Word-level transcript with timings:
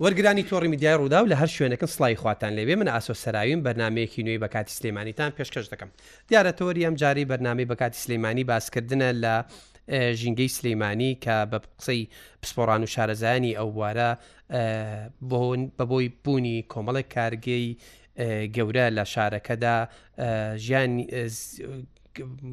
وەرگانی 0.00 0.42
تۆڕی 0.44 0.68
میدیای 0.68 0.96
ڕوودا 0.98 1.22
و 1.24 1.28
لە 1.28 1.34
هەر 1.40 1.46
شوێنەکەن 1.56 1.84
سلای 1.96 2.16
خواتان 2.16 2.52
لەوێ 2.58 2.74
من 2.76 2.88
ئاسۆ 2.92 3.14
سەراویم 3.24 3.60
بەنامەیەکی 3.66 4.18
نوێی 4.22 4.40
بە 4.44 4.48
کاتی 4.52 4.72
سلێمانیتان 4.78 5.30
پێشکەش 5.38 5.68
دەکەم 5.72 5.90
دیارە 6.28 6.52
تۆری 6.58 6.84
ئەم 6.86 6.94
جاری 6.94 7.24
بەنامەی 7.30 7.66
بە 7.70 7.74
کاتی 7.80 7.98
سلەیمانانی 8.04 8.44
باسکردنە 8.50 9.10
لە 9.22 9.34
ژینگەی 10.20 10.48
سلەیمانانی 10.56 11.18
کە 11.24 11.36
بە 11.52 11.58
قسەی 11.80 12.08
پسپۆران 12.42 12.82
و 12.84 12.86
شارەزانی 12.94 13.54
ئەو 13.58 13.70
وارە 13.80 14.10
بە 15.78 15.84
بۆی 15.90 16.08
بوونی 16.24 16.64
کۆمەڵی 16.72 17.04
کارگەی 17.14 17.66
گەورە 18.54 18.86
لە 18.96 19.04
شارەکەدا 19.12 19.76
ژیان 20.66 20.92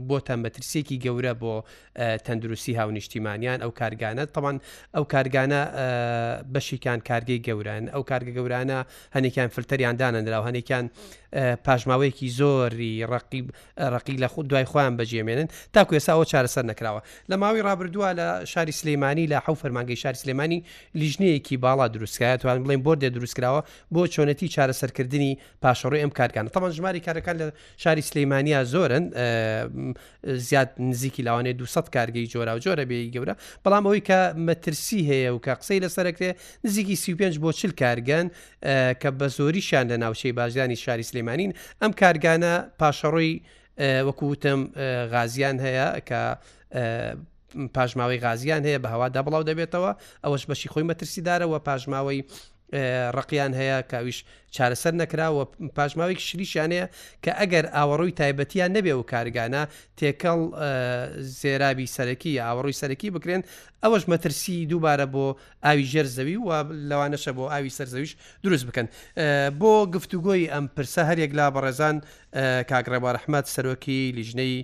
بۆتە 0.10 0.36
مەترسێکی 0.44 0.98
گەورە 1.06 1.34
بۆ 1.42 1.56
تەندروستی 2.26 2.74
هاونیشتیمانیان 2.80 3.60
ئەو 3.64 3.72
کارگانە 3.80 4.24
تەوان 4.36 4.58
ئەو 4.96 5.04
کارگانە 5.14 5.60
بەشیکان 6.54 7.00
کارگەی 7.10 7.40
گەوران 7.48 7.84
ئەو 7.94 8.04
کارگە 8.10 8.34
گەورانە 8.38 8.78
هەنێکیان 9.16 9.50
فلتەریان 9.56 9.96
دانەنراو 10.02 10.44
هەنێکیان 10.50 10.86
پاشماوەیەکی 11.66 12.28
زۆری 12.40 12.94
ڕقیب 13.14 13.46
ڕقی 13.94 14.16
لە 14.24 14.28
خود 14.34 14.48
دوای 14.48 14.66
خۆیان 14.72 14.96
بەجێمێنن 15.00 15.48
تاکو 15.74 15.96
ێسا 16.00 16.12
ئەو 16.18 16.26
چارەسەر 16.32 16.66
نکراوە 16.72 17.02
لە 17.32 17.36
ماوەی 17.42 17.62
رابرردووە 17.68 18.10
لە 18.20 18.28
شاری 18.52 18.72
سلەیمانی 18.72 19.26
لە 19.32 19.38
حو 19.46 19.56
فەرمانگەی 19.62 19.98
شاری 20.04 20.20
سلێمانی 20.24 20.60
لیژنەیەکی 21.00 21.56
باڵا 21.66 21.86
دروستکایە 21.96 22.38
توان 22.42 22.58
بڵێن 22.64 22.82
بۆ 22.86 22.94
دێ 23.02 23.10
دروستکراوە 23.16 23.62
بۆ 23.94 24.02
چۆنەتی 24.14 24.48
چارەسەرکردنی 24.56 25.32
پاشەڕۆی 25.64 26.02
ئەم 26.04 26.12
کارگانە 26.20 26.50
تەمان 26.56 26.72
ژماری 26.78 27.00
کارەکان 27.08 27.36
لە 27.42 27.46
شاری 27.84 28.02
سلەیمانیا 28.10 28.60
زۆرن 28.74 29.06
زیاد 30.24 30.70
نزیکی 30.80 31.24
لاوانێ 31.24 31.54
200 31.58 31.92
کارگەی 31.96 32.30
جۆرا 32.34 32.54
و 32.56 32.60
جۆرە 32.64 32.86
بێ 32.90 33.00
گەورە 33.16 33.36
بەڵام 33.66 33.84
ئەوی 33.88 34.02
کە 34.10 34.20
مەترسی 34.48 35.02
هەیە 35.12 35.30
و 35.36 35.40
کە 35.46 35.54
قسەی 35.60 35.80
لەسەرکرێ 35.84 36.32
نزیکی 36.66 36.96
35 36.96 37.40
بۆ 37.42 37.50
چل 37.60 37.72
کارگەن 37.84 38.26
کە 39.02 39.10
بە 39.20 39.28
زۆریشان 39.38 39.86
لە 39.92 39.98
ناوچەی 40.04 40.32
بازیانی 40.38 40.76
شاری 40.84 41.04
سلێمانین 41.10 41.52
ئەم 41.82 41.92
کارگانە 42.02 42.54
پاشەڕۆی 42.80 43.32
وەکوتم 44.08 44.62
غازیان 45.16 45.58
هەیە 45.66 45.88
کە 46.10 46.22
پاژماوەی 47.76 48.20
غازیان 48.26 48.64
هەیە 48.68 48.80
بە 48.84 48.88
هەوادا 48.94 49.22
بڵاو 49.26 49.48
دەبێتەوە 49.50 49.92
ئەوەش 50.24 50.44
بەشی 50.50 50.70
خۆی 50.74 50.86
مەترسیدارەوە 50.90 51.60
پاژماوەی 51.68 52.22
ڕقیان 53.18 53.54
هەیە 53.54 53.82
کاویش 53.92 54.20
چارەسەر 54.56 54.94
نەکراوە 55.02 55.44
پاشماوێک 55.78 56.20
شریشانەیە 56.28 56.86
کە 57.24 57.32
ئەگەر 57.40 57.66
ئاوەڕووی 57.76 58.18
تایبەتیان 58.22 58.72
نەبێ 58.78 58.94
و 58.98 59.06
کارگانە 59.12 59.62
تێکەڵ 59.98 60.40
زێرابی 61.42 61.88
سەرەکی 61.96 62.34
ئاوەڕووی 62.44 62.80
سەرەکی 62.82 63.14
بکرێن 63.16 63.42
ئەوەش 63.84 64.04
مەترسی 64.12 64.58
دووبارە 64.72 65.06
بۆ 65.14 65.26
ئاوی 65.66 65.86
ژێر 65.92 66.08
زەوی 66.18 66.38
و 66.42 66.50
لەوانەشە 66.90 67.32
بۆ 67.38 67.46
ئاوی 67.54 67.70
سەرزەویش 67.78 68.12
دروست 68.44 68.66
بکەن 68.70 68.88
بۆ 69.60 69.74
گفتوگۆی 69.96 70.50
ئەم 70.54 70.66
پرسە 70.76 71.02
هەرێک 71.10 71.32
لا 71.40 71.48
بەڕێزان 71.56 71.96
کاگرەبا 72.70 73.10
ڕحمەت 73.18 73.46
سەرۆکی 73.56 74.00
لیژنەی 74.18 74.56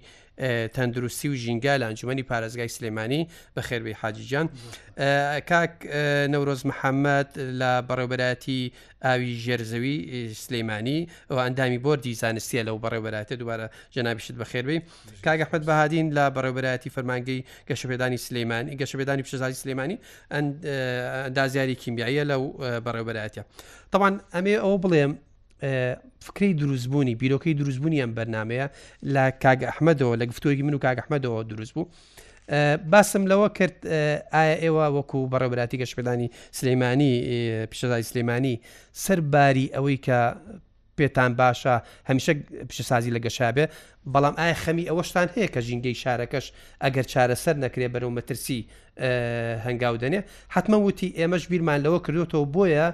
تەندروستی 0.73 1.27
و 1.29 1.33
ژینگا 1.35 1.77
لە 1.79 1.83
ئەنجومی 1.85 2.23
پارێزگای 2.23 2.67
سلێمانی 2.69 3.27
بە 3.57 3.61
خێربی 3.61 3.93
حاجیجان 4.01 4.47
کاک 5.49 5.73
نەورۆز 6.33 6.61
محەممەد 6.69 7.29
لە 7.61 7.71
بەڕێوبەتی 7.89 8.61
ئاوی 9.05 9.31
ژێرزەوی 9.43 9.95
سلەیمانانی 10.43 10.99
ئەو 11.29 11.37
ئەندامی 11.45 11.79
بۆ 11.85 11.91
دیزانستیە 12.05 12.63
لەو 12.67 12.77
بەڕێوبەتە 12.85 13.33
دووارە 13.41 13.67
جەنابیشت 13.95 14.33
بەخێربی 14.41 14.77
کاگەحمد 15.25 15.63
بەهادین 15.69 16.07
لە 16.17 16.25
بەڕێوبەتی 16.35 16.89
فەرمانگەی 16.95 17.39
گەشبێدانی 17.69 18.17
سلەیمانانی 18.27 18.77
گەشبێدانی 18.81 19.21
پیشزای 19.25 19.53
سلەیمانانی 19.61 19.97
ئەندازیاری 20.35 21.75
کیمیاییە 21.83 22.23
لەو 22.31 22.43
بەڕێوبەتە. 22.85 23.41
تاوان 23.91 24.13
ئەمێ 24.35 24.55
ئەو 24.63 24.75
بڵێم 24.83 25.13
فکری 26.19 26.53
دروستبوونی 26.53 27.15
بیرۆکەی 27.21 27.55
دروستبوونی 27.59 28.01
ئەم 28.03 28.11
بەرنمەیە 28.17 28.67
لە 29.13 29.23
کاگ 29.43 29.59
ئەحمەدەوە 29.69 30.15
لە 30.21 30.25
گفتۆگی 30.31 30.63
من 30.63 30.73
و 30.73 30.77
کاگ 30.79 30.97
ئەحمەدەوە 31.01 31.43
دروست 31.51 31.73
بوو. 31.73 31.85
باسم 32.91 33.23
لەوە 33.27 33.49
کرد 33.57 33.87
ئایا 34.33 34.55
ئێوە 34.63 34.85
وەکو 34.95 35.29
بەڕێبراتی 35.33 35.75
گەشتپێدانی 35.81 36.27
سلەیمانی 36.59 37.11
پیشەدای 37.71 38.03
سلەیمانی 38.09 38.55
سەرباری 39.05 39.65
ئەوەی 39.75 39.97
کە 40.05 40.19
پێتان 40.97 41.31
باشە 41.41 41.75
هەمیشە 42.09 42.33
پیشسازی 42.69 43.11
لە 43.15 43.19
گەشابێ 43.25 43.65
بەڵام 44.13 44.35
ئایا 44.39 44.55
خەمی 44.63 44.85
ئەوەشتان 44.89 45.27
هەیە 45.35 45.47
کە 45.53 45.59
ژینگەی 45.67 45.95
شارەکەش 46.03 46.45
ئەگەر 46.83 47.05
چارەسەر 47.13 47.55
نەکرێ 47.63 47.87
بەرەو 47.93 48.11
مەترسی 48.17 48.59
هەنگاودنێ 49.65 50.19
حتممە 50.53 50.77
وتی 50.87 51.09
ئێمەش 51.19 51.43
بیرمان 51.51 51.79
لەوە 51.85 51.99
کردوەوە 52.05 52.47
بۆیە 52.55 52.87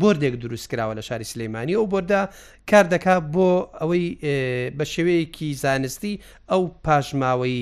بردێک 0.00 0.34
دروست 0.42 0.66
کراوە 0.70 0.94
لە 0.98 1.00
شاری 1.08 1.24
سلەیمانی 1.32 1.74
ئەو 1.78 1.86
بۆردا 1.92 2.22
کار 2.70 2.84
دەکا 2.94 3.16
بۆ 3.34 3.50
ئەوەی 3.80 4.06
بە 4.78 4.84
شێوەیەکی 4.94 5.48
زانستی 5.62 6.14
ئەو 6.52 6.62
پاشماوەی 6.84 7.60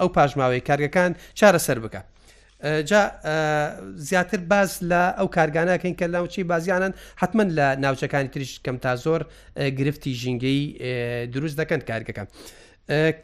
ئەو 0.00 0.08
پاشماوەی 0.18 0.60
کارگەکان 0.68 1.10
چارەسەر 1.38 1.78
بکە. 1.84 2.00
جا 2.90 3.00
زیاتر 4.08 4.40
باز 4.52 4.70
لە 4.90 5.02
ئەو 5.18 5.28
کارگانەکەین 5.36 5.94
کە 6.00 6.04
ناوچی 6.14 6.44
بازیانن 6.52 6.92
حتما 7.16 7.44
لە 7.56 7.66
ناوچەکانی 7.84 8.28
تریش 8.34 8.60
کەم 8.64 8.76
تا 8.84 8.96
زۆر 9.04 9.22
گرفتی 9.78 10.12
ژینگەی 10.20 10.62
دروست 11.34 11.56
دەکەن 11.60 11.80
کارگەکەم. 11.90 12.28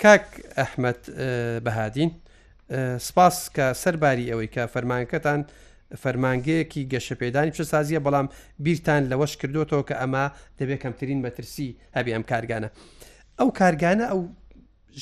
کاک 0.02 0.26
ئەحمد 0.58 1.00
بەهادین 1.66 2.10
سپاس 3.08 3.36
کە 3.56 3.66
سەرباری 3.84 4.30
ئەوەی 4.30 4.48
کە 4.54 4.60
فەرمانەکەتان 4.74 5.40
فەرمانگەیەکی 6.02 6.82
گەشەپێدانی 6.92 7.52
پشەسازیە 7.56 8.00
بەڵام 8.06 8.26
بیرتان 8.64 9.02
لەوەش 9.10 9.32
کردوەوە 9.40 9.82
کە 9.88 9.94
ئەمە 10.00 10.24
دەبێت 10.58 10.78
کەمترین 10.84 11.20
مەترسی 11.26 11.68
هەبی 11.96 12.12
ئەم 12.16 12.24
کارگانە 12.30 12.68
ئەو 13.38 13.48
کارگانە 13.60 14.04
ئەو 14.10 14.20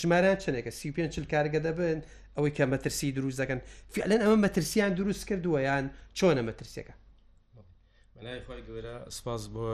ژماران 0.00 0.36
چنێکە 0.44 0.70
سی 0.78 0.88
پێ 0.94 1.04
چل 1.14 1.26
کارگە 1.32 1.60
دەبن 1.66 1.98
ئەوەی 2.36 2.52
کە 2.56 2.64
مەترسی 2.72 3.08
دروست 3.18 3.38
دەکەن 3.42 3.60
فعلەن 3.94 4.20
ئەمە 4.24 4.36
مەترسیان 4.44 4.92
دروست 5.00 5.22
کردووە 5.28 5.60
یان 5.68 5.84
چۆنە 6.18 6.42
مەترسیەکە 6.48 6.94
بەلایخوای 8.16 8.62
گەورە 8.68 8.96
سپاس 9.16 9.42
بۆ 9.54 9.66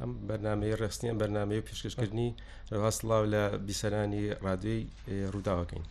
ئەم 0.00 0.12
بەرنمەیە 0.28 0.76
ڕستنیان 0.82 1.16
بەرنمەیە 1.20 1.60
و 1.60 1.66
پێشکەشکردنی 1.68 2.28
ڕاستڵاو 2.82 3.24
لە 3.34 3.42
بیسەرانی 3.66 4.22
ڕادوی 4.44 4.80
ڕووداوەکەین 5.32 5.84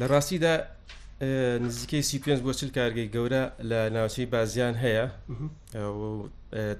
لە 0.00 0.06
ڕاستیدا 0.12 0.54
نزیکەی 1.20 2.02
سیکوێنس 2.02 2.40
بۆ 2.46 2.52
چل 2.60 2.70
کارگەی 2.76 3.08
گەورە 3.14 3.42
لە 3.70 3.80
ناوچەی 3.94 4.26
بازیان 4.26 4.74
هەیە 4.84 5.06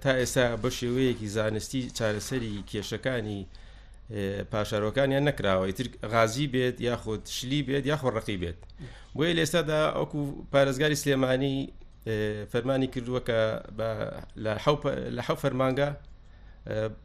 تا 0.03 0.12
ئێستا 0.20 0.56
بە 0.62 0.70
شێوەیەکی 0.78 1.26
زانستی 1.37 1.91
چارەسەری 1.97 2.65
کێشەکانی 2.71 3.47
پاشارۆکانیان 4.50 5.25
نەکراوە 5.28 5.72
تر 5.72 5.87
غازی 6.10 6.47
بێت 6.48 6.81
یاخود 6.81 7.26
شلی 7.26 7.60
بێت 7.69 7.84
یاخۆ 7.87 8.09
ڕقی 8.16 8.37
بێت 8.42 8.59
بۆیە 9.16 9.32
لێستادا 9.38 9.81
ئەوکو 9.97 10.44
پارێزگاری 10.53 10.97
سلێمانی 11.03 11.72
فەرمانی 12.53 12.87
کردووە 12.94 13.21
کە 13.28 13.38
لە 15.16 15.21
حەو 15.26 15.37
فەرمانگە 15.42 15.91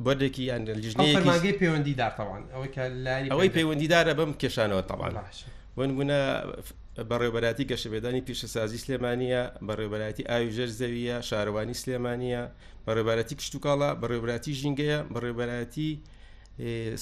بەردێکی 0.05 0.41
یان 0.51 0.61
لیژنەیەکی 0.81 1.53
پەیوەندیدارتەوان 1.61 2.43
ئەوەی 3.33 3.51
پەیوەندیدارە 3.57 4.13
بەم 4.19 4.31
کێشانەوە 4.41 4.83
تەوان. 4.89 5.13
ونبووە 5.77 6.07
بەڕێوبەتی 7.09 7.65
گەشەبێدانی 7.71 8.21
پیشەسازی 8.27 8.79
سلێمانە 8.85 9.43
بەڕێوبەتی 9.67 10.23
ئاویژەر 10.29 10.69
زەویە 10.79 11.17
شارەوانی 11.29 11.75
سلێمانە 11.81 12.43
بەڕێبەتی 12.87 13.33
کشتتوکڵە 13.39 13.89
بەڕێبەتی 14.01 14.51
ژینگەیە 14.59 14.99
بەڕێبەتی 15.13 15.89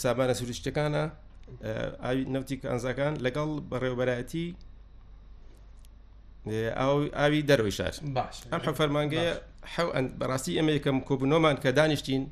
سامانە 0.04 0.34
سروشتەکانە 0.40 1.04
ئاوی 2.04 2.22
نەوتی 2.34 2.56
ئەنزەکان 2.72 3.14
لەگەڵ 3.26 3.50
بەڕێوبەتی 3.72 4.48
ئاوی 7.20 7.42
دەروی 7.50 7.74
شار 7.78 7.94
ئەم 8.54 8.62
حەفەرمانگەیە 8.68 9.34
حەو 9.74 9.88
بەڕاستی 10.20 10.54
ئەمە 10.58 10.72
یەکەم 10.78 10.98
کۆبنۆمان 11.08 11.56
کە 11.64 11.70
دانیشتین 11.80 12.24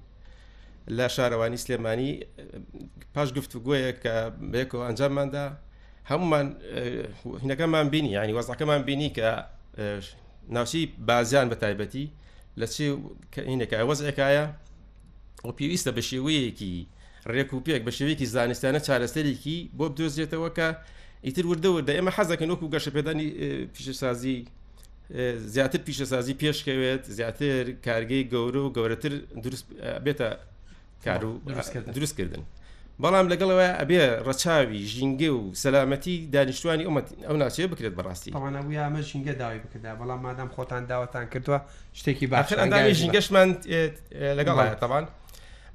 لە 0.98 1.08
شارەوانی 1.16 1.60
سلێمانی 1.64 2.12
پاش 3.14 3.30
گفتوگوۆیە 3.38 3.92
کە 4.04 4.16
بەیەکەوە 4.54 4.84
ئەنجامماندا 4.88 5.46
هەمومان 6.12 6.48
هینەکەمان 7.44 7.88
بینی 7.94 8.12
ینی 8.18 8.34
وەزەکەمان 8.40 8.82
بینی 8.88 9.10
کە 9.18 9.30
ناوچی 10.56 10.84
بازیان 11.08 11.48
بە 11.52 11.56
تایبەتی 11.64 12.08
لە 12.60 12.68
چێ 12.74 12.88
هینەکە 13.52 13.76
وەزێکایە 13.90 14.46
و 15.48 15.52
پێویستە 15.58 15.92
بە 15.98 16.02
شێوەیەکی 16.10 16.74
ڕێک 17.34 17.50
و 17.54 17.60
پێک 17.66 17.82
بە 17.88 17.92
شێوەیەکی 17.98 18.26
زانستانە 18.36 18.80
چارەسەرێکی 18.88 19.58
بۆ 19.78 19.86
بدۆزێتەوە 19.92 20.50
کە 20.58 20.68
ئیتر 21.28 21.46
وردەوردە 21.52 21.92
ئێمە 21.98 22.12
حەزەکەن 22.18 22.50
وەکو 22.54 22.72
گەشەپێدانی 22.76 23.28
پیشەسازی 23.74 24.38
زیاتر 25.54 25.82
پیشەسازی 25.88 26.34
پێشکەوێت 26.42 27.04
زیاتر 27.18 27.64
کارگەی 27.86 28.24
گەورە 28.34 28.62
و 28.64 28.74
گەورەتر 28.76 29.14
دروست 29.44 29.66
بێتە 30.06 30.30
کار 31.06 31.24
و 31.30 31.34
دروستکردن 31.96 32.44
بەڵام 33.02 33.26
لەگەڵەوە 33.32 33.68
ئەبێ 33.82 34.00
ڕەچاوی 34.28 34.82
ژینگە 34.94 35.30
و 35.38 35.42
سەلامەتی 35.64 36.16
دانیشتوانی 36.36 36.84
ئەومەت 36.88 37.08
ئەو 37.28 37.36
ناچێت 37.42 37.68
بکرێت 37.74 37.94
بەڕاستی 38.00 38.32
ئەوانەبوو 38.38 38.74
ئەمە 38.86 39.02
ژینگە 39.10 39.34
داوای 39.42 39.60
بکردا 39.66 39.92
بەڵام 40.02 40.20
مادام 40.26 40.50
خۆتان 40.56 40.84
داوەتان 40.92 41.26
کردووە 41.34 41.60
شتێکی 42.00 42.26
باخر 42.34 42.58
ئەندامی 42.62 42.94
ژینگەشمان 43.02 43.50
لەگەڵ 44.38 44.58
تاوان 44.84 45.06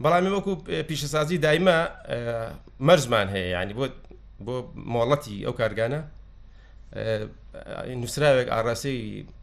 بەڵامی 0.04 0.30
وەکو 0.34 0.52
پیشەسازی 0.88 1.38
دایمە 1.46 1.76
مەرزمان 2.88 3.26
هەیە 3.34 3.50
ینی 3.62 3.74
بۆ 3.78 3.84
بۆ 4.46 4.54
مۆڵەتی 4.92 5.36
ئەو 5.46 5.54
کارگانە 5.60 6.00
نووسراوێک 8.00 8.48
ئاراسی 8.54 8.98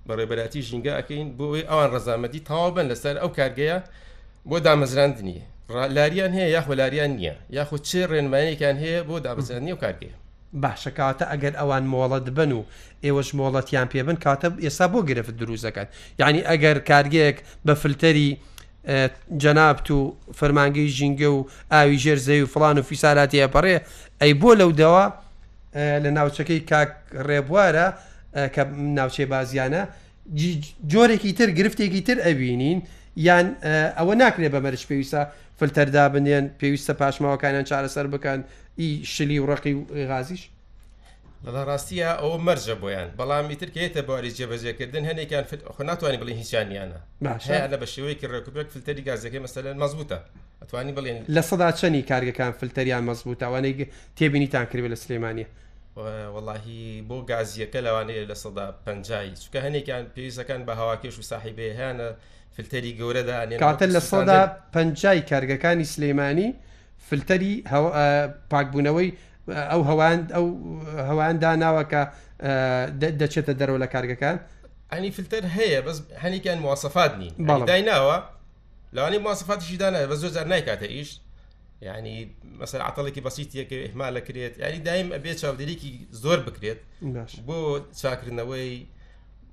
بەڕێبەتی 0.07 0.61
ژینگە 0.67 0.93
ئەەکەین 0.99 1.27
بۆی 1.39 1.63
ئەوان 1.69 1.89
ڕزامەتی 1.95 2.39
تاوا 2.49 2.69
بن 2.75 2.85
لەسەر 2.91 3.15
ئەو 3.21 3.29
کارگەیە 3.39 3.77
بۆ 4.49 4.57
دامەزراندنیە 4.65 5.45
لاریان 5.69 6.31
هەیە 6.37 6.47
یاخۆ 6.55 6.73
لاریان 6.73 7.09
نییە 7.19 7.33
یاخود 7.57 7.81
چ 7.89 7.91
ڕێنمانێکیان 8.11 8.77
هەیە 8.83 9.01
بۆ 9.09 9.15
دابزانانی 9.25 9.71
و 9.73 9.77
کارگێ 9.83 10.11
باشە 10.63 10.91
کاتە 10.99 11.25
ئەگەر 11.31 11.53
ئەوان 11.59 11.83
مۆڵەت 11.93 12.27
بن 12.37 12.51
و 12.57 12.61
ئێوەش 13.05 13.29
مۆڵەتیان 13.39 13.87
پێبن 13.93 14.17
کاتە 14.25 14.47
ئێستا 14.65 14.85
بۆ 14.93 14.99
گرفت 15.09 15.33
دروستەکەن 15.41 15.87
یعنی 16.21 16.41
ئەگەر 16.49 16.77
کارگەیەک 16.89 17.37
بە 17.67 17.71
فلتەری 17.81 18.29
جەنابت 19.43 19.87
و 19.91 19.99
فەرمانگەی 20.39 20.87
ژینگە 20.97 21.29
و 21.37 21.39
ئاوی 21.73 21.97
ژێر 22.03 22.19
زەوی 22.27 22.43
و 22.45 22.51
فلان 22.53 22.77
و 22.79 22.81
فیساراتی 22.89 23.43
ئەپەڕێ 23.47 23.77
ئەی 24.21 24.33
بۆ 24.41 24.51
لەو 24.59 24.71
دەوا 24.81 25.05
لە 26.03 26.09
ناوچەکەی 26.17 26.61
کاک 26.71 26.89
ڕێبوارە 27.27 27.87
کە 28.55 28.61
ناوچێ 28.97 29.25
بازیانە 29.31 29.81
جۆرێکی 30.91 31.31
تر 31.39 31.49
گرفتێکی 31.57 32.01
تر 32.07 32.17
ئەبینین 32.25 32.79
یان 33.27 33.45
ئەوە 33.97 34.13
ناکرێت 34.21 34.51
بەمەرج 34.55 34.83
پێویستە 34.89 35.21
فلتەردا 35.59 36.03
بنێن 36.13 36.45
پێویستە 36.59 36.93
پاشماوەکانیان 37.01 37.65
چارەسەر 37.69 38.07
بکەن 38.15 38.41
ئی 38.79 38.87
شلی 39.13 39.39
و 39.39 39.45
ڕقی 39.55 39.73
و 39.75 39.83
غازیش 40.11 40.43
لەڵ 41.45 41.55
ڕاستیە 41.69 42.09
ئەوە 42.21 42.37
مەرجە 42.47 42.75
بۆیان 42.81 43.07
بەڵامی 43.19 43.55
ترکێتە 43.61 44.01
بۆری 44.07 44.31
جێبەجێکردن 44.37 45.03
هەنێکیان 45.09 45.43
خۆ 45.75 45.81
ناتوانانی 45.89 46.21
بڵێ 46.21 46.33
هیچیانیانە 46.41 46.99
لە 47.71 47.77
بە 47.81 47.87
شێوەیەکی 47.93 48.25
ڕێکوبێک 48.33 48.67
فلتەری 48.73 49.03
گازەکەی 49.07 49.41
مەسەلەن 49.45 49.75
مەزبوتە 49.83 50.17
ئەتوانی 50.61 50.93
بڵێن 50.97 51.21
لە 51.35 51.41
سەدا 51.49 51.69
چەنی 51.79 52.01
کارگەکان 52.11 52.51
فلتەریان 52.59 53.03
مەزبوت 53.09 53.39
ئەوانەی 53.45 53.87
تێبینیتان 54.17 54.65
کردێت 54.71 54.91
لە 54.93 54.97
سلێمانە 55.03 55.47
وەڵی 56.35 56.85
بۆ 57.09 57.17
گازیەکە 57.31 57.79
لەوانەیە 57.85 58.23
لە 58.31 58.35
سەدا 58.43 58.65
پنجایی 58.85 59.33
چکە 59.43 59.59
هەنێکیان 59.65 60.03
پێویستەکان 60.15 60.61
بە 60.67 60.73
هەواکێش 60.81 61.15
و 61.19 61.23
ساحیبێ 61.31 61.67
هیانە 61.77 62.09
فلتەری 62.57 62.91
گەورەدا 62.99 63.39
کاتە 63.59 63.85
لە 63.95 63.99
سەدا 64.09 64.41
پەنجای 64.75 65.21
کارگەکانی 65.31 65.85
سلەیمانی 65.93 66.49
فلتەری 67.11 67.53
پاکبوونەوەی 68.51 69.09
ئەو 69.71 69.81
هەوان 69.89 70.19
ئەو 70.35 70.45
هەواندا 71.09 71.51
ناوەکە 71.63 72.01
دەچێتە 73.19 73.53
دەرەوە 73.59 73.79
لە 73.83 73.87
کارگەکان 73.93 74.37
ئەنی 74.91 75.09
فلتەر 75.17 75.43
هەیە 75.57 75.79
بەس 75.85 75.97
هەنیکیان 76.23 76.59
موواسەفات 76.63 77.13
نین 77.21 77.33
دای 77.71 77.83
ناوە 77.91 78.17
لەوانی 78.95 79.17
موواسەفاتیشی 79.25 79.77
دانایە 79.83 80.07
بە 80.11 80.15
زۆرجار 80.21 80.45
نایکاتە 80.53 80.87
ئیش 80.95 81.19
يعني 81.81 82.31
مثلا 82.59 82.83
عطلك 82.83 83.19
بسيط 83.19 83.55
هيك 83.55 83.73
اهمال 83.73 84.19
كريت 84.19 84.57
يعني 84.59 84.77
دائما 84.79 85.15
ابي 85.15 85.33
تشاف 85.33 85.55
ديريكي 85.55 86.07
زور 86.11 86.39
بكريت 86.39 86.77
باش 87.01 87.35
بو 87.39 87.77
تشاكر 87.77 88.29
نوي 88.33 88.87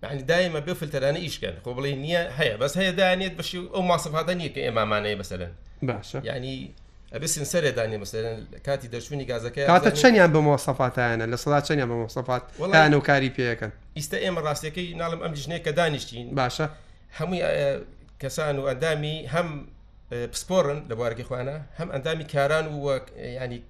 يعني 0.03 0.23
دائما 0.23 0.59
بفلتر 0.59 1.09
انا 1.09 1.17
ايش 1.17 1.39
كان 1.41 1.55
قبل 1.65 1.97
نية 1.97 2.29
هي 2.29 2.57
بس 2.57 2.79
هي 2.79 2.93
دانية 2.93 3.29
باش 3.29 3.55
او 3.57 3.83
مواصفات 3.83 4.11
صفاتها 4.13 4.35
نية 4.35 4.47
كامامانه 4.55 5.15
مثلا 5.15 5.53
باشا 5.83 6.19
يعني 6.25 6.71
بس 7.15 7.35
سنسره 7.35 7.71
داني 7.71 7.99
مثلا 7.99 8.45
كاتي 8.65 8.89
دشوني 8.89 9.25
كاتي 9.25 9.51
كاتت 9.51 9.97
شنيان 9.97 10.33
بمواصفات 10.33 10.99
انا 10.99 11.35
لصلات 11.35 11.67
شنيان 11.67 11.89
بمواصفات 11.89 12.43
انا 12.61 12.97
وكاري 12.97 13.29
بيكن 13.29 13.71
استئم 13.99 14.53
كي 14.55 14.95
نعلم 14.95 15.23
ام 15.23 15.33
جنيه 15.35 15.57
كدانشتين 15.57 16.35
باشا 16.35 16.65
آه، 16.65 16.75
هم 17.21 17.83
كسان 18.19 18.57
آه، 18.57 18.61
وادامي 18.61 19.27
هم 19.33 19.69
بسبورن 20.13 20.87
لبارك 20.91 21.21
اخوانا 21.21 21.63
هم 21.79 21.93
اندامي 21.93 22.25
كاران 22.25 22.67
و 22.67 23.01
يعني 23.17 23.63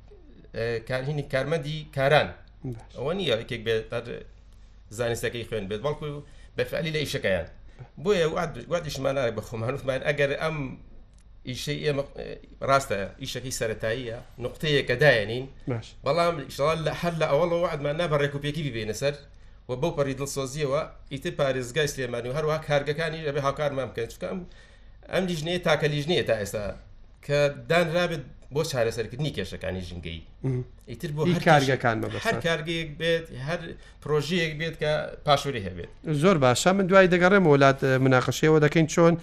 آه، 0.55 0.79
كان 0.79 1.05
هني 1.05 1.23
كارمدي 1.23 1.87
كاران 1.93 2.33
ونيا 2.99 3.35
اوني 3.35 3.45
كيك 3.45 3.69
زاني 4.93 5.15
ساكي 5.15 5.45
خوين 5.45 5.69
بيت 5.69 5.81
بالكو 5.81 6.23
بفعلي 6.59 6.91
لا 6.91 6.99
إيشكيان 6.99 7.33
يعني. 7.33 7.49
بويا 7.99 8.27
وعد 8.27 8.71
وعد 8.71 8.85
إيش 8.85 9.01
ما 9.01 9.11
انا 9.11 9.31
بخو 9.31 9.57
ما 9.57 9.67
مانوف 9.67 9.85
مان 9.85 10.03
أجر 10.03 10.47
أم 10.47 10.79
شيء 11.53 12.05
إيشي 12.19 12.61
راستا 12.63 13.15
هي 13.45 13.51
سرتاية 13.51 14.23
نقطية 14.39 14.81
كداينين 14.81 15.49
ماشي 15.69 15.95
والله 16.05 16.29
إن 16.31 16.51
شاء 16.51 16.73
الله 16.75 16.93
حل 16.93 17.25
والله 17.25 17.57
وعد 17.57 17.81
ما 17.81 17.93
نابر 17.93 18.21
ريكو 18.21 18.39
بيكي 18.39 18.71
بين 18.71 18.93
سر 18.93 19.15
وبو 19.69 19.91
بريد 19.91 20.21
و 20.21 20.25
بەو 20.25 20.29
باريس 20.37 20.57
سۆزیەوە 20.57 21.13
ئیتە 21.15 21.29
پارێزگای 21.29 21.87
سلێمانی 21.89 22.29
و 22.29 22.33
هەروە 22.35 22.65
کارگەکانی 22.67 23.27
ئەبێ 23.29 23.39
هاکارمان 23.45 23.87
ممكن 23.87 24.07
چکەم 24.09 24.37
ام 25.11 25.25
لجنيه 25.27 25.59
تاکە 25.65 25.85
لجنيه 25.85 26.23
تاع 26.23 26.43
اسا 26.43 26.77
كدان 27.23 27.65
دانرابێت 27.69 28.21
بۆ 28.55 28.63
چارەسەرکردنی 28.71 29.33
کێشەکانی 29.37 29.81
ژنگەی 29.89 30.21
ئیتر 30.91 31.11
بۆ 31.17 31.23
کارگەکان 31.49 31.97
هەر 32.27 32.37
کارگەیەک 32.47 32.91
بێت 33.01 33.25
هەر 33.49 33.61
پرۆژەیەک 34.03 34.53
بێت 34.61 34.75
کە 34.83 34.93
پاشووری 35.27 35.63
هەبێت 35.67 35.91
زۆر 36.23 36.37
باشە 36.45 36.71
من 36.77 36.87
دوای 36.87 37.07
دەگەڕێم 37.15 37.45
وڵات 37.53 37.79
مناقشەوە 38.05 38.59
دەکەین 38.65 38.87
چۆن 38.95 39.15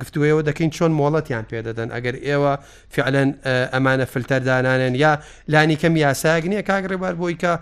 گفتوەوە 0.00 0.42
دەکەین 0.48 0.70
چۆن 0.76 0.92
مۆڵەتیان 1.00 1.44
پێدەدەن 1.50 1.88
ئەگەر 1.94 2.16
ئێوە 2.26 2.52
فعلەن 2.94 3.28
ئەمانە 3.74 4.04
فلتەردانانن 4.12 4.94
یا 5.04 5.12
لانی 5.52 5.76
کەم 5.82 5.94
یاساگ 6.04 6.42
نییە 6.52 6.62
کاگرێبار 6.70 7.14
بۆی 7.20 7.36
کە 7.42 7.52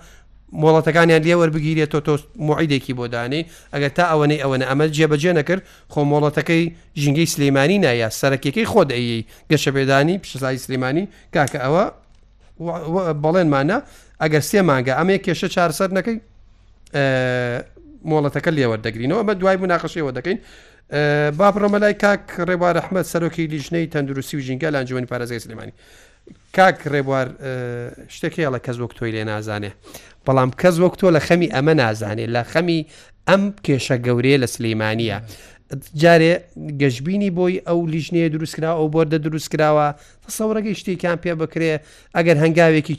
مۆڵەتەکانیان 0.62 1.23
لێ 1.27 1.35
وەربگیرێت 1.41 1.89
تۆ 1.93 2.00
تۆست 2.06 2.27
معیدێکی 2.49 2.93
بۆ 2.99 3.06
دانەی 3.15 3.43
ئەگەر 3.75 3.91
تا 3.97 4.05
ئەوەنەی 4.12 4.41
ئەوەنە 4.43 4.65
ئەمە 4.71 4.85
جێبەجێ 4.97 5.33
نەکرد 5.39 5.62
خۆمۆڵەتەکەی 5.93 6.62
ژنگی 7.03 7.27
سلەیمانی 7.35 7.79
نایە 7.85 8.09
سەرکیەکەی 8.21 8.67
خۆدەیی 8.73 9.21
گەشە 9.50 9.71
بێدانی 9.77 10.17
پیشزای 10.23 10.56
سلەیمانی 10.65 11.05
کاکە 11.35 11.59
ئەوە 11.65 11.85
بەڵێنمانە 13.25 13.79
ئەگەر 14.23 14.43
سێ 14.50 14.61
مانگە 14.69 14.93
ئەمێ 14.99 15.17
کێشە 15.25 15.49
چارسەر 15.55 15.91
نەکەی 15.99 16.17
مۆڵەتەکە 18.11 18.51
لێوەردەگرینەوە 18.56 19.21
بە 19.29 19.33
دوای 19.41 19.56
مناقشەوە 19.62 20.11
دەکەین 20.19 20.39
باپڕۆمەلای 21.39 21.94
کاک 22.03 22.23
ڕێبا 22.49 22.69
رەحمەد 22.79 23.06
سەرۆکی 23.12 23.44
لیژنەی 23.53 23.87
تەندروستی 23.93 24.37
و 24.37 24.41
ژینگە 24.47 24.69
لانجوانی 24.75 25.09
پارێزگای 25.12 25.41
سلمانی 25.47 25.73
کاک 26.57 26.79
ڕێبوار 26.93 27.27
شتێکیڵە 28.15 28.58
کەس 28.67 28.77
وەک 28.82 28.93
تۆی 28.99 29.13
لێ 29.17 29.23
نازانێ 29.31 29.70
بەڵام 30.27 30.51
کەس 30.63 30.77
وەک 30.82 30.94
تۆ 31.01 31.08
لە 31.17 31.20
خەمی 31.27 31.49
ئەمە 31.55 31.75
نازانێ 31.82 32.27
لە 32.37 32.43
خەمی 32.53 32.81
ئەم 33.29 33.43
کێشە 33.67 33.97
گەورەیە 34.06 34.39
لە 34.43 34.49
سلەیمانە 34.55 35.19
جارێ 36.03 36.32
گەشتبینی 36.81 37.31
بۆی 37.39 37.55
ئەو 37.69 37.79
لیژنەیە 37.93 38.29
دروستکرا 38.35 38.70
ئەو 38.79 38.87
بۆردە 38.94 39.19
دروستکراوە 39.27 39.89
سەورەگەی 40.37 40.79
شتێکیان 40.81 41.19
پێ 41.25 41.32
بکرێ 41.43 41.73
ئەگەر 42.17 42.37
هەنگاوێکی 42.43 42.97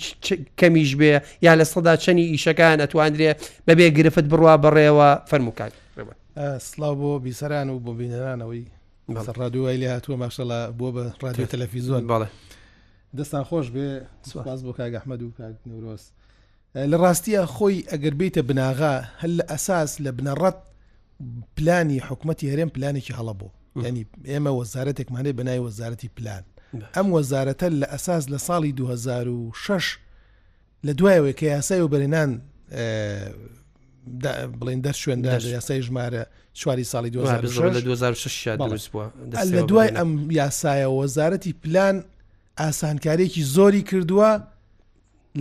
کەمیش 0.59 0.91
بێ 0.99 1.11
یا 1.45 1.53
لە 1.59 1.65
سەدا 1.73 1.93
چەنی 2.03 2.25
ئیشەکان 2.33 2.77
ئەتواندرێ 2.83 3.31
بەبێ 3.67 3.87
گرفت 3.97 4.25
بڕوا 4.31 4.55
بڕێەوە 4.63 5.09
فەرموکان 5.29 5.71
سلااو 6.69 6.95
بۆ 7.01 7.19
بیسەران 7.25 7.67
و 7.69 7.79
بۆ 7.85 7.91
بینەرانەوەی 7.99 8.63
ڕادوای 9.39 9.77
لێ 9.81 9.89
هاتووە 9.95 10.17
ماشەڵە 10.23 10.59
بۆ 10.79 10.87
بە 10.95 11.03
ڕادیو 11.23 11.47
تەلەفیزۆن 11.53 12.03
باڵێ 12.11 12.27
دەستان 13.17 13.43
خۆش 13.43 13.67
بێ 13.75 13.89
سواز 14.29 14.59
بۆ 14.65 14.71
کاگ 14.77 14.93
ئەحمەد 14.93 15.21
و 15.23 15.31
کاک 15.37 15.55
نورۆست 15.65 16.13
لە 16.91 16.97
ڕاستیە 17.03 17.41
خۆی 17.55 17.77
ئەگەر 17.91 18.13
بیتە 18.19 18.41
بناغا 18.49 19.03
هەل 19.21 19.31
لە 19.39 19.43
ئەساس 19.51 19.91
لە 20.05 20.11
بنەڕەت 20.17 20.57
پلانی 21.57 21.99
حکوومەتتی 22.07 22.49
هەرێم 22.51 22.69
پلانێکی 22.75 23.13
هەڵەبوو 23.19 23.49
ینی 23.85 24.05
ئێمە 24.31 24.51
وەزارەتێکمانێ 24.59 25.31
بنای 25.39 25.59
وەزارەتی 25.67 26.09
پلان 26.17 26.43
ئەم 26.95 27.07
وەزارەتە 27.15 27.67
لە 27.81 27.87
ئەساس 27.93 28.23
لە 28.33 28.37
ساڵی 28.47 28.71
2006 28.73 29.85
لە 30.85 30.91
دوایەوەی 30.91 31.33
کە 31.39 31.43
یاسای 31.43 31.81
و 31.81 31.89
بەرێنان 31.93 32.31
بڵین 34.59 34.81
دەر 34.85 34.93
شوێن 35.01 35.19
یاسای 35.55 35.81
ژمارە 35.83 36.23
چواری 36.53 36.83
ساڵی 36.85 37.09
2006 37.13 38.55
لە 39.57 39.63
دوای 39.69 39.89
ئەم 39.97 40.09
یاسایە 40.31 40.87
وەزارەتی 40.87 41.53
پلان 41.63 42.03
ئاسانکارێکی 42.61 43.41
زۆری 43.55 43.83
کردووە 43.89 44.31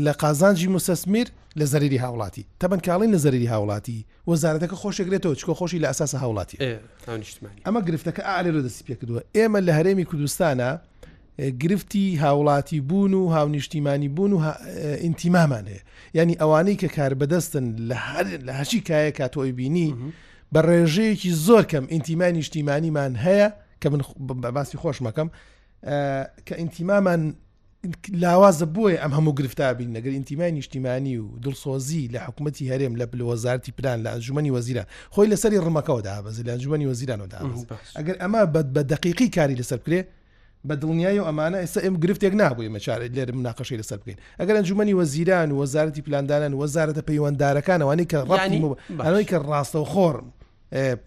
لە 0.04 0.12
قازانجی 0.22 0.68
مسەسمیر 0.76 1.26
لە 1.58 1.64
زەرری 1.72 1.98
هاوڵاتی 2.04 2.44
تەبەن 2.60 2.80
کاڵی 2.87 3.08
لە 3.14 3.18
زەرری 3.25 3.48
هاوڵاتی 3.52 3.98
وەزارەتەکە 4.30 4.76
خۆشەگرێتەوە 4.82 5.34
چکۆ 5.40 5.52
خۆشی 5.58 5.78
لە 5.82 5.87
ئەساسە 5.90 6.16
هاوڵاتی 6.22 6.56
ئەمە 7.66 7.80
گرفتەکە 7.88 8.22
ئالێ 8.28 8.50
لە 8.56 8.60
دەستی 8.66 8.84
پێ 8.87 8.94
کردووە 9.00 9.20
ئێمە 9.37 9.60
لە 9.66 9.72
هەرێمی 9.78 10.04
کوردستانە 10.10 10.70
گرفتی 11.62 12.06
هاوڵاتی 12.22 12.80
بوون 12.88 13.14
و 13.14 13.26
هاونیشتیمانی 13.34 14.08
بوون 14.08 14.32
و 14.32 14.38
ئینتیمامان 15.02 15.66
هەیە 15.66 15.82
ینی 16.14 16.34
ئەوانەی 16.42 16.76
کە 16.82 16.87
کار 16.96 17.12
بەدەستن 17.20 17.64
لە 18.46 18.54
هەچی 18.60 18.80
کایە 18.88 19.10
کاتۆی 19.18 19.52
بینی 19.58 19.88
بە 20.54 20.58
ڕێژەیەکی 20.68 21.30
زۆر 21.46 21.64
کەم 21.72 21.84
ئینتیمانی 21.92 22.42
شتیمانیمان 22.48 23.12
هەیە 23.26 23.48
کە 23.82 23.87
من 23.92 24.00
بەباسی 24.42 24.76
خۆش 24.82 24.98
مەکەم 25.06 25.28
کە 26.47 26.54
ئینتیمامان 26.61 27.35
لاوازە 28.23 28.66
بۆیە 28.76 28.99
ئەم 29.02 29.12
هەموو 29.18 29.32
گرفتابین 29.38 29.90
نەگەر 29.97 30.11
ئینتیمای 30.18 30.52
نیشتیمانی 30.52 31.16
و 31.18 31.26
دڵسۆزی 31.44 32.11
لە 32.12 32.18
حکوومەتتی 32.26 32.64
هەرێم 32.70 32.99
لە 32.99 33.06
وەزارتی 33.30 33.73
پلان 33.78 33.99
لە 34.04 34.08
ئەنجومی 34.12 34.50
وەزیران 34.56 34.87
خۆی 35.14 35.28
لەسری 35.32 35.58
ڕمەکەەوە 35.66 36.00
دابز 36.08 36.40
لە 36.47 36.50
ئەنجومی 36.54 36.87
وەزیرانەوەدا 36.90 37.38
ئەگەر 37.99 38.16
ئەمە 38.23 38.40
بە 38.75 38.82
دقیقی 38.92 39.28
کاری 39.37 39.56
لەسەر 39.61 39.78
کرێ 39.87 40.00
بە 40.68 40.75
دڵنیای 40.80 41.18
و 41.23 41.26
ئەمانە 41.30 41.58
ئێستا 41.62 41.80
ئەم 41.85 41.94
گرفتێک 42.04 42.35
نابووی 42.42 42.68
مەچار 42.75 42.99
لێر 43.16 43.30
مناقەشی 43.38 43.78
لەسەر 43.80 43.99
بکەین 44.02 44.18
ئەگەر 44.40 44.54
ئەنجومی 44.58 44.94
وەزیران 45.00 45.49
و 45.52 45.56
وەزارەتی 45.64 46.02
پلاندانان 46.06 46.52
وەزارەتە 46.61 47.02
پەیوەنددارەکانەوەی 47.08 48.06
کە 48.12 48.18
ڕانی 48.30 48.58
ئەوەی 49.04 49.26
کە 49.30 49.37
ڕاستە 49.49 49.78
و 49.80 49.85
خۆرم 49.92 50.26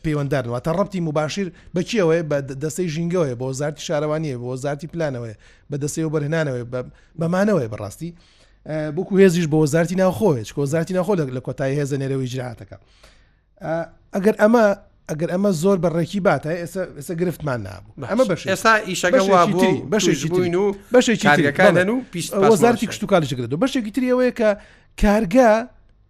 پەیوەنددارن 0.03 0.49
واتە 0.59 0.77
ڕەتی 0.77 0.99
مباشیر 1.01 1.51
بەچیەوەی 1.75 2.23
بە 2.29 2.37
دەستەی 2.63 2.87
ژینگەوەی 2.93 3.35
بۆ 3.37 3.45
وەزارتی 3.51 3.81
شارەوانیە 3.87 4.35
بۆ 4.41 4.47
وەزارتی 4.53 4.87
پلانەوەی 4.87 5.35
بە 5.71 5.77
دەستەی 5.77 5.99
و 6.03 6.09
بەرهێنانەوەی 6.09 6.65
بەمانەوەی 7.19 7.67
بەڕاستی 7.73 8.09
بکو 8.95 9.17
هێزیش 9.17 9.47
بۆ 9.53 9.57
وەزارتی 9.63 9.95
ناوخۆیە 9.95 10.43
کۆزارتی 10.57 10.93
ناخۆ 10.97 11.13
لە 11.37 11.41
کۆتایی 11.47 11.73
هێز 11.81 11.93
نێرەوەی 11.93 12.27
جرااتەکە 12.33 12.77
ئەگەر 14.15 14.35
ئەمە 14.41 14.65
ئەگەر 15.09 15.29
ئەمە 15.33 15.51
زۆر 15.63 15.77
بەڕێکی 15.83 16.19
باتە 16.27 16.51
ئێستا 16.99 17.13
گرفتمان 17.21 17.61
نابوو 17.63 17.91
ئەمە 18.11 18.23
بەش 18.29 18.47
ئێستا 18.47 18.73
ئیشەکەوابووی 18.87 19.77
بەشین 19.93 20.55
و 20.55 20.65
بەشێکیەکانن 20.93 21.89
و 21.89 22.01
وەزارتی 22.51 22.87
کشتتوکارشگرێت 22.87 23.53
و 23.53 23.57
بەشێکی 23.65 23.91
تریەوەیە 23.97 24.31
کە 24.39 24.49
کارگا 25.01 25.51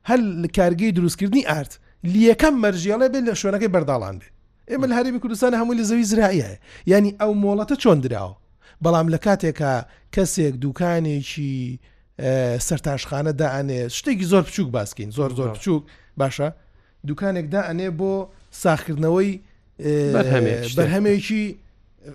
هەل 0.10 0.22
لە 0.44 0.48
کارگەی 0.58 0.92
دروستکردنی 0.98 1.46
ئارت 1.50 1.74
لیەکەم 2.04 2.56
مەرجیاڵێ 2.62 3.08
بێت 3.14 3.24
لە 3.30 3.34
شوێنەکەی 3.42 3.72
بەرداڵان 3.74 4.18
بێ 4.22 4.28
ئێمە 4.72 4.86
لە 4.90 4.94
هەرێبی 4.98 5.22
کوردستانە 5.24 5.54
هەمووی 5.62 5.78
لە 5.80 5.84
زەوی 5.90 6.08
زرایە 6.12 6.52
ینی 6.94 7.16
ئەو 7.22 7.32
مۆڵەتە 7.44 7.76
چۆن 7.84 8.00
درراوە 8.04 8.36
بەڵام 8.84 9.08
لە 9.14 9.18
کاتێکە 9.26 9.72
کەسێک 10.16 10.56
دوکانێکی 10.64 11.56
سەرتاشخانە 12.68 13.34
داانێ 13.42 13.80
شتێکی 13.98 14.26
زۆر 14.32 14.44
بچووک 14.48 14.70
باسکەین 14.78 15.10
زۆر 15.18 15.30
زۆر 15.40 15.50
بچووک 15.56 15.84
باشە 16.20 16.50
دوکانێک 17.08 17.48
داانێ 17.54 17.90
بۆ 18.00 18.14
ساخکردنەوەی 18.64 19.32
بەرهەمێکی 20.76 21.46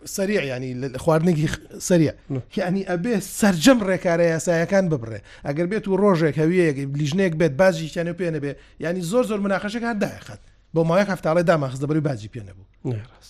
سریع 0.05 0.47
ینی 0.57 0.89
خواردنێکی 0.99 1.49
سریع 1.89 2.13
یعنی 2.57 2.83
ئەبێ 2.91 3.15
سرجەم 3.39 3.79
ڕێکارە 3.89 4.27
یاسایەکان 4.35 4.85
ببڕێ 4.93 5.19
ئەگەر 5.47 5.67
بێت 5.71 5.85
و 5.89 5.97
ڕۆژێک 6.03 6.35
هەویەیەک 6.43 6.77
لیژنێک 7.01 7.33
بێت 7.41 7.53
باجی 7.61 7.89
کیانە 7.93 8.13
پێێنە 8.19 8.39
بێ 8.45 8.53
ینی 8.85 9.03
زۆر 9.11 9.25
زۆر 9.31 9.41
مناقەشەکان 9.47 9.97
داخات 10.05 10.41
بۆ 10.75 10.81
ماوەیە 10.89 11.07
هەفتاڵی 11.13 11.43
داماخز 11.51 11.79
دەبری 11.85 12.01
باجی 12.09 12.31
پێ 12.35 12.41
نەبوو 12.49 12.67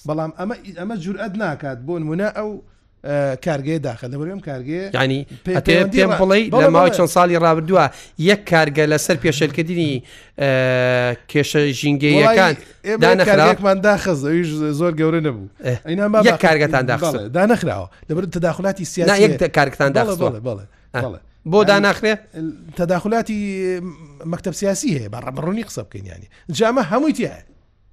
بەڵام 0.08 0.32
ئەمە 0.38 0.54
ئەمە 0.80 0.96
جورئەت 1.04 1.34
ناکات 1.44 1.78
بۆ 1.86 1.94
نمونە 2.02 2.28
ئەو 2.38 2.50
کارگەی 3.44 3.80
داخە 3.84 4.06
لە 4.06 4.16
بەرێم 4.16 4.40
کارگەیە 4.44 5.02
ینی 5.04 5.26
پێم 5.44 6.10
بڵی 6.20 6.50
لە 6.62 6.68
ماوەی 6.70 6.90
چەند 6.96 7.08
ساڵی 7.08 7.36
ڕابردووە 7.44 7.86
یەک 8.18 8.40
کارگە 8.50 8.86
لەسەر 8.92 9.16
پێشەلکردنی 9.24 10.02
کێشە 11.30 11.60
ژینگەیەکان 11.80 12.54
دانەخرامان 13.04 13.78
داخز 13.88 14.20
زۆر 14.78 14.92
گەورە 14.98 15.20
نەبوو 15.26 15.48
ئەینا 15.86 16.36
کارگەتان 16.44 16.84
دا 17.28 17.46
نەخراوە 17.46 17.88
لەبەر 18.10 18.24
تداخلاتی 18.36 18.84
سیاسی 18.84 19.36
کارکتان 19.58 19.92
داڵێ 19.96 20.40
بۆ 21.52 21.58
داناخرێ 21.70 22.14
تداخلاتی 22.76 23.38
مەکتب 24.32 24.50
سیاسی 24.60 24.90
هەیە 24.98 25.08
بە 25.12 25.18
ڕڕڕونی 25.26 25.64
قسە 25.68 25.82
بکەین 25.86 26.06
ینی 26.06 26.28
جامە 26.58 26.82
هەمووی 26.92 27.12
تایە 27.18 27.42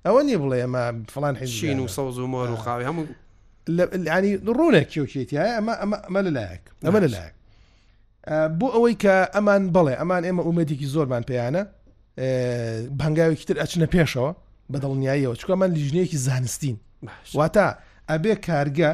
ئەوە 0.05 0.22
نیە 0.27 0.38
بڵێ 0.43 0.58
ئەمە 0.65 1.12
فلان 1.13 1.36
حشین 1.36 1.79
و 1.79 1.88
سەوز 1.88 2.17
و 2.20 2.27
مۆر 2.27 2.50
و 2.51 2.55
خاوی 2.55 2.86
هەموو 2.86 3.23
ینی 3.70 4.32
ڕوونێکیوکێتیە 4.58 5.43
ئەمە 5.58 5.74
ئەمە 5.84 6.22
لەلایەک 6.25 6.63
ئەمە 6.86 7.00
لەلایەک 7.03 7.34
بۆ 8.60 8.67
ئەوەی 8.75 8.96
کە 9.03 9.15
ئەمان 9.36 9.62
بڵێ 9.75 9.93
ئەمان 10.01 10.22
ئێمە 10.27 10.43
ئومێدێکی 10.48 10.88
زۆرمان 10.93 11.24
پێیانە 11.29 11.63
بەنگاوێکی 13.00 13.46
تر 13.48 13.55
ئەچنە 13.62 13.88
پێشەوە 13.93 14.32
بەدڵنیاییەوە 14.72 15.36
چکەمان 15.41 15.72
لیژنەیەکی 15.77 16.17
زانستین 16.25 16.75
واتە 17.38 17.67
ئەبێ 18.12 18.34
کارگە 18.48 18.91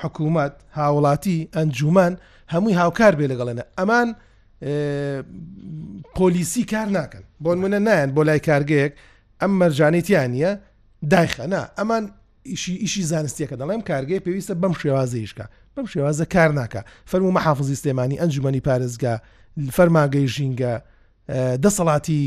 حکوومەت 0.00 0.54
هاوڵاتی 0.78 1.38
ئەنجومان 1.56 2.12
هەمووی 2.52 2.78
هاوکار 2.80 3.12
بێ 3.18 3.26
لەگەڵێنە 3.32 3.64
ئەمان 3.78 4.08
پۆلیسی 6.16 6.64
کار 6.72 6.88
ناکەن 6.96 7.24
بۆن 7.44 7.58
منە 7.62 7.80
نایەن 7.86 8.10
بۆ 8.16 8.20
لای 8.28 8.40
کارگەیەک 8.48 8.92
ئەم 9.40 9.52
مەرجانیتیان 9.60 10.30
نیە 10.36 10.52
دایخەنا 11.12 11.62
ئەمان 11.78 12.04
ئیشی 12.46 12.74
ئیشی 12.80 13.02
زانستیەکە 13.02 13.56
دەڵێم 13.60 13.80
کارگەی 13.90 14.20
پێویستە 14.24 14.54
بەم 14.62 14.72
شێوازیشکە 14.80 15.44
بەم 15.76 15.86
شێوازە 15.92 16.24
کار 16.34 16.50
ناکە 16.60 16.82
فەرمو 17.10 17.30
مەحافظی 17.38 17.76
سلێمانی 17.82 18.16
ئەنجومی 18.20 18.60
پارێزگا 18.68 19.14
فەرماگەی 19.76 20.26
ژینگە 20.34 20.74
دەسەڵاتی 21.64 22.20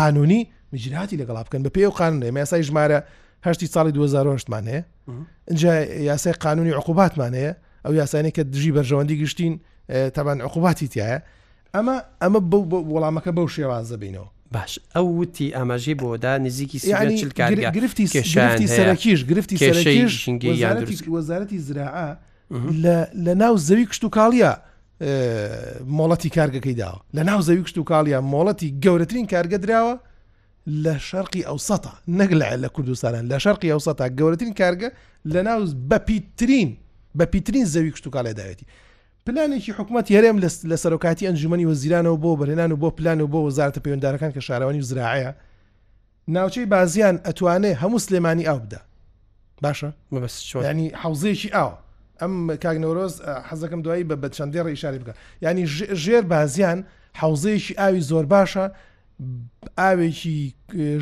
قانونی 0.00 0.40
مجراتی 0.72 1.16
لەگەڵا 1.20 1.42
بکەن 1.46 1.62
بە 1.66 1.70
پێ 1.76 1.84
و 1.88 1.92
قانونێ 2.00 2.30
مەسای 2.38 2.62
ژمارە 2.68 2.98
هەشتی 3.46 3.66
ساڵی 3.74 3.92
2010مان 3.96 4.64
هەیە 4.72 4.82
اینجا 5.48 5.72
یاسای 6.10 6.32
قانونی 6.44 6.70
عقوباتمان 6.78 7.32
هەیە 7.34 7.52
ئەو 7.84 7.94
یاسانی 8.00 8.30
کە 8.36 8.40
دژی 8.52 8.72
بەرژەوەندی 8.76 9.16
گشتین 9.22 9.52
تابان 10.14 10.38
عقوباتی 10.40 10.86
تایە 10.92 11.18
ئەمە 11.76 11.96
ئەمە 12.22 12.40
وەڵامەکە 12.92 13.30
بەو 13.36 13.46
شێوازە 13.56 13.96
بینەوە 14.02 14.28
باش 14.52 14.72
ئەو 14.96 15.06
وتی 15.20 15.48
ئاماژەی 15.56 15.94
بۆدا 16.02 16.32
نزیکی 16.46 16.78
سیلکارگە 16.80 17.68
گرفتی 17.76 18.06
کێشانی 18.08 18.66
سەرکیش 18.78 19.20
گرفتی 19.30 19.56
سەرکیش 19.58 21.00
وەزارەتی 21.16 21.58
زراعە 21.68 22.08
لە 23.26 23.34
ناو 23.42 23.54
زەوی 23.66 23.86
کشت 23.90 24.04
و 24.04 24.10
کاڵیە 24.16 24.52
مۆڵەتی 25.98 26.28
کارگەکەی 26.36 26.76
داوە 26.82 26.98
لە 27.16 27.22
ناو 27.28 27.40
زەوی 27.48 27.62
کشت 27.66 27.78
و 27.78 27.84
کاڵیە 27.90 28.18
مۆڵەتی 28.32 28.68
گەورەترین 28.84 29.26
کارگە 29.32 29.58
درراوە 29.64 29.94
لە 30.84 30.94
شەرقی 30.98 31.42
ئەو 31.48 31.58
سەتا 31.58 31.92
نەگلە 32.18 32.48
لە 32.62 32.68
کوردستانە 32.76 33.20
لە 33.30 33.38
شەرقی 33.44 33.68
ئەو 33.74 33.80
سەتا 33.88 34.06
گەورەترین 34.18 34.54
کارگە 34.60 34.88
لە 35.32 35.40
ناو 35.48 35.60
بەپیترین 35.90 36.70
بەپیترین 37.18 37.64
زەوی 37.74 37.90
کشت 37.94 38.06
و 38.06 38.10
کاڵێداوێتی 38.14 38.66
پلانێکی 39.26 39.70
حکوومەتتی 39.78 40.10
هەرێم 40.16 40.36
لە 40.72 40.76
سەرۆکاتی 40.82 41.26
ئەنجومی 41.28 41.66
وەزیرانەوە 41.70 42.16
بۆ 42.22 42.30
بەرێنان 42.40 42.70
و 42.72 42.76
بۆ 42.82 42.88
پلان 42.98 43.20
و 43.20 43.30
بۆ 43.32 43.38
وەزارتە 43.46 43.80
پەیوەنددارەکان 43.84 44.30
کە 44.34 44.40
شارەوانی 44.48 44.82
و 44.82 44.88
زراعەیە 44.90 45.32
ناوچەی 46.34 46.66
بازیان 46.74 47.16
ئەتوانێ 47.26 47.72
هەموو 47.82 48.04
سلێمانی 48.06 48.44
ئاو 48.48 48.58
بدە 48.64 48.80
باشە 49.64 49.88
ینی 50.70 50.88
حوزەیەکی 51.02 51.50
ئاو 51.56 51.70
ئەم 52.20 52.32
کاگنۆرۆز 52.64 53.14
حەزەکەم 53.48 53.80
دوایی 53.84 54.08
بە 54.08 54.14
بەچەندێ 54.22 54.60
ڕیشاری 54.66 54.98
بکە 55.02 55.12
ینی 55.44 55.66
ژێر 56.04 56.24
بازیان 56.34 56.78
حوزەیەکی 57.22 57.74
ئاوی 57.80 58.00
زۆر 58.10 58.24
باشە 58.34 58.64
ئاوێکی 59.80 60.38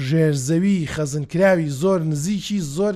ژێرزەوی 0.09 0.77
خەزنکراوی 0.95 1.71
زۆر 1.83 2.01
نزیکی 2.13 2.59
زۆر 2.77 2.95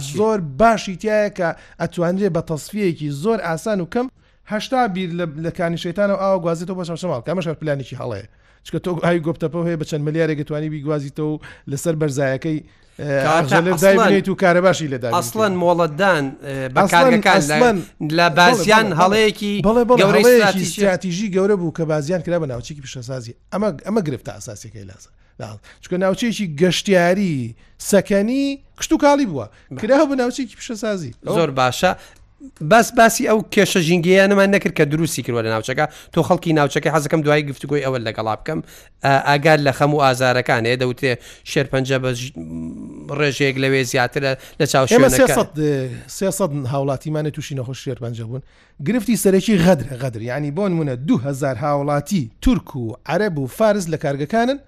زۆر 0.00 0.40
باشی 0.40 0.98
تایە 1.00 1.30
کە 1.36 1.56
ئەتوانێت 1.80 2.32
بە 2.36 2.40
تەصفیەکی 2.48 3.10
زۆر 3.10 3.40
ئاسان 3.40 3.80
و 3.80 3.86
کەم 3.94 4.06
هەشتا 4.50 4.88
بیر 4.92 5.10
لە 5.44 5.50
کانیشێتان 5.56 6.10
و 6.12 6.16
ئاوا 6.20 6.42
گوازیتەوە 6.44 6.76
بە 6.84 7.00
شەمال 7.00 7.20
کامەشار 7.28 7.56
پلانێکی 7.62 7.96
هەڵەیە 7.98 8.28
چکە 8.64 8.78
تۆ 8.84 9.00
ئای 9.04 9.20
گۆپتەپەوە 9.24 9.64
هەیە 9.68 9.76
بە 9.80 9.84
چەند 9.84 10.02
ملیارێک 10.08 10.40
توانی 10.42 10.70
بیگوازیتەوە 10.74 11.34
لەسەر 11.70 11.94
بەرزایەکەی 12.00 12.64
دایت 13.80 14.28
و 14.28 14.36
کارە 14.42 14.60
باشی 14.66 14.88
لەدا 14.92 15.08
ئەسڵەن 15.16 15.52
مۆڵەتدان 15.62 16.24
بەکارەکان 16.76 17.78
لە 18.18 18.26
بازیان 18.38 18.88
هەڵەیەکی 19.00 19.54
گەورەی 20.00 20.42
استراتیژی 20.54 21.32
گەورە 21.34 21.56
بوو 21.60 21.72
کە 21.78 21.84
بازیان 21.92 22.20
کرا 22.20 22.38
بە 22.40 22.46
ناوچێکی 22.50 22.82
پیشەسازی 22.86 23.32
ئەمە 23.54 23.68
ئەمە 23.86 24.02
گرفتە 24.08 24.28
ئاساسەکەی 24.32 24.84
لازە 24.90 25.10
چکە 25.80 25.96
ناوچێکی 25.96 26.46
گەشتیاری 26.60 27.54
سەکەنی 27.78 28.58
کشت 28.80 28.92
و 28.92 28.98
کاڵی 28.98 29.26
بووە 29.30 29.76
کرا 29.80 29.98
بە 30.10 30.16
ناوچێکی 30.18 30.56
پیشەسازی 30.60 31.12
زۆر 31.22 31.50
باشە 31.50 31.98
بەس 32.70 32.92
باسی 32.96 33.26
ئەو 33.28 33.40
کێشە 33.54 33.78
ژینگەیانەمان 33.88 34.50
نەکرد 34.54 34.72
کە 34.78 34.82
دروستی 34.92 35.22
کردوە 35.22 35.42
لە 35.46 35.50
ناوچەکە 35.54 35.84
تۆ 36.12 36.18
خەڵکی 36.28 36.52
ناوچەکە 36.60 36.88
حەزەکەم 36.94 37.20
دوای 37.24 37.46
گفتگوی 37.50 37.82
ئەوە 37.86 37.98
لەگەڵا 38.06 38.34
بکەم 38.40 38.60
ئاگار 39.04 39.58
لە 39.66 39.72
خەم 39.76 39.90
و 39.94 39.98
ئازارەکان 40.04 40.62
هەیە 40.66 40.78
دەوتێ 40.82 41.12
شێر 41.50 41.66
پەنجە 41.72 41.96
بە 42.02 42.10
ڕێژێک 43.18 43.56
لەوێ 43.62 43.82
زیاترە 43.90 44.32
لە 44.60 44.66
چاو 44.70 44.86
هاوڵاتیمانە 46.72 47.30
تووشی 47.34 47.54
نەخۆش 47.58 47.78
شێر 47.84 47.98
پەنجە 48.04 48.20
بوون 48.28 48.42
گرفتی 48.86 49.16
سەرەکی 49.16 49.54
غەدرە 49.64 49.94
غەدر 50.02 50.20
ینی 50.22 50.50
بۆن 50.56 50.72
منە 50.78 50.90
2000 50.90 51.56
هاوڵاتی 51.56 52.26
تورک 52.42 52.76
و 52.76 52.94
عەرب 53.08 53.38
و 53.38 53.46
فارس 53.46 53.86
لە 53.88 53.96
کارگەکانن 54.04 54.58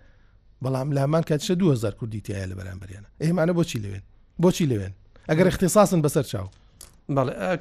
بەڵام 0.65 0.93
لامان 0.93 1.23
کاتشە 1.23 1.51
2000 1.59 1.91
کوردی 1.99 2.21
تایە 2.29 2.47
لە 2.51 2.55
بەرامبەریانە 2.55 3.11
ئێمانە 3.25 3.51
بۆچی 3.53 3.77
لەوێن 3.83 4.03
بۆچی 4.43 4.67
لەوێن 4.67 4.93
ئەگەر 5.31 5.47
اختصاسن 5.49 6.03
بەسەر 6.03 6.23
چاو 6.27 6.51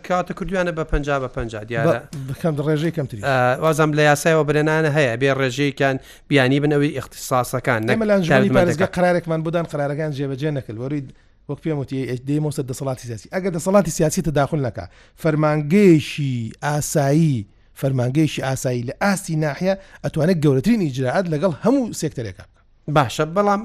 کاتە 0.09 0.31
کوردیانە 0.33 0.71
بە 0.71 0.83
پ 0.83 0.95
بە 1.23 1.27
پ 1.35 1.39
دیارە 1.69 1.99
بکەم 2.29 2.55
ڕێژەی 2.65 2.93
کەمتری 2.97 3.23
وازم 3.63 3.91
لە 3.93 3.99
یاسایەوە 4.01 4.43
برێنانە 4.47 4.89
هەیە 4.97 5.17
بێ 5.21 5.33
ڕێژەیەکان 5.39 5.97
بیانی 6.29 6.59
بنەوەی 6.61 6.97
اختصاسەکان 6.99 7.81
نەمەلانژگە 7.89 8.87
قرارێکمان 8.97 9.41
بودان 9.45 9.65
قرارەکان 9.71 10.11
جێبەجێ 10.17 10.51
نەکرد 10.57 10.77
وەری 10.77 11.01
وەک 11.49 11.59
پێمتی 11.63 12.19
دەیمۆسە 12.27 12.63
دەسەڵاتی 12.69 13.05
سیاسی 13.09 13.29
ئەگە 13.33 13.51
دەسەڵاتی 13.57 13.89
سیاسی 13.97 14.21
تەداخل 14.21 14.59
نەکە 14.67 14.85
فەرمانگەیشی 15.23 16.33
ئاسایی 16.63 17.47
فەرمانگەیشی 17.81 18.41
ئاسایی 18.47 18.83
لە 18.89 18.93
ئاستی 19.01 19.35
ناحە 19.45 19.71
ئەتوانێت 20.05 20.39
گەورەترین 20.45 20.81
ئیجرراعات 20.85 21.25
لەگەڵ 21.33 21.53
هەموو 21.65 21.93
سێکتەرێکە 22.01 22.43
باشە 22.93 23.25
بەڵام 23.37 23.61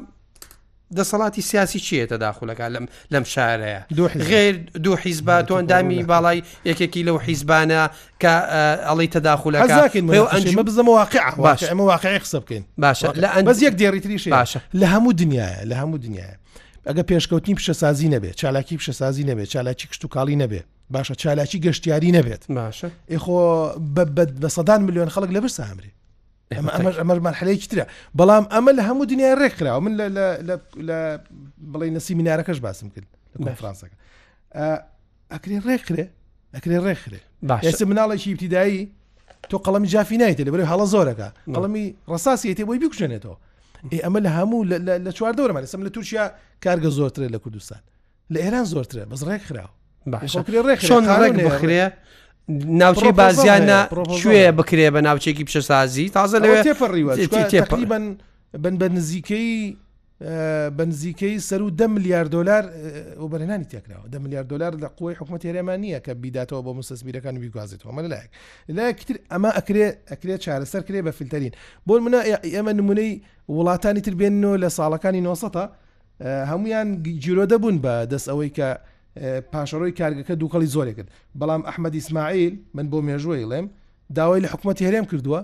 دەسەڵاتی 0.98 1.40
سیاسی 1.42 1.78
چیەتە 1.86 2.16
داخولەکە 2.20 2.66
لەم 2.74 2.86
لەم 3.12 3.24
شارەیە 3.24 3.80
غێر 4.30 4.54
دوو 4.84 4.96
حیزباتۆن 4.96 5.64
دامی 5.72 6.04
باڵای 6.12 6.38
یەکێکی 6.70 7.00
لەو 7.08 7.18
حیزبانە 7.26 7.82
کە 8.22 8.34
ئەڵی 8.88 9.06
تەداخولەکەمە 9.14 10.62
بزم 10.68 10.88
واقع 10.88 11.30
باش 11.36 11.62
ئەمە 11.64 11.84
واقعی 11.92 12.18
قسە 12.18 12.38
بکەین 12.44 12.62
باشە 12.82 13.08
لە 13.22 13.28
ئەنبەز 13.36 13.62
یەک 13.62 13.74
دێڕیتریش 13.80 14.24
باشە 14.36 14.60
لە 14.80 14.86
هەموو 14.94 15.12
دنیاە 15.20 15.60
لە 15.70 15.74
هەموو 15.80 15.98
دنیاە 16.04 16.34
ئەگە 16.88 17.02
پێشکەوتنی 17.10 17.54
پیشەسازی 17.58 18.08
نەبێت 18.14 18.34
چالاکی 18.40 18.76
پیشەسازی 18.80 19.24
نەبێت 19.30 19.48
چالاکی 19.54 19.86
کشت 19.88 20.04
و 20.04 20.08
کاڵی 20.14 20.36
نەبێت 20.42 20.66
باشە 20.96 21.12
چالاکی 21.22 21.58
گەشتیاری 21.66 22.10
نەبێت 22.18 22.42
باشە 22.50 22.88
ئێخۆ 23.12 23.42
بە 24.44 24.48
سەدان 24.56 24.80
میلیۆن 24.86 25.08
خەڵک 25.14 25.30
لە 25.36 25.40
برسە 25.44 25.62
هەمرێت 25.70 25.94
ئەمەش 26.52 26.96
ئەمەر 27.00 27.18
مەرحلەیەکی 27.26 27.68
ترە 27.72 27.84
بەڵام 28.18 28.44
ئەمە 28.52 28.70
لە 28.78 28.82
هەموو 28.88 29.04
دنیا 29.06 29.34
ڕێکراوە 29.40 29.80
من 29.84 29.92
لە 30.88 31.20
بڵی 31.72 31.90
نسی 31.90 32.14
منارەکەش 32.18 32.60
باسم 32.60 32.88
کرد 32.92 33.08
لە 33.40 33.52
فرانسەکە 33.60 33.96
ئەکرێ 35.32 35.58
ڕێکرێ 35.68 36.06
ئەکرێ 36.54 36.76
ڕێکرێ 36.86 37.20
باشسە 37.48 37.84
مناڵێکی 37.90 38.28
ئیبتیدایی 38.28 38.92
تۆ 39.50 39.56
قەڵەمی 39.64 39.88
جافی 39.94 40.18
نایێت 40.18 40.40
لە 40.46 40.50
بەرەی 40.52 40.68
هەڵە 40.70 40.86
زۆرەکە 40.94 41.28
قەڵەمی 41.54 41.86
ڕساسی 42.12 42.48
هەتێ 42.52 42.64
بۆی 42.68 42.78
بکوژێنێتەوە 42.82 43.36
ئێ 43.92 43.98
ئەمە 44.04 44.20
لە 44.26 44.30
هەموو 44.36 44.60
لە 45.06 45.12
چوار 45.18 45.32
دەورەمە 45.38 45.60
لەسم 45.64 45.82
لە 45.86 45.90
تووشیا 45.94 46.24
کارگە 46.64 46.90
زۆرترێت 46.98 47.30
لە 47.34 47.38
کوردستان 47.44 47.80
لە 48.34 48.38
ئێران 48.44 48.66
زۆرترە 48.72 49.04
بەس 49.12 49.22
ڕێک 49.28 49.42
خراوە 49.48 49.70
باشێ 50.06 50.38
ڕێک 51.20 51.50
خرێ 51.60 51.84
ناوچەی 52.48 53.12
بازیانە 53.12 53.94
شوێ 54.20 54.52
بکرێ 54.58 54.88
بە 54.94 55.00
ناوچێکی 55.08 55.44
پیشەسازی 55.48 56.06
تازە 56.16 56.36
لەوێ 56.42 56.62
تێپڕیوەن 56.62 58.16
بن 58.62 58.74
بە 58.80 58.84
نزیکەی 58.96 59.76
بنزیکەی 60.78 61.36
سەر 61.48 61.60
و 61.62 61.70
ده 61.70 61.86
میلیارد 61.86 62.30
دلار 62.36 62.64
وبەرهێنانی 63.24 63.66
تێکراوە 63.72 64.08
ده 64.12 64.18
میلیارد 64.18 64.48
دلار 64.48 64.72
لە 64.82 64.88
قوی 64.98 65.14
حکوومەت 65.14 65.42
هێرێمان 65.46 65.78
نییە 65.84 66.00
کە 66.06 66.10
بیداتەوە 66.22 66.60
بۆ 66.64 66.70
مستەسبیرەکان 66.78 67.34
بیگوازێتەوە 67.42 67.92
مە 67.96 68.00
لایەک 68.12 68.30
لایەکتر 68.76 69.16
ئەمە 69.32 69.50
ئەکرێ 69.58 69.86
ئەکرێت 70.12 70.40
چارەسەر 70.44 70.82
کرێ 70.88 71.00
بە 71.06 71.10
فیلتەرین 71.18 71.52
بۆ 71.88 71.94
منە 72.04 72.20
ئێمە 72.56 72.72
نمونەی 72.78 73.12
وڵاتانی 73.56 74.00
تر 74.06 74.14
بێنەوە 74.20 74.56
لە 74.64 74.68
ساڵەکانی 74.78 75.20
90 75.28 75.72
هەمویان 76.50 76.88
گیرۆ 77.22 77.46
دەبوون 77.46 77.76
بە 77.82 78.06
دەست 78.12 78.28
ئەوەی 78.30 78.50
کە 78.56 78.68
پاشەڕۆی 79.20 79.92
کارگەکە 79.98 80.32
دووکەڵی 80.40 80.66
زۆرێکرد 80.74 81.08
بەڵام 81.38 81.62
ئەحمەد 81.66 81.94
ئیسماعیل 81.94 82.56
من 82.74 82.90
بۆ 82.90 82.98
مێژوەی 83.08 83.44
لێم 83.50 83.66
داوای 84.14 84.40
لە 84.42 84.46
حکوومەتی 84.52 84.86
هەرێم 84.88 85.06
کردووە 85.10 85.40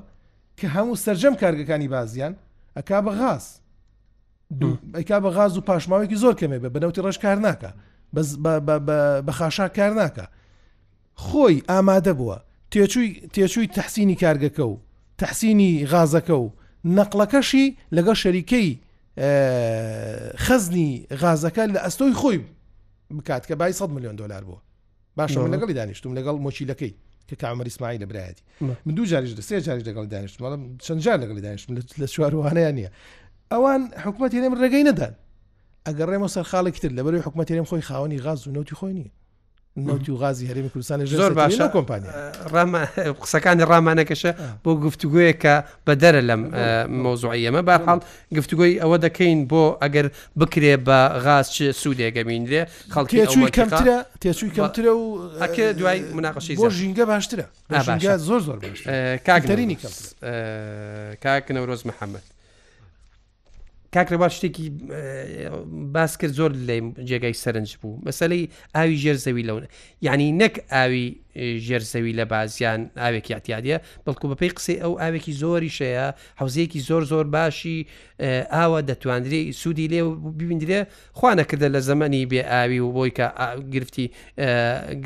کە 0.59 0.67
هەموو 0.75 0.97
سرجەم 1.05 1.35
کارگەکانی 1.43 1.89
بازیان 1.95 2.35
ئەک 2.77 2.91
بە 3.07 3.11
غاز 3.21 3.45
ئەک 4.97 5.11
بە 5.25 5.29
غاز 5.37 5.59
و 5.59 5.61
پاشماوێکی 5.61 6.17
زۆر 6.23 6.35
کەمێ 6.41 6.59
بە 6.63 6.69
بەنەوتی 6.75 7.03
ڕێژ 7.05 7.19
کار 7.25 7.39
ناکە 7.47 7.71
بە 9.27 9.33
خاشا 9.39 9.67
کار 9.69 9.93
ناکە 10.03 10.27
خۆی 11.25 11.57
ئامادە 11.71 12.13
بووە 12.19 12.39
تێچووی 13.35 13.67
تەحسینی 13.77 14.17
کارگەکە 14.23 14.61
و 14.73 14.77
تەحسینی 15.19 15.87
غازەکە 15.93 16.35
و 16.45 16.49
نەقلەکەشی 16.99 17.67
لەگە 17.97 18.13
شەریکەی 18.23 18.71
خەزنی 20.45 20.91
غازەکە 21.23 21.63
لە 21.75 21.79
ئەستۆی 21.85 22.15
خۆی 22.23 22.39
بکات 23.19 23.47
کە 23.53 23.55
بای 23.55 23.73
100 23.73 23.89
میلیۆن 23.91 24.17
دلار 24.17 24.43
بووە 24.43 24.59
باش 25.17 25.37
من 25.37 25.51
لەگەڵی 25.59 25.71
دانیشتم 25.75 26.15
لەگەڵ 26.19 26.37
مۆچیلەکەی 26.47 26.93
کە 27.29 27.35
کامەری 27.43 27.67
اسمماعی 27.73 27.99
لە 27.99 28.07
برایەتی 28.11 28.43
من 28.87 28.95
دوو 28.95 29.05
جاریش 29.07 29.35
دە 29.35 29.43
سێ 29.43 29.53
جاری 29.67 29.85
لەگەڵ 29.85 30.07
دانیشتم 30.15 30.77
چەند 30.85 31.01
جار 31.05 31.19
لەگەڵی 31.23 31.41
دانیشتم 31.47 31.77
لە 32.03 32.07
چوارروانیان 32.15 32.75
نییە 32.77 32.91
ئەوان 33.53 33.83
حکوومەت 34.05 34.33
هێنێم 34.35 34.55
ڕێگەی 34.63 34.85
نەدان 34.89 35.15
ئەگەر 35.87 36.09
ڕێمە 36.13 36.29
سەر 36.35 36.45
خاڵێک 36.51 36.77
تر 36.83 36.93
لەبەر 36.99 37.15
حکوومەت 37.27 37.49
هێنم 37.53 37.67
خۆی 37.71 37.85
خاوەنی 37.89 38.23
غاز 38.25 38.41
و 38.47 38.51
نوتی 38.57 38.75
خۆی 38.81 38.95
نیە 38.99 39.09
نوتی 39.77 40.13
و 40.13 40.17
غازی 40.17 40.47
هەرمی 40.49 40.71
کوردستان 40.75 41.05
زۆر 41.07 41.33
باشە 41.39 41.63
کۆمپانیا 41.77 42.11
قسەکانی 43.23 43.63
ڕامانەکەشە 43.71 44.33
بۆ 44.65 44.71
گفتوگویەکە 44.87 45.55
بەدەرە 45.87 46.21
لەم 46.29 46.43
مۆزوعی 47.05 47.47
ئەمە 47.49 47.63
باخڵ 47.71 47.99
گفتوگوی 48.37 48.75
ئەوە 48.83 48.97
دەکەین 49.07 49.41
بۆ 49.49 49.63
ئەگەر 49.83 50.07
بکرێ 50.41 50.75
بە 50.87 50.99
غاز 51.25 51.47
چ 51.55 51.59
سوودێگەمینرێ 51.83 52.63
خەڵکی 52.93 53.27
کەمترە 53.59 53.97
تێچوی 54.21 54.51
کەمترە 54.57 54.93
و 55.03 55.07
ئەکە 55.43 55.65
دوای 55.79 56.01
مناقشی 56.19 56.57
بۆ 56.57 56.69
ژینگە 56.79 57.05
باشترە 57.13 57.47
زۆر 58.29 58.41
زۆر 58.47 58.59
باش 58.63 58.81
کاکتەرینی 59.27 59.77
کاک 61.25 61.45
نەورۆز 61.51 61.83
محەممەد 61.91 62.25
کاکرە 63.97 64.13
با 64.13 64.29
شتێکی 64.29 64.71
باس 65.93 66.19
کرد 66.19 66.33
زۆر 66.33 66.53
لە 66.67 67.03
جێگای 67.11 67.35
سەرنج 67.35 67.71
بوو 67.83 68.01
مەسلەی 68.07 68.49
ئاوی 68.77 68.97
ژێرزەوی 69.03 69.47
لەونە 69.49 69.67
یعنی 70.03 70.39
نەک 70.43 70.61
ئاوی 70.73 71.17
ژێرزەوی 71.67 72.13
لە 72.19 72.25
بازیان 72.33 72.91
ئاوێکی 72.99 73.35
ئاتیادە 73.35 73.79
بەڵکو 74.07 74.27
بەپی 74.33 74.49
قسەی 74.57 74.77
ئەو 74.83 74.95
ئاوێکی 75.01 75.33
زۆری 75.33 75.71
شەیە 75.79 76.15
حوزەیەکی 76.41 76.81
زۆر 76.89 77.03
زۆر 77.05 77.25
باشی 77.37 77.87
ئاوە 78.55 78.81
دەتواندرێ 78.91 79.53
سوودی 79.53 79.89
لێ 79.93 80.01
ببیندرێ 80.39 80.81
خوانەکردە 81.19 81.69
لە 81.75 81.81
زەمەنی 81.89 82.23
بێ 82.31 82.43
ئاوی 82.53 82.79
و 82.85 82.93
بۆی 82.97 83.11
کە 83.19 83.27
گرفتی 83.75 84.07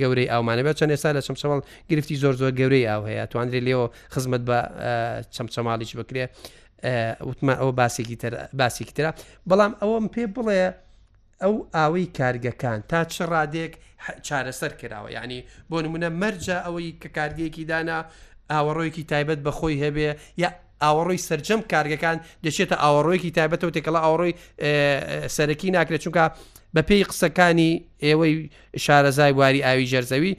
گەورەی 0.01 0.29
ئەومانە 0.33 0.63
بە 0.67 0.73
چەند 0.79 0.93
ێستا 0.97 1.11
لە 1.17 1.21
چەمچەمەڵ 1.27 1.61
گرفتی 1.91 2.17
زۆر 2.23 2.35
زۆر 2.41 2.53
گەورەی 2.61 2.85
ئاو 2.91 3.03
هەیە 3.09 3.25
توانرێ 3.33 3.61
لێەوە 3.67 3.87
خزمەت 4.15 4.43
بە 4.49 4.59
چەمچەماڵیش 5.35 5.93
بکرێ 5.99 6.27
وتمان 7.27 7.57
ئەوە 7.59 7.73
باسێکی 8.53 8.93
تررا 8.93 9.11
بەڵام 9.49 9.73
ئەوەم 9.81 10.07
پێ 10.15 10.25
بڵێ 10.37 10.61
ئەو 11.43 11.55
ئاوەی 11.75 12.07
کارگەکان 12.19 12.81
تا 12.91 13.01
چ 13.13 13.17
ڕادێک 13.33 13.73
چارەسەر 14.27 14.73
کراوە 14.81 15.09
یعنی 15.17 15.39
بۆ 15.71 15.77
نمونە 15.85 16.09
مەرجە 16.23 16.57
ئەوەی 16.67 16.97
کە 17.03 17.09
کارگەیەکی 17.17 17.65
دانا 17.71 17.99
ئاوەڕۆیەکی 18.53 19.05
تایبەت 19.11 19.41
بەخۆی 19.47 19.77
هەبێ 19.85 20.11
یا 20.43 20.49
ئاوەڕۆی 20.83 21.19
سرجەم 21.29 21.61
کارگەکان 21.73 22.17
دەچێتە 22.45 22.77
ئاوەڕۆیەکی 22.83 23.31
تایبەتەوە 23.39 23.75
تێکەڵە 23.77 24.01
ئاوەڕۆی 24.05 24.33
سەرەکی 25.37 25.71
ناکرێت 25.77 26.01
چونکە 26.05 26.25
بە 26.75 26.83
پێی 26.89 27.05
قسەکانی 27.11 27.73
ئێوەی 28.07 28.35
شارەزای 28.85 29.33
واری 29.39 29.65
ئاوی 29.67 29.87
ژەرزەوی 29.93 30.33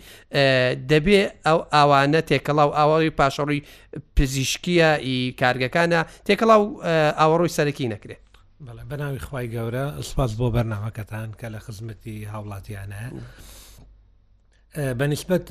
دەبێ 0.91 1.19
ئەو 1.45 1.59
ئاوانە 1.75 2.21
تێکەڵاو 2.29 2.69
ئاوەڕی 2.77 3.11
پاشەڕی 3.19 3.59
پزیشکیە 4.17 4.91
ئی 5.05 5.15
کارگەکانە 5.41 5.99
تێکەڵاو 6.27 6.63
ئاوەڕۆی 7.19 7.55
سەرەکی 7.57 7.87
نەکرێت 7.93 8.23
بەڵێ 8.67 8.83
بەناوی 8.91 9.19
خی 9.27 9.47
گەورە 9.55 9.85
سپاس 10.09 10.31
بۆ 10.39 10.47
بەرنامەکەتان 10.55 11.29
کە 11.39 11.47
لە 11.53 11.59
خزمەتی 11.65 12.15
هاوڵاتیانە. 12.31 13.01
بەنسبەت 14.99 15.45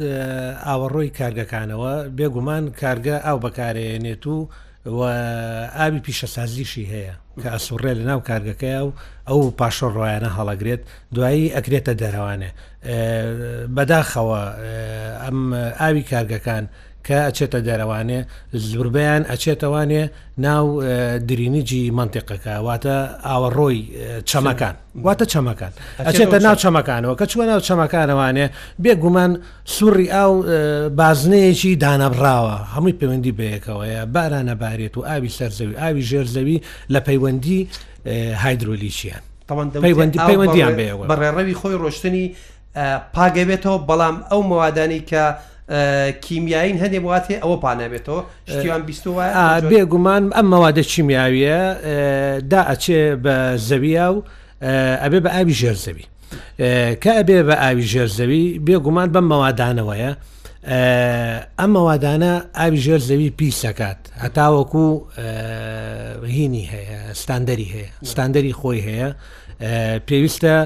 ئاوەڕۆی 0.67 1.15
کارگەکانەوە 1.21 1.95
بێگومان 2.19 2.65
کارگە 2.81 3.17
ئاو 3.27 3.39
بەکارێنێت 3.45 4.25
و 4.27 4.37
ئاوی 4.87 6.01
پیشەسازیشی 6.05 6.85
هەیە 6.91 7.15
کە 7.41 7.49
ئەسوڕێ 7.57 7.93
لە 8.05 8.05
ناو 8.11 8.21
کارگەکەی 8.29 8.77
و 8.87 8.93
ئەو 9.29 9.41
پاشۆ 9.59 9.89
ڕۆیانە 9.97 10.31
هەڵەگرێت 10.39 10.83
دوایی 11.17 11.53
ئەکرێتە 11.57 11.93
دەرەوانێ 12.01 12.51
بەداخەوە 13.75 14.43
ئەم 15.25 15.41
ئاوی 15.81 16.03
کارگەکان 16.13 16.65
کە 17.07 17.19
ئەچێتە 17.29 17.59
دەرەوانێ 17.69 18.21
زوربیان 18.71 19.23
ئەچێتەوانێ 19.31 20.03
ناو 20.47 20.67
درینیجی 21.29 21.85
منتیقەکە 21.99 22.55
واتە 22.67 22.97
ئاوەڕۆی 23.29 23.79
چەمەکان 24.31 24.75
واتە 25.07 25.25
چەمەکان 25.33 25.73
ئەچێتە 26.09 26.39
ناو 26.47 26.55
چەمەکانەوە 26.63 27.15
کە 27.21 27.27
چوە 27.33 27.45
ناو 27.51 27.61
چەمەکانەوانێ 27.69 28.47
بێگومان 28.85 29.33
سووری 29.75 30.09
ئاو 30.17 30.33
بازنەیەکی 31.01 31.73
دانەبراوە 31.85 32.57
هەمووی 32.75 32.95
پەیوەندی 33.01 33.33
بەیەکەوەیە 33.39 34.01
بارانە 34.15 34.55
بارێت 34.63 34.95
و 34.97 35.01
ئاوی 35.09 35.31
سەرزەوی 35.39 35.75
ئاوی 35.83 36.03
ژێرزەوی 36.09 36.59
لە 36.95 37.01
پەیوەندی 37.07 37.59
هایدرۆلیچیان 38.43 39.23
پەیوەندی 39.87 40.19
پەیوەندیان 40.29 40.73
بێەوە 40.79 41.05
بەڕێڕەوی 41.11 41.55
خۆی 41.61 41.77
ڕۆشتنی 41.83 42.25
پاگەبێتەوە 43.15 43.79
بەڵام 43.89 44.17
ئەو 44.31 44.41
موادانی 44.53 45.03
کە 45.11 45.25
کیمیایین 46.21 46.79
هەندێک 46.83 47.05
واتێ 47.05 47.35
ئەوە 47.43 47.57
پانەبێتەوە 47.65 48.21
شتیوان 48.53 48.83
بیستوە 48.87 49.25
بێگومان 49.71 50.25
ئەم 50.37 50.47
مەوادە 50.53 50.83
چیمیاویە 50.93 51.61
دا 52.53 52.61
ئەچێ 52.71 53.01
بە 53.25 53.37
زەویە 53.69 54.07
و 54.15 54.19
ئەبێ 55.03 55.19
بە 55.25 55.31
ئاوی 55.35 55.55
ژێرزەوی 55.61 56.05
کە 57.03 57.11
ئەبێ 57.19 57.39
بە 57.49 57.55
ئاوی 57.63 57.85
ژێرزەوی 57.93 58.45
بێگومان 58.67 59.09
بەم 59.15 59.27
مەوادانەوەیە 59.33 60.13
ئەم 61.61 61.71
مەوادانە 61.77 62.33
ئاوی 62.59 62.79
ژێر 62.85 63.01
زەوی 63.09 63.31
پیسەکات 63.39 64.01
هەتاوەکو 64.25 64.87
هینی 66.37 66.65
هەیە 66.73 66.99
ستاندەری 67.23 67.69
هەیە 67.75 67.91
ستاندەری 68.11 68.53
خۆی 68.61 68.81
هەیە 68.89 69.09
پێویستە 70.09 70.57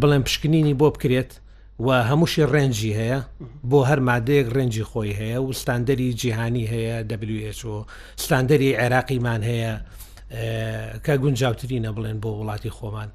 بڵێن 0.00 0.22
پشکنینی 0.26 0.74
بۆ 0.80 0.88
بکرێت 0.94 1.32
و 1.80 1.88
هەمووشی 2.10 2.44
ڕێنجی 2.54 2.92
هەیە 3.00 3.18
بۆ 3.70 3.78
هەر 3.88 4.00
مادەیەک 4.10 4.46
ڕێنجی 4.56 4.84
خۆی 4.90 5.12
هەیە 5.20 5.38
و 5.44 5.52
ستاندەری 5.62 6.12
جیهانی 6.20 6.64
هەیە 6.72 6.96
WHO 7.60 7.74
ستاندەری 8.24 8.70
عێراقیمان 8.82 9.42
هەیە 9.50 9.72
کە 11.04 11.12
گونجاوترینە 11.22 11.90
بڵێن 11.96 12.18
بۆ 12.22 12.30
وڵاتی 12.40 12.70
خۆمان 12.76 13.10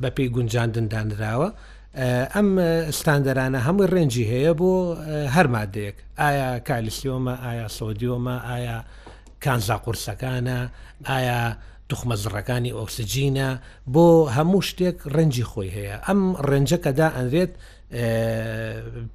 بە 0.00 0.08
پێی 0.16 0.28
گونجاندندانراوە 0.36 1.48
ئەم 2.34 2.48
ستاندەرانە 2.98 3.58
هەموو 3.66 3.86
ڕێنجی 3.94 4.26
هەیە 4.32 4.52
بۆ 4.60 4.70
هەر 5.34 5.46
مادەیەک 5.54 5.96
ئایا 6.22 6.48
کالیسیۆمە 6.68 7.34
ئایا 7.48 7.66
سۆدیۆمە 7.78 8.36
ئایا 8.50 8.78
کانزا 9.44 9.76
قورسەکانە 9.84 10.58
ئایا 11.12 11.42
توخمەزڕەکانی 11.92 12.72
ئۆکسسیجینە 12.78 13.48
بۆ 13.94 14.06
هەموو 14.36 14.60
شتێک 14.68 14.96
ڕەنجی 15.16 15.46
خۆی 15.50 15.70
هەیە 15.76 15.96
ئەم 16.06 16.20
ڕنجەکەدا 16.50 17.08
ئەنرێت 17.16 17.52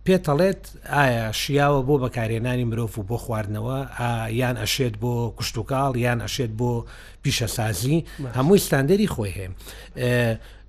پێتەڵێت 0.06 0.62
ئایا 0.96 1.26
شیاوە 1.42 1.82
بۆ 1.88 1.96
بەکارێنانی 2.04 2.70
مرۆڤ 2.70 2.92
و 3.00 3.08
بۆ 3.10 3.18
خواردنەوە 3.26 3.78
یان 4.42 4.56
ئەشێت 4.64 4.96
بۆ 5.04 5.14
کوشتتوکاڵ 5.38 5.92
یان 6.06 6.20
ئەشێت 6.26 6.52
بۆ 6.60 6.72
پیشەسازی 7.24 7.98
هەمووی 8.38 8.64
ستاندەری 8.66 9.08
خۆی 9.14 9.32
هەیە. 9.38 9.48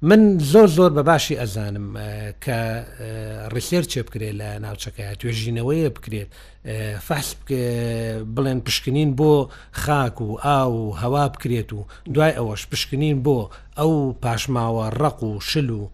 من 0.08 0.20
زۆر 0.52 0.68
زۆر 0.76 0.90
بە 0.96 1.02
باشی 1.10 1.34
ئەزانم 1.40 1.88
کە 2.44 2.58
ڕیسێر 3.54 3.84
چێ 3.90 3.98
بکرێت 4.06 4.34
لە 4.40 4.48
ناوچەکەی 4.64 5.16
توێژینەوەیە 5.20 5.88
بکرێت 5.96 6.30
فەس 7.00 7.34
بڵێن 8.36 8.60
پشکنین 8.66 9.16
بۆ 9.16 9.48
خاک 9.72 10.20
و 10.20 10.38
ئاو 10.44 10.72
و 10.72 10.92
هەوا 10.94 11.28
بکرێت 11.34 11.72
و 11.72 11.86
دوای 12.14 12.32
ئەوەش 12.38 12.66
پشکنین 12.70 13.22
بۆ 13.24 13.38
ئەو 13.78 14.14
پاشماوە 14.22 14.86
ڕق 15.02 15.18
و 15.22 15.40
شل 15.40 15.70
و 15.70 15.88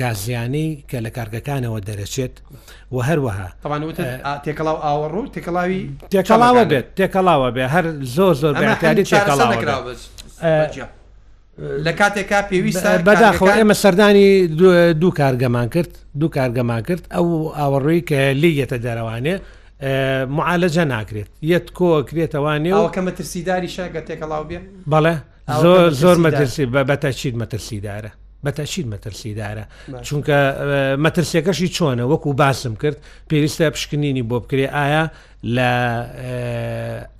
گازیانی 0.00 0.84
کە 0.90 0.94
لە 1.04 1.08
کارگەکانەوە 1.16 1.78
دەرەچێت 1.88 2.34
و 2.92 2.96
هەروەها 3.08 3.48
تێکەڵاو 4.44 4.78
ئاوەڕوو 4.86 5.30
تێکەڵاوی 5.34 5.82
تێکەڵاوە 6.12 6.62
بێت 6.70 6.86
تێکەڵاوە 6.98 7.48
بێ 7.54 7.64
هەر 7.74 7.84
زۆر 8.16 8.34
زۆر 8.42 8.54
بەکاری 8.62 9.04
تێکەڵاوە 9.12 10.94
لە 11.58 11.92
کاتێکا 12.00 12.42
پێویستە 12.50 12.88
بەداخەوە 13.04 13.50
ئێمە 13.58 13.72
سەردانی 13.82 14.46
دوو 15.00 15.10
کارگەمان 15.18 15.68
کرد 15.74 15.90
دوو 16.20 16.28
کارگەمان 16.36 16.82
کرد 16.88 17.02
ئەو 17.14 17.24
ئاوەڕووی 17.58 18.02
کە 18.10 18.18
لیگەتە 18.42 18.78
دەرەوانێ 18.84 19.36
معالەجە 20.36 20.84
ناکرێت 20.94 21.28
یەت 21.52 21.66
کۆکرێتەوانێ 21.78 22.70
ئەوکە 22.80 23.00
مەترسیداری 23.08 23.68
شەگە 23.76 24.00
تێکەڵاو 24.06 24.44
بێ 24.48 24.58
بەڵێ 24.90 25.14
زۆر 25.62 25.90
زۆر 26.02 26.16
مەترسی 26.26 26.64
بەتەچیت 26.90 27.34
مەترسیدارە 27.42 28.12
بەتەشید 28.46 28.86
مەترسیدارە 28.94 29.64
چونکە 30.06 30.38
مەترسیەکەشی 31.04 31.68
چۆنە 31.76 32.04
وەکو 32.12 32.30
باسم 32.42 32.74
کرد 32.82 32.96
پێویستە 33.30 33.62
پشکنینی 33.74 34.22
بۆ 34.30 34.36
بکرێ 34.42 34.66
ئایا 34.76 35.04
لە 35.56 35.68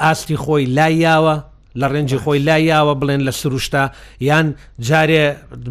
ئاستی 0.03 0.37
خۆی 0.45 0.65
لایاوە 0.79 1.37
لە 1.81 1.87
ڕێنجی 1.95 2.19
خۆی 2.23 2.39
لا 2.49 2.57
یاوە 2.71 2.95
بڵێن 3.03 3.23
لە 3.29 3.31
سروشتا 3.41 3.85
یان 4.31 4.47
جارێ 4.89 5.25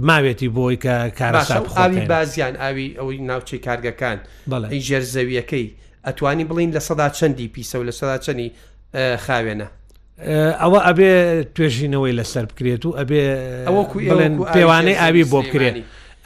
ماوێتی 0.07 0.49
بۆی 0.55 0.77
کە 0.83 0.95
کارەسا 1.19 1.57
ئاوی 1.77 1.99
بازیان 2.09 2.53
ئاوی 2.61 2.87
ئەوەی 2.99 3.19
ناوچەی 3.29 3.59
کارگەکان 3.67 4.17
بەڵی 4.51 4.81
ژێر 4.87 5.03
زەویەکەی 5.13 5.67
ئەتوانی 6.07 6.45
بڵین 6.49 6.69
لە 6.77 6.81
سەدا 6.87 7.07
چەندی 7.17 7.47
پیسە 7.53 7.75
و 7.79 7.83
لە 7.89 7.91
سەدا 7.99 8.17
چەندی 8.25 8.49
خاوێنە 9.25 9.67
ئەوە 10.61 10.79
ئەبێ 10.87 11.11
توێژینەوەی 11.55 12.13
لەسەر 12.19 12.45
بکرێت 12.51 12.83
و 12.85 12.89
ئەبێ 12.99 13.21
ئەوە 13.67 13.83
بڵێن 14.09 14.33
پێوانەی 14.55 14.99
ئاوی 15.01 15.23
بۆ 15.31 15.39
بکرێت. 15.45 15.77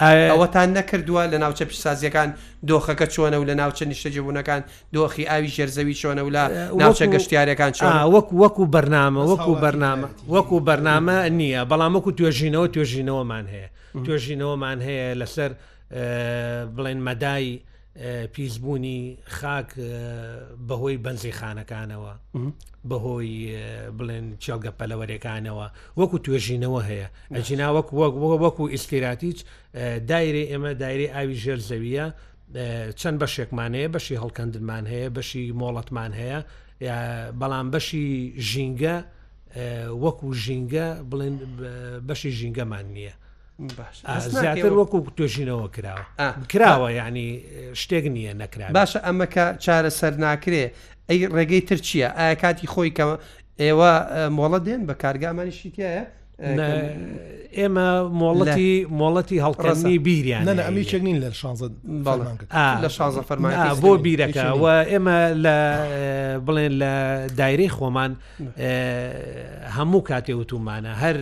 ئەوەتان 0.02 0.70
نەکردووە 0.80 1.24
لە 1.32 1.38
ناوچە 1.44 1.64
پیسازیەکان 1.72 2.30
دۆخەکە 2.68 3.08
چۆنە 3.14 3.38
و 3.42 3.44
لە 3.50 3.56
ناوچە 3.62 3.84
نیشتەجیبوونەکان 3.92 4.62
دۆخی 4.96 5.24
ئاوی 5.30 5.48
ژێرزەوی 5.56 5.96
چۆنە 6.02 6.22
و 6.28 6.30
لە 6.36 6.44
ناوچە 6.82 7.06
گەشتیارەکان 7.14 7.72
چ 7.78 7.80
وەکو 8.16 8.34
وەکو 8.42 8.64
بەرنامە 8.74 9.22
وەکو 9.32 9.54
بەرنامە 9.64 10.08
وەکو 10.36 10.58
بەرنامە 10.68 11.18
نییە 11.40 11.62
بەڵام 11.72 11.92
وەکو 11.98 12.12
توێژینەوە 12.18 12.68
توێژینەوەمان 12.74 13.46
هەیە 13.54 13.70
توێژینەوەمان 14.06 14.80
هەیە 14.88 15.08
لەسەر 15.22 15.52
بڵێن 16.76 17.00
مەدای 17.08 17.60
پیسبوونی 18.34 19.18
خاک 19.40 19.70
بەهۆی 20.68 20.98
بەنزیخانەکانەوە 21.06 22.14
بەهۆی 22.90 23.34
بڵێن 23.98 24.26
چاوگە 24.44 24.72
پەلەوەرەکانەوە 24.80 25.66
وەکو 26.00 26.18
توێژینەوە 26.26 26.82
هەیە 26.90 27.08
ئەجینا 27.36 27.68
وەک 27.76 27.88
وەکو 28.44 28.64
ئیسکیراتیچ 28.74 29.40
دایری 30.10 30.46
ئێمە 30.52 30.72
دایری 30.82 31.08
ئاوی 31.16 31.36
ژێر 31.44 31.60
زەویە 31.70 32.06
چەند 33.00 33.18
بەشێکمان 33.24 33.72
هەیە 33.78 33.90
بەشی 33.96 34.16
هەڵکەندمان 34.24 34.86
هەیە 34.92 35.10
بەشی 35.18 35.46
مۆڵەتمان 35.62 36.12
هەیە 36.20 36.40
بەڵام 37.42 37.68
بەشی 37.74 38.08
ژینگە 38.50 38.96
وەکو 40.04 40.28
ژینگە 40.44 40.88
بڵێن 41.10 41.36
بەشی 42.08 42.32
ژینگەمان 42.40 42.86
نییە. 42.96 43.14
زیاتر 44.20 44.74
وەکو 44.74 44.98
توێژینەوە 45.18 45.68
کراوە 45.76 46.24
کراوە 46.54 46.90
ینی 46.96 47.30
شتێک 47.82 48.06
نییە 48.16 48.34
نەکرا 48.42 48.68
باشە 48.80 49.00
ئەمەکە 49.08 49.46
چارەسەر 49.66 50.14
ناکرێ 50.24 50.66
ئەی 51.10 51.20
ڕێگەی 51.36 51.62
تر 51.68 51.78
چییە 51.88 52.10
ئایا 52.18 52.36
کاتی 52.44 52.68
خۆی 52.74 52.92
کەەوە 52.98 53.16
ئێوە 53.62 53.92
مۆڵە 54.38 54.60
دێن 54.66 54.82
بە 54.88 54.94
کارگامانیشی 55.04 55.72
تایە 55.76 56.04
ئێمە 57.58 57.88
مۆڵەتی 58.22 58.72
مۆڵەتی 59.00 59.38
هەڵقڕستنی 59.46 60.00
بیریان 60.08 60.44
ئەمی 60.68 60.84
چنین 60.92 61.18
لە 61.24 61.30
لە 62.84 62.90
شازە 62.98 63.22
فەرمان 63.30 63.52
بۆ 63.84 63.92
بیرەکە 64.06 64.46
و 64.62 64.66
ئێمە 64.92 65.20
لە 65.46 65.58
بڵێن 66.46 66.74
لە 66.82 66.94
دایرەی 67.40 67.70
خۆمان 67.76 68.12
هەموو 69.78 70.02
کاتێ 70.10 70.34
وتومانە 70.40 70.92
هەر 71.04 71.18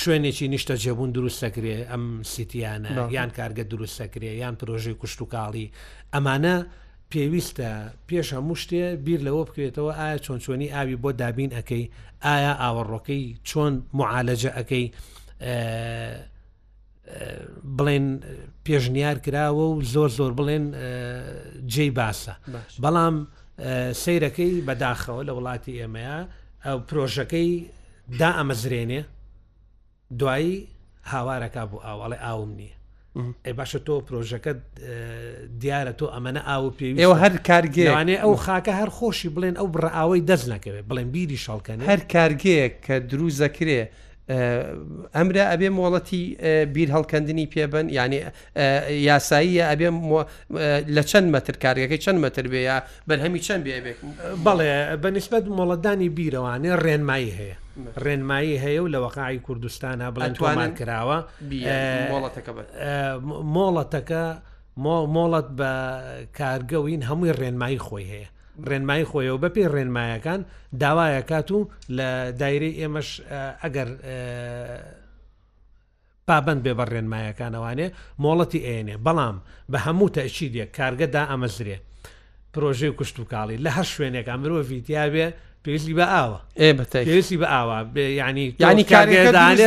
شوێنێکی 0.00 0.46
نیشتە 0.54 0.74
جێبوون 0.82 1.10
دروست 1.16 1.38
سەکرێ 1.44 1.76
ئەم 1.90 2.04
سیتیانە 2.32 2.90
یان 3.16 3.30
کارگە 3.36 3.64
دروست 3.72 3.94
سەکرێ 4.00 4.30
یان 4.42 4.54
پرۆژەی 4.60 4.96
کوشت 5.00 5.18
و 5.22 5.26
کاڵی 5.34 5.66
ئەمانە 6.14 6.56
پێویستە 7.10 7.70
پێش 8.08 8.26
هەموو 8.36 8.56
شتێ 8.62 8.82
بیر 9.04 9.20
لەوە 9.26 9.42
بکرێتەوە 9.48 9.92
ئایا 10.00 10.18
چۆن 10.24 10.38
چۆنی 10.44 10.72
ئاوی 10.74 10.96
بۆ 11.02 11.10
دابین 11.20 11.50
ئەەکەی 11.56 11.84
ئایا 12.26 12.52
ئاوەڕۆکەی 12.62 13.22
چۆن 13.48 13.72
معالەجە 13.98 14.50
ئەەکەی 14.56 14.84
بڵێن 17.76 18.06
پێشنیار 18.66 19.18
کراوە 19.24 19.64
و 19.72 19.82
زۆر 19.92 20.10
زۆر 20.18 20.32
بڵێن 20.38 20.64
جێی 21.72 21.90
باسە 21.98 22.34
بەڵام 22.82 23.16
سیرەکەی 24.02 24.52
بەداخەوە 24.66 25.22
لە 25.28 25.32
وڵاتی 25.36 25.72
ئێمەیە 25.80 26.18
ئەو 26.66 26.78
پرۆژەکەی 26.88 27.52
دا 28.20 28.30
ئەمەزرێنێ 28.38 29.02
دوایی 30.18 30.68
هاوارەکە 31.10 31.58
بوو 31.70 31.80
ئاواڵێ 31.84 32.18
ئاوم 32.24 32.50
نییە 32.58 32.74
ئەی 33.44 33.52
باشە 33.52 33.78
تۆ 33.86 33.94
پرۆژەکە 34.08 34.52
دیارە 35.60 35.92
تۆ 36.00 36.04
ئەمەە 36.14 36.42
ئاو 36.48 36.70
پێوی 36.78 37.00
ئێوە 37.00 37.16
هەر 37.22 37.32
کارگەیانێ 37.48 38.16
ئەو 38.22 38.34
خاکە 38.44 38.72
هەر 38.80 38.90
خۆشی 38.96 39.30
بڵێن 39.36 39.56
ئەو 39.58 39.66
بڕاوی 39.74 40.20
دەست 40.30 40.46
نەکەوێت 40.52 40.84
بڵێن 40.90 41.08
بیری 41.14 41.38
شڵکەن 41.44 41.80
هەر 41.90 42.00
کارگەیەک 42.14 42.74
کە 42.86 42.94
دروزەکرێ 43.10 43.82
ئەمرە 45.16 45.44
ئەبێ 45.50 45.68
مۆڵەتی 45.78 46.24
بیر 46.74 46.88
هەڵکەندنی 46.96 47.46
پێبن 47.54 47.86
ینی 47.96 48.20
یاساییە 49.08 49.64
ئەبێ 49.70 49.88
لە 50.96 51.02
چەند 51.10 51.28
مەتر 51.34 51.54
کارگەکەی 51.64 51.98
چەند 52.04 52.18
مەتر 52.24 52.44
بێ 52.52 52.60
یا 52.70 52.76
بەرهەمی 53.08 53.40
چەند 53.46 53.62
بێ 53.66 53.76
بڵێ 54.46 54.72
بەنسبەت 55.02 55.44
مۆڵەتدانی 55.56 56.08
بیرەوانێ 56.18 56.70
ڕێنمایی 56.84 57.32
هەیە 57.38 57.56
ڕێنمایی 58.04 58.60
هەیە 58.64 58.80
و 58.84 58.88
لە 58.94 58.98
وەقعی 59.06 59.38
کوردستانە 59.46 60.06
بڵندوانان 60.14 60.70
کراوە 60.78 61.18
مۆڵەتەکە 63.54 64.22
مۆڵەت 65.14 65.48
بە 65.58 65.72
کارگەوین 66.38 67.02
هەمووی 67.08 67.36
ڕێنمایی 67.40 67.80
خۆی 67.86 68.06
هەیە 68.12 68.28
ڕێنمایی 68.70 69.08
خۆیەوە 69.10 69.42
بەپی 69.44 69.70
ڕێنمایەکان 69.74 70.40
داوایە 70.82 71.22
کات 71.30 71.48
و 71.50 71.58
لە 71.96 72.08
دایری 72.40 72.72
ئێمەش 72.80 73.08
ئەگەر 73.62 73.88
پابند 76.28 76.60
بێ 76.64 76.72
بە 76.78 76.84
ڕێنمایەکانەوانێ 76.92 77.88
مۆڵەتی 78.24 78.60
ئێنێ 78.68 78.96
بەڵام 79.06 79.36
بە 79.72 79.78
هەموو 79.86 80.12
تەچیدە 80.16 80.64
کارگەدا 80.76 81.22
ئەمەزرێ 81.32 81.76
پرۆژێ 82.52 82.90
کوشت 82.98 83.16
و 83.18 83.24
کاڵی 83.32 83.58
لە 83.64 83.70
هەر 83.76 83.86
شوێنێک 83.94 84.26
ئەمرۆ 84.32 84.58
ڤیتیاوێ 84.70 85.26
پێویستی 85.64 85.94
بە 85.98 86.04
ئاوە 86.14 86.38
پێویستی 86.92 87.38
بە 87.42 87.46
ئاوە 87.54 87.78
ینی 87.98 88.46
ینی 88.64 88.84
کارگەدانێ 88.92 89.66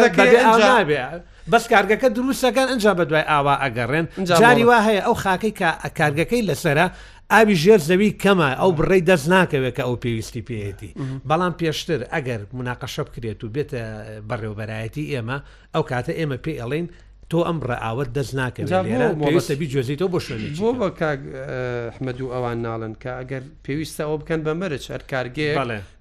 بەس 1.53 1.65
کارگەکە 1.73 2.07
دروستەکان 2.17 2.67
ئەجا 2.71 2.93
بە 2.99 3.03
دوای 3.09 3.25
ئاوا 3.31 3.55
ئەگەڕێن 3.63 4.05
جاری 4.41 4.63
وا 4.69 4.79
هەیە 4.87 5.01
ئەو 5.05 5.15
خاکەی 5.23 5.53
کارگەکەی 5.99 6.41
لەسرە 6.49 6.85
ئاوی 7.33 7.55
ژێر 7.63 7.81
زەوی 7.89 8.11
کەمە 8.23 8.49
ئەو 8.61 8.71
بڕێ 8.77 8.99
دەست 9.09 9.27
ناکەوێت 9.33 9.73
کە 9.77 9.83
ئەو 9.87 9.95
پێویستی 10.03 10.43
پێێتی 10.49 10.91
بەڵام 11.29 11.53
پێشتر 11.59 11.99
ئەگەر 12.13 12.41
مناقەشە 12.57 13.01
بکرێت 13.07 13.39
و 13.43 13.47
بێتە 13.55 13.81
بەڕێوبەرایەتی 14.29 15.05
ئێمە 15.13 15.37
ئەو 15.75 15.83
کاتە 15.91 16.13
ئێمە 16.19 16.37
پێ 16.45 16.53
ئەڵین 16.61 16.87
تۆ 17.33 17.45
ئەم 17.47 17.57
ڕئاوت 17.69 18.09
دەست 18.17 18.33
ناکەنستەبی 18.39 19.67
جێزیتەوە 19.73 20.09
بۆ 20.13 20.19
شوێنی 20.25 20.49
بۆ 20.59 20.69
بە 20.79 20.89
کاحمەد 20.99 22.19
و 22.21 22.27
ئەوان 22.35 22.57
ناڵن 22.67 22.93
کە 23.01 23.11
ئەگەر 23.19 23.43
پێویستە 23.65 24.01
ئەو 24.07 24.15
بکەن 24.21 24.39
بە 24.45 24.53
مەرج 24.61 24.83
هەر 24.93 25.01
کارگێ 25.11 25.49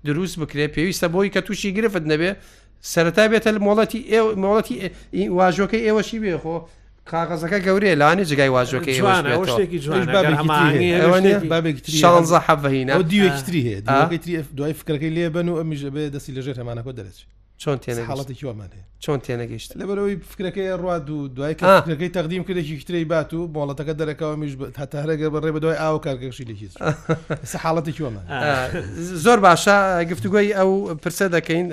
دروست 0.09 0.37
بکرێ 0.41 0.65
پێویستە 0.77 1.07
بۆی 1.15 1.31
کە 1.35 1.41
تووشی 1.47 1.71
گرفت 1.77 2.05
نەبێ 2.13 2.31
سەرەتا 2.93 3.25
بێتە 3.33 3.51
مۆڵەتی 3.67 4.01
ئێو 4.13 4.27
مۆڵەتی 4.45 4.75
واژۆەکەی 5.39 5.83
ئێوەشی 5.87 6.19
بێخۆ 6.25 6.57
کاغەزەکە 7.11 7.59
گەورەیە 7.67 7.95
لانی 8.03 8.25
جگای 8.31 8.51
واژۆەکەی 8.57 8.97
شەزە 12.03 12.39
حەڤهینە 12.49 12.93
دیوێکتری 13.13 13.63
هەیە 13.69 13.81
دوای 14.59 14.75
فکرەکەی 14.81 15.13
لێ 15.17 15.25
بن 15.37 15.47
و 15.49 15.57
ئەمیژە 15.61 15.91
بێ 15.95 16.05
دەستی 16.15 16.33
لەژێر 16.37 16.57
هەمانەکە 16.61 16.93
دەرەچێت 16.99 17.33
چۆن 17.63 17.79
تێنە 17.81 18.03
حڵەتی 18.11 18.45
ومان 18.47 18.71
چۆن 19.05 19.19
تێنەگەشت 19.27 19.73
لە 19.81 19.85
بەرەوەی 19.89 20.17
فکرەکەی 20.31 20.75
ڕاد 20.83 21.07
و 21.15 21.19
دوایەکەەکەی 21.37 22.09
تەقدیم 22.17 22.43
کردێکی 22.49 22.77
کتری 22.81 23.05
بات 23.13 23.31
و 23.35 23.41
بۆڵەتەکە 23.55 23.93
دەرەکەەوە 24.01 24.37
میش 24.41 24.53
هەتەرەگە 24.81 25.27
بەڕێ 25.35 25.51
بە 25.55 25.61
دوای 25.63 25.77
ئاو 25.83 25.99
کارگەشی 26.07 26.45
لەکیس 26.51 26.75
حڵەتی 27.65 27.93
ومان 28.07 28.25
زۆر 29.25 29.39
باشە 29.45 29.77
گفتوگوی 30.11 30.49
ئەو 30.59 30.71
پرسە 31.03 31.27
دەکەین 31.37 31.67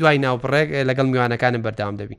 دوای 0.00 0.18
ناوپڕێک 0.24 0.68
لەگەڵ 0.88 1.06
میوانەکانم 1.12 1.62
بەردام 1.66 1.94
دەبین. 2.00 2.18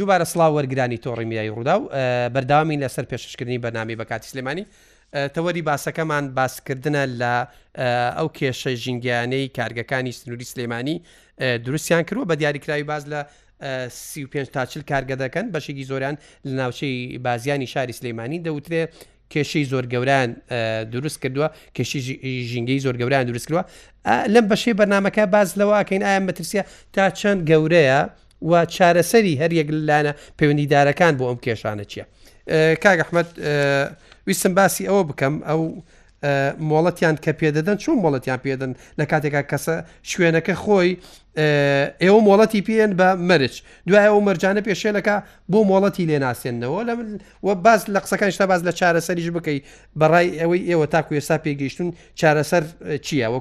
دووبارە 0.00 0.24
سلااو 0.32 0.50
وەرگرانی 0.58 0.98
تۆڕیمیایی 1.06 1.50
ڕوودا 1.54 1.74
و 1.80 1.86
بەرداوامین 2.34 2.80
لەسەر 2.84 3.04
پێشکردنی 3.12 3.58
بەنامی 3.64 3.96
بەکاتی 4.00 4.26
سلێمانی 4.32 4.64
تەوەری 5.34 5.62
باسەکەمان 5.70 6.24
باسکردنە 6.38 7.04
لە 7.20 7.34
ئەو 8.18 8.28
کێشە 8.38 8.70
ژینگیانەی 8.84 9.46
کارگەکانی 9.58 10.12
سنووری 10.18 10.44
سلێمانی 10.52 10.96
دروستیان 11.66 12.02
کردووە 12.08 12.26
بە 12.30 12.34
دیاریکراوی 12.40 12.82
باز 12.82 13.04
لە 13.12 13.18
سی 13.90 14.26
پێ 14.32 14.42
تاچل 14.56 14.82
کارگە 14.90 15.16
دەکەن 15.22 15.46
بەشێکی 15.54 15.84
زۆران 15.90 16.16
لە 16.46 16.50
ناوچەی 16.60 17.18
بازیانی 17.26 17.66
شاری 17.66 17.92
سلەیمانی 17.98 18.38
دەوترێ 18.46 18.82
کێشەی 19.32 19.64
زۆر 19.72 19.84
گەوران 19.92 20.30
دروست 20.94 21.18
کردووە 21.24 21.48
کێشی 21.76 22.00
ژینگەی 22.50 22.78
زۆر 22.86 22.94
گەوران 23.00 23.24
دروست 23.30 23.46
کردووە 23.48 23.64
لەم 24.34 24.46
بەشەی 24.52 24.74
بەنامەکە 24.80 25.24
باز 25.34 25.48
لەوە 25.58 25.74
ئاکەین 25.78 26.02
ئایا 26.08 26.20
مەترسیە 26.28 26.62
تا 26.94 27.04
چەند 27.20 27.40
گەورەیە 27.50 28.00
و 28.48 28.56
چارەسەری 28.74 29.34
هەریەک 29.42 29.68
لانە 29.88 30.12
پەیوەندیدارەکان 30.38 31.12
بۆ 31.18 31.24
ئەم 31.30 31.38
کێشانە 31.44 31.84
چییە 31.90 32.04
کاگەحمد 32.84 33.28
ویستم 34.26 34.52
باسی 34.58 34.84
ئەوە 34.88 35.02
بکەم 35.10 35.34
ئەو 35.48 35.62
مۆڵەتیان 36.70 37.16
کە 37.24 37.32
پێدەدەن 37.40 37.76
چۆن 37.82 37.96
مۆڵەتیان 38.04 38.38
پێدەن 38.44 38.72
لە 38.98 39.04
کاتێکا 39.10 39.42
کەسە 39.50 39.74
شوێنەکە 40.10 40.54
خۆی 40.62 40.92
ئێوە 42.02 42.20
مۆڵەتی 42.28 42.60
پێن 42.68 42.90
بە 42.98 43.08
مەرج 43.28 43.54
دوای 43.88 44.06
ئەو 44.12 44.20
مەرجانە 44.28 44.60
پێشێلەکە 44.68 45.16
بۆ 45.52 45.60
مۆڵەتی 45.70 46.04
لێ 46.10 46.18
ناسێنەوە 46.24 46.80
لە 46.88 46.92
وە 47.46 47.54
باز 47.64 47.80
لە 47.94 47.98
قسەکان 48.04 48.30
شتا 48.34 48.46
باز 48.52 48.60
لە 48.68 48.72
چارەسەریش 48.80 49.28
بکەیت 49.36 49.62
بەڕای 50.00 50.26
ئەوەی 50.40 50.60
ئێوە 50.70 50.86
تاکو 50.92 51.12
ێستا 51.20 51.36
پێگەیشتون 51.44 51.88
چارەسەر 52.20 52.64
چییە 53.06 53.28
وە 53.32 53.38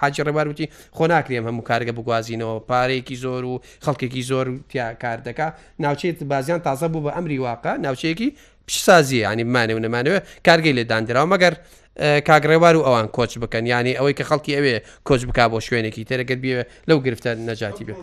حاجی 0.00 0.22
ڕێبار 0.26 0.46
وتی 0.50 0.66
خۆناکرێم 0.96 1.44
هەموو 1.48 1.64
کارگە 1.70 1.92
بگوازینەوە 1.98 2.54
پارەیەکی 2.70 3.16
زۆر 3.24 3.42
و 3.50 3.60
خەڵکێکی 3.84 4.22
زۆر 4.30 4.46
تیا 4.70 4.86
کاردەکە 5.02 5.46
ناوچێت 5.84 6.24
بازیان 6.32 6.60
تازە 6.66 6.84
بوو 6.92 7.02
بە 7.06 7.12
ئەمری 7.16 7.38
واقع 7.48 7.74
ناوچەیەکی 7.84 8.28
پیشسازی 8.66 9.18
ینی 9.26 9.44
بمانێ 9.48 9.72
و 9.78 9.80
نەمانەوە 9.84 10.20
کارگەی 10.48 10.72
لێ 10.78 10.84
دانراوە 10.90 11.28
مەگەر 11.34 11.54
کاگڕێوار 11.98 12.74
و 12.76 12.82
ئەوان 12.86 13.06
کۆچ 13.16 13.32
بکەن 13.42 13.64
ینی 13.72 13.94
ئەوەی 13.98 14.14
کە 14.18 14.24
خەڵکی 14.28 14.52
ئەوێ 14.56 14.76
کۆچ 15.08 15.20
بک 15.28 15.38
بۆ 15.52 15.58
شوێنێکی 15.66 16.02
تەرەگەت 16.10 16.40
بێ 16.44 16.56
لەو 16.88 16.98
گرفتە 17.06 17.30
نەجاتی 17.48 17.84
بێت 17.88 17.98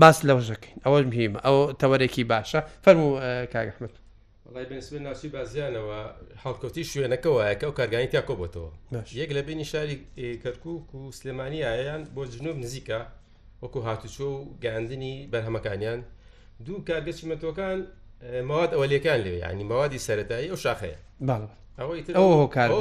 باس 0.00 0.18
لەوژەکەین 0.28 0.76
ئەوە 0.84 0.98
مهمە 1.10 1.38
ئەو 1.46 1.56
تەوەرێکی 1.80 2.24
باشە 2.32 2.60
فەرمو 2.84 3.08
کاگەحمد 3.52 3.94
بەسبێ 4.70 4.98
ناسی 5.06 5.28
بازیانەوە 5.34 5.98
هەڵکەوتی 6.44 6.82
شوێنەکە 6.90 7.28
وایە 7.36 7.54
کە 7.58 7.64
ئەو 7.66 7.72
کارگانی 7.78 8.08
تا 8.14 8.20
کۆبەتەوە 8.28 8.70
یەک 9.20 9.30
لە 9.36 9.42
بینی 9.46 9.66
شاری 9.72 9.96
کەرکک 10.42 10.64
و 10.94 11.12
سلێمانی 11.18 11.60
ئایان 11.68 12.02
بۆ 12.14 12.22
جنوب 12.34 12.56
نزیکە 12.64 13.00
وەکو 13.62 13.80
هاتوچۆ 13.86 14.26
و 14.36 14.38
گاندنی 14.64 15.16
بەرهەمەکانیان 15.32 16.00
دوو 16.64 16.78
کارگەچی 16.88 17.24
مەتۆکان 17.30 17.78
مواد 18.50 18.70
ئەوەلەکان 18.76 19.18
لێ 19.24 19.32
ینی 19.44 19.64
مەوادی 19.70 19.98
سەتایی 20.06 20.48
ئەو 20.52 20.58
شاخەیە 20.64 20.98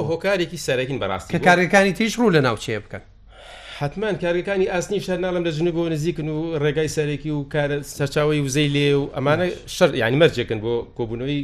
هۆکارێکی 0.10 0.58
سەرەکین 0.68 1.00
بەڕاستی 1.02 1.36
کارەکانی 1.48 1.94
تیش 1.98 2.14
ڕوو 2.20 2.34
لە 2.36 2.42
ناوچێ 2.48 2.80
بکەن 2.86 3.04
حتمان 3.80 4.16
کارەکانی 4.24 4.66
ئاسنی 4.74 5.00
شەرناڵم 5.08 5.44
لە 5.48 5.52
ژنی 5.58 5.72
بۆ 5.78 5.84
نزیکن 5.94 6.28
و 6.36 6.40
ڕێگای 6.64 6.90
سەرێکی 6.98 7.32
و 7.36 7.40
سەرچاوی 7.98 8.42
وزەی 8.46 8.70
لێ 8.76 8.88
و 9.00 9.04
ئەمانە 9.16 9.46
شەر 9.76 9.90
ینی 10.02 10.18
مەرجێکن 10.22 10.60
بۆ 10.66 10.74
کۆبوونەوەی 10.98 11.40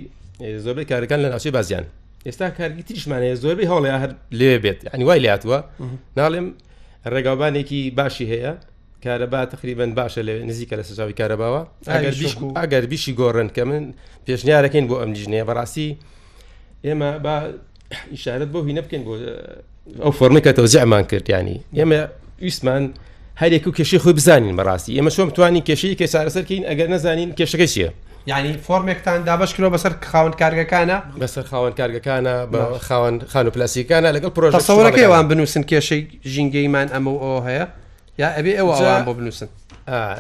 زۆربەی 0.66 0.90
کارەکان 0.92 1.20
لە 1.26 1.30
ناوچەی 1.32 1.52
بازیان 1.58 1.86
ئێستا 2.28 2.48
کارگی 2.60 2.84
تریشمانەیە 2.88 3.36
زۆربەی 3.44 3.68
هەڵێ 3.72 3.92
هەر 4.02 4.12
لێ 4.40 4.52
بێت 4.64 4.80
ئەنی 4.94 5.06
وای 5.08 5.20
لاتوە 5.26 5.60
ناڵێم 6.18 6.48
ڕێگاوبانێکی 7.14 7.82
باشی 7.98 8.28
هەیە 8.34 8.54
کارەبا 9.06 9.44
تقریبن 9.46 9.92
باشە 9.96 10.18
لە 10.28 10.34
نزیکە 10.50 10.76
لە 10.80 10.82
سزاوی 10.84 11.14
کارەباوە 11.14 11.90
ئەگەر 12.58 12.86
بیشی 12.92 13.14
گۆڕن 13.16 13.50
کە 13.56 13.60
من 13.62 13.94
پێشنیارەکەین 14.28 14.86
بۆ 14.90 14.96
ئەم 15.02 15.12
لیژنەیە 15.16 15.46
بەڕاستی 15.50 15.90
ئێمە 16.86 17.10
با 17.24 17.34
ئیشارەت 18.12 18.50
بۆ 18.54 18.60
هینە 18.68 18.82
بکەین 18.86 19.04
بۆ 19.08 19.14
ئەو 20.04 20.12
فۆرمەکە 20.20 20.54
تەوزیعمان 20.58 21.04
کردیانی 21.04 21.58
ئێمە 21.80 22.00
ویسمان 22.42 22.84
هەرێک 23.42 23.68
و 23.68 23.72
کێشی 23.72 23.98
خۆی 24.04 24.14
بزانین 24.20 24.56
بەڕاستی 24.60 24.92
ئێمە 25.00 25.10
شۆم 25.16 25.30
توانین 25.36 25.64
کێشەی 25.66 25.96
کێ 26.00 26.06
سارەسەرکەین 26.14 26.64
ئەگەر 26.70 26.88
نەزانین 26.94 27.30
کێشەکە 27.40 27.68
چیە 27.74 27.92
ینی 28.28 28.54
فۆرمێکتان 28.68 29.20
دابشکرەوە 29.30 29.72
بەسەر 29.76 29.94
خاون 30.12 30.32
کارگەکانە 30.42 30.98
بەسەر 31.24 31.44
خاون 31.52 31.72
کارگەکانە 31.80 32.36
بە 32.52 32.62
خاون 32.86 33.16
خان 33.32 33.48
و 33.48 33.52
پلاسیکانە 33.56 34.10
لەگەڵ 34.16 34.30
پرۆژەسەەکەیوان 34.38 35.26
بنووسن 35.30 35.64
کێشەی 35.72 36.04
ژینگەیمان 36.34 36.88
ئەمە 36.94 37.12
ئەو 37.24 37.40
هەیە 37.48 37.66
يا 38.20 38.26
یا 38.28 38.36
ئەبێ 38.38 38.54
ئەوە 38.60 38.74
ئەوان 38.78 39.06
بۆ 39.08 39.12
بنووسن 39.18 39.48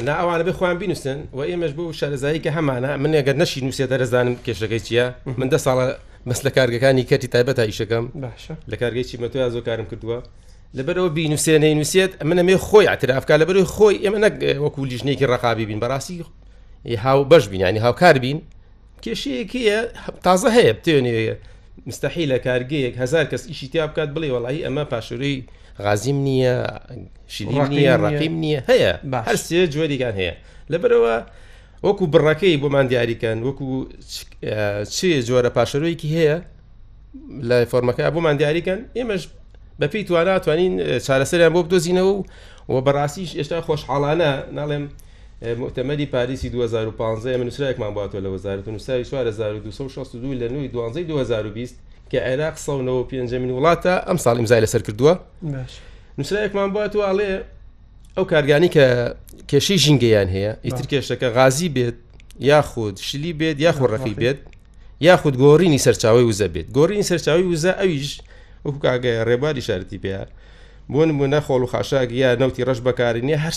نا 0.07 0.13
ئەوانە 0.21 0.41
بخوایان 0.47 0.77
بینوسن 0.79 1.17
و 1.38 1.45
ئێمەش 1.49 1.69
بۆ 1.77 1.83
شارەزایی 1.99 2.41
کە 2.45 2.49
هەمانە 2.57 2.93
من 3.03 3.13
ئەگەر 3.15 3.35
نەشی 3.43 3.59
نووسێتە 3.65 3.97
دەزانم 4.01 4.35
کێشەکەی 4.47 4.81
چییە 4.88 5.05
من 5.39 5.49
دە 5.49 5.57
ساڵە 5.65 5.88
بەس 6.29 6.39
لە 6.45 6.49
کارگەکانی 6.57 7.03
کەتی 7.12 7.27
تایبەت 7.35 7.59
ئایشەکەم 7.59 8.05
باشە 8.21 8.55
لە 8.71 8.75
کارگەیکی 8.75 9.17
مەتویا 9.21 9.49
زۆ 9.55 9.62
کارم 9.67 9.85
کردووە 9.91 10.19
لەبەرەوە 10.77 11.09
بینوسێنەی 11.15 11.75
نووسێت 11.79 12.12
ئەمە 12.21 12.33
نەمێ 12.39 12.55
خۆی 12.67 12.88
ئاعترافکە 12.89 13.33
لەبەرەوەی 13.41 13.67
خۆی 13.75 13.95
ئێمە 14.03 14.19
نەک 14.25 14.33
آه، 14.43 14.59
وەکو 14.65 14.85
لیژنێکی 14.91 15.25
ڕقابی 15.33 15.65
بین 15.69 15.79
بەڕاستی 15.83 16.23
هاو 16.97 17.27
يعني 17.51 17.79
هاو 17.79 17.93
كاربين 17.93 18.38
بین 18.38 18.47
کێشەیەکیە 19.03 19.51
كي 19.51 19.81
هەیە 20.25 20.51
هي 20.57 20.73
بتوني 20.73 21.33
مستحيله 21.88 22.38
کارگەیەک 22.38 22.95
هزار 23.03 23.25
كاس 23.31 23.43
ئیشی 23.51 23.67
تياب 23.67 23.89
كات 23.93 24.09
بلي 24.09 24.31
والله 24.31 24.67
اما 24.67 24.83
باشوري 24.83 25.45
غازیم 25.83 26.17
نییە 26.27 26.53
شیرین 27.33 27.63
نییە 27.73 27.93
ڕقیم 28.05 28.33
نییە 28.43 28.59
هەیە 28.69 28.91
هەر 29.27 29.37
سێ 29.45 29.59
جوێریگان 29.73 30.13
هەیە 30.19 30.33
لەبەرەوە 30.71 31.15
وەکو 31.87 32.03
بڕەکەی 32.13 32.55
بۆمان 32.63 32.85
دیاریکەن 32.91 33.37
وەکو 33.47 33.67
چێ 34.95 35.11
جۆرە 35.27 35.49
پاشەرۆیکی 35.57 36.09
هەیە 36.17 36.37
لە 37.49 37.57
فۆرمەکە 37.71 38.03
بۆمان 38.15 38.35
دیاریکەن 38.39 38.79
ئێمەش 38.97 39.23
بەپی 39.81 40.01
تواناتوانین 40.07 40.73
چارەسەریان 41.05 41.51
بۆ 41.55 41.59
بدۆزینەوە 41.65 42.13
و 42.73 42.75
بەڕاستیش 42.85 43.31
ئێشتا 43.39 43.59
خۆشحاڵانە 43.67 44.31
ناڵێم 44.59 44.85
محتەمەدی 45.61 46.07
پاریسی 46.13 46.49
2015 46.49 47.37
منوسراێکمان 47.41 47.93
باتەوە 47.97 48.21
لە 48.25 48.29
وەزارەت 48.33 48.67
و 48.67 48.71
نووسری 48.71 49.01
1262 49.01 50.33
لە 50.39 50.47
نوی 50.53 50.67
12 50.67 51.03
2020 51.03 51.75
کە 52.11 52.17
عێراق 52.27 52.55
سەونەوە 52.65 53.03
پێنجەمین 53.09 53.51
وڵاتە 53.57 53.93
ئەم 54.07 54.17
ساڵیم 54.25 54.45
زای 54.51 54.61
لەسەر 54.65 54.81
کردووە 54.87 55.13
نووسایەکمان 56.17 56.69
باتوە 56.75 57.03
ئاڵێ 57.07 57.29
ئەو 58.17 58.25
کارگانی 58.31 58.69
کە 58.75 58.85
کێشەی 59.49 59.77
ژینگەیان 59.83 60.29
هەیە 60.35 60.51
ئیتر 60.65 60.85
کێشەکە 60.91 61.29
غازی 61.37 61.69
بێت 61.75 61.97
یاخود 62.49 62.95
شلی 63.07 63.33
بێت 63.39 63.57
یاخود 63.65 63.89
ڕقی 63.95 64.13
بێت 64.21 64.39
یاخود 65.07 65.35
گۆڕینی 65.43 65.79
سەرچاوی 65.85 66.25
وزە 66.31 66.47
بێت 66.53 66.67
گۆڕینی 66.77 67.05
سەرچاوی 67.11 67.45
وزە 67.53 67.71
ئەویش 67.81 68.11
وەکو 68.65 68.79
کاگە 68.85 69.11
ڕێباری 69.29 69.61
شارتی 69.67 69.97
پێیان 70.03 70.29
بۆ 70.91 71.01
نمونە 71.09 71.39
خۆڵ 71.45 71.61
و 71.65 71.67
خاشاک 71.73 72.09
یا 72.21 72.29
نەوتی 72.41 72.63
ڕەش 72.67 72.79
بەکارینێ 72.87 73.37
هەر 73.43 73.55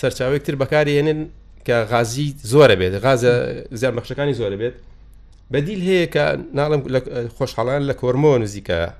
سەرچاوێکتر 0.00 0.54
بەکارێنن 0.62 1.20
کە 1.66 1.74
غازی 1.92 2.28
زۆرە 2.52 2.74
بێت 2.80 2.94
غازە 3.04 3.32
زیان 3.80 3.92
بەخشەکانی 3.96 4.34
زۆرە 4.40 4.56
بێت 4.62 4.76
بديل 5.52 5.80
هيك 5.80 6.16
نعلم 6.52 6.82
لك 6.86 7.28
خوش 7.28 7.58
على 7.58 7.78
لك 7.78 8.04
هرمون 8.04 8.46
زيكا 8.46 8.94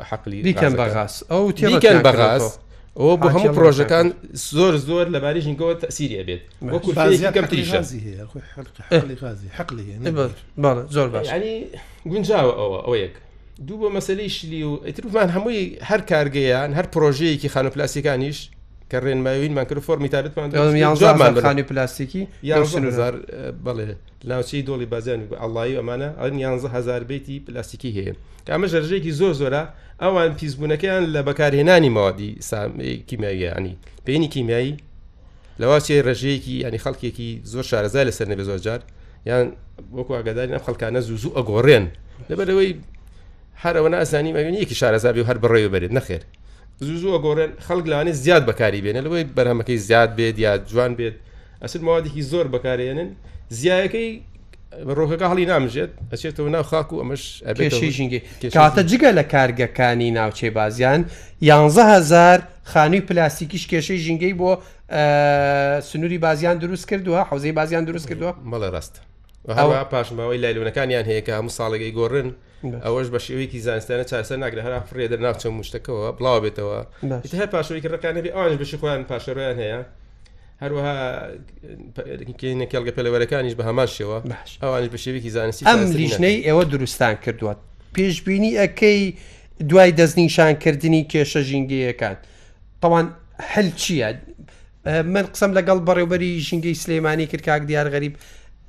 حقلي 0.00 0.42
دي 0.42 0.52
كان 0.52 0.72
بغاس 0.72 1.24
او 1.30 1.50
تي 1.50 1.78
كان 1.80 2.02
بغاس 2.02 2.58
او 2.96 3.16
بهم 3.16 3.58
هم 3.58 3.72
كان 3.82 4.12
زور 4.32 4.76
زور 4.76 5.08
لباريج 5.08 5.48
نقول 5.48 5.78
تاثير 5.78 6.28
يا 6.28 6.38
وكل 6.62 6.94
شيء 7.16 7.30
كم 7.30 7.44
تريجا 7.46 7.76
غازي 7.76 8.00
هي 8.00 8.22
اخوي 8.22 8.42
حقلي 8.88 9.12
إيه. 9.12 9.18
غازي 9.22 9.48
حقلي 9.52 9.82
هي 9.92 10.30
زور 10.90 11.08
باش 11.08 11.26
يعني 11.26 11.64
قنجا 12.04 12.36
او 12.36 12.80
او 12.80 12.94
هيك 12.94 13.12
دوبو 13.58 13.88
مساليش 13.88 14.44
اللي 14.44 14.92
تعرف 14.92 15.14
ما 15.14 15.36
هم 15.38 15.72
هر 15.82 16.00
كارجيان 16.00 16.74
هر 16.74 16.86
بروجي 16.94 17.36
كي 17.36 17.48
خانو 17.48 17.70
بلاستيكانيش 17.70 18.50
کە 18.90 18.98
ڕێنماوینمان 19.04 19.64
کرد 19.68 19.80
فۆمی 19.86 20.08
تابێتمانخانی 20.14 21.62
پلاستیکی 21.70 22.22
یازار 22.42 23.14
بڵێ 23.66 23.86
ناوچی 24.30 24.58
دۆڵی 24.68 24.86
بازیان 24.92 25.20
ئەلای 25.42 25.74
ئەمانە 25.80 26.08
ئەن 26.20 26.34
یانزههزار 26.44 27.02
بێتی 27.10 27.36
پلاستیکی 27.46 27.90
هەیە 27.96 28.12
کامە 28.48 28.66
ژەرژێکی 28.72 29.10
زۆر 29.20 29.32
زۆرە 29.40 29.62
ئەوان 30.02 30.30
پیسبوونەکەیان 30.40 31.02
لە 31.14 31.20
بەکارهێنانی 31.26 31.90
ماوادی 31.96 32.30
کیمیاویانی 33.08 33.74
پێینی 34.06 34.28
کیمیایی 34.34 34.74
لەواچێ 35.60 35.94
ڕژەیەکی 36.08 36.54
ینی 36.64 36.80
خەڵکێکی 36.84 37.30
زۆر 37.52 37.64
شارەزای 37.70 38.04
لەسەر 38.08 38.26
نەبێ 38.32 38.42
زۆر 38.50 38.58
جار 38.66 38.80
یان 39.30 39.44
وەکو 39.96 40.12
ئاگداری 40.18 40.52
ئەم 40.56 40.62
خەڵکانە 40.66 41.00
زوو 41.06 41.16
زوو 41.22 41.34
ئەگۆڕێن 41.38 41.84
لەبەرەوەی 42.30 42.70
هەرەوە 43.62 43.88
نازانانی 43.94 44.32
مەوێن 44.36 44.56
یەکی 44.62 44.74
شارەزابی 44.80 45.20
و 45.22 45.26
هەر 45.28 45.38
بڕێوە 45.42 45.70
بێت 45.72 45.92
نەخێر 45.98 46.22
زوو 46.80 47.12
ئەگۆڕێن 47.16 47.50
خەڵک 47.66 47.86
لاانێ 47.92 48.12
زیاد 48.22 48.42
بەکاری 48.50 48.80
بێنە 48.84 49.00
لەوەی 49.06 49.24
بەرهمەکەی 49.36 49.76
زیاد 49.86 50.10
بێت 50.18 50.36
یا 50.44 50.52
جوان 50.58 50.92
بێت 50.98 51.16
ئەسن 51.62 51.80
ماوادێکی 51.86 52.22
زۆر 52.32 52.46
بەکارێنن 52.54 53.08
زیایەکەی 53.58 54.08
ڕۆکەکە 54.98 55.26
هەڵی 55.32 55.46
نامژێت 55.52 55.90
ئەچێتەوە 56.12 56.50
ناو 56.54 56.62
خاک 56.70 56.88
و 56.92 56.96
ئەمەش 57.02 57.22
ئەبێژینگی 57.46 58.20
کاتە 58.56 58.82
جگە 58.90 59.10
لە 59.18 59.22
کارگەکانی 59.32 60.08
ناوچێ 60.18 60.50
بازیان 60.58 61.00
یانزههزار 61.48 62.38
خانووی 62.72 63.00
پلاستیکیش 63.08 63.64
کێشەی 63.70 64.00
ژینگەی 64.06 64.34
بۆ 64.40 64.50
سنووری 65.90 66.18
بازیان 66.26 66.56
دروست 66.64 66.84
کردووە 66.92 67.20
حوزەی 67.30 67.52
بازیان 67.58 67.84
دروست 67.84 68.06
کردووە 68.10 68.30
مەڵە 68.52 68.68
ڕاستە 68.74 69.00
هەوا 69.48 69.84
پاشماوەی 69.92 70.38
لایلونەکانیان 70.40 71.04
هەیە 71.08 71.22
کە 71.26 71.32
هەموو 71.38 71.52
ساڵێکی 71.58 71.92
گۆڕن 71.98 72.28
ئەوەش 72.84 73.08
بە 73.14 73.18
شێوەیەکی 73.24 73.60
زانستانە 73.66 74.04
چاسە 74.10 74.34
ناگرە 74.42 74.62
هەرا 74.66 74.78
فڕێ 74.88 75.08
دەرناو 75.12 75.34
چەند 75.40 75.54
مشتەکەەوە 75.60 76.06
بڵاو 76.18 76.38
بێتەوە 76.44 76.78
هەر 77.40 77.48
پاشەوەیکە 77.54 77.88
ڕەکانەبی 77.94 78.30
ئاش 78.36 78.52
بەشی 78.60 78.76
خۆیان 78.80 79.02
پاشەڕیان 79.10 79.56
هەیە 79.62 79.80
هەروەها 80.62 80.96
نەکەلگە 82.62 82.92
پەلەوەرەکانیش 82.96 83.54
بە 83.58 83.62
هەماشەوە 83.70 84.18
ئەوانش 84.62 84.88
بە 84.94 84.98
شێوەیەکی 85.04 85.30
زانستی 85.36 85.64
ئەم 85.70 85.80
لیژنەی 86.00 86.36
ئێوە 86.48 86.64
دروستان 86.72 87.14
کردووە 87.24 87.54
پێشببینی 87.96 88.52
ئەەکەی 88.60 89.02
دوای 89.70 89.90
دەستنیشانکردنی 89.98 91.02
کێشە 91.12 91.40
ژینگەیەکان 91.48 92.16
تەوان 92.82 93.06
هەل 93.52 93.68
چییە؟ 93.80 94.08
من 95.14 95.22
قسم 95.32 95.50
لەگەڵ 95.58 95.78
بەڕێوبەری 95.88 96.32
ژینگەی 96.48 96.74
سلێمانی 96.82 97.26
کرد 97.30 97.40
کاک 97.48 97.62
دیار 97.68 97.88
غەریب 97.94 98.14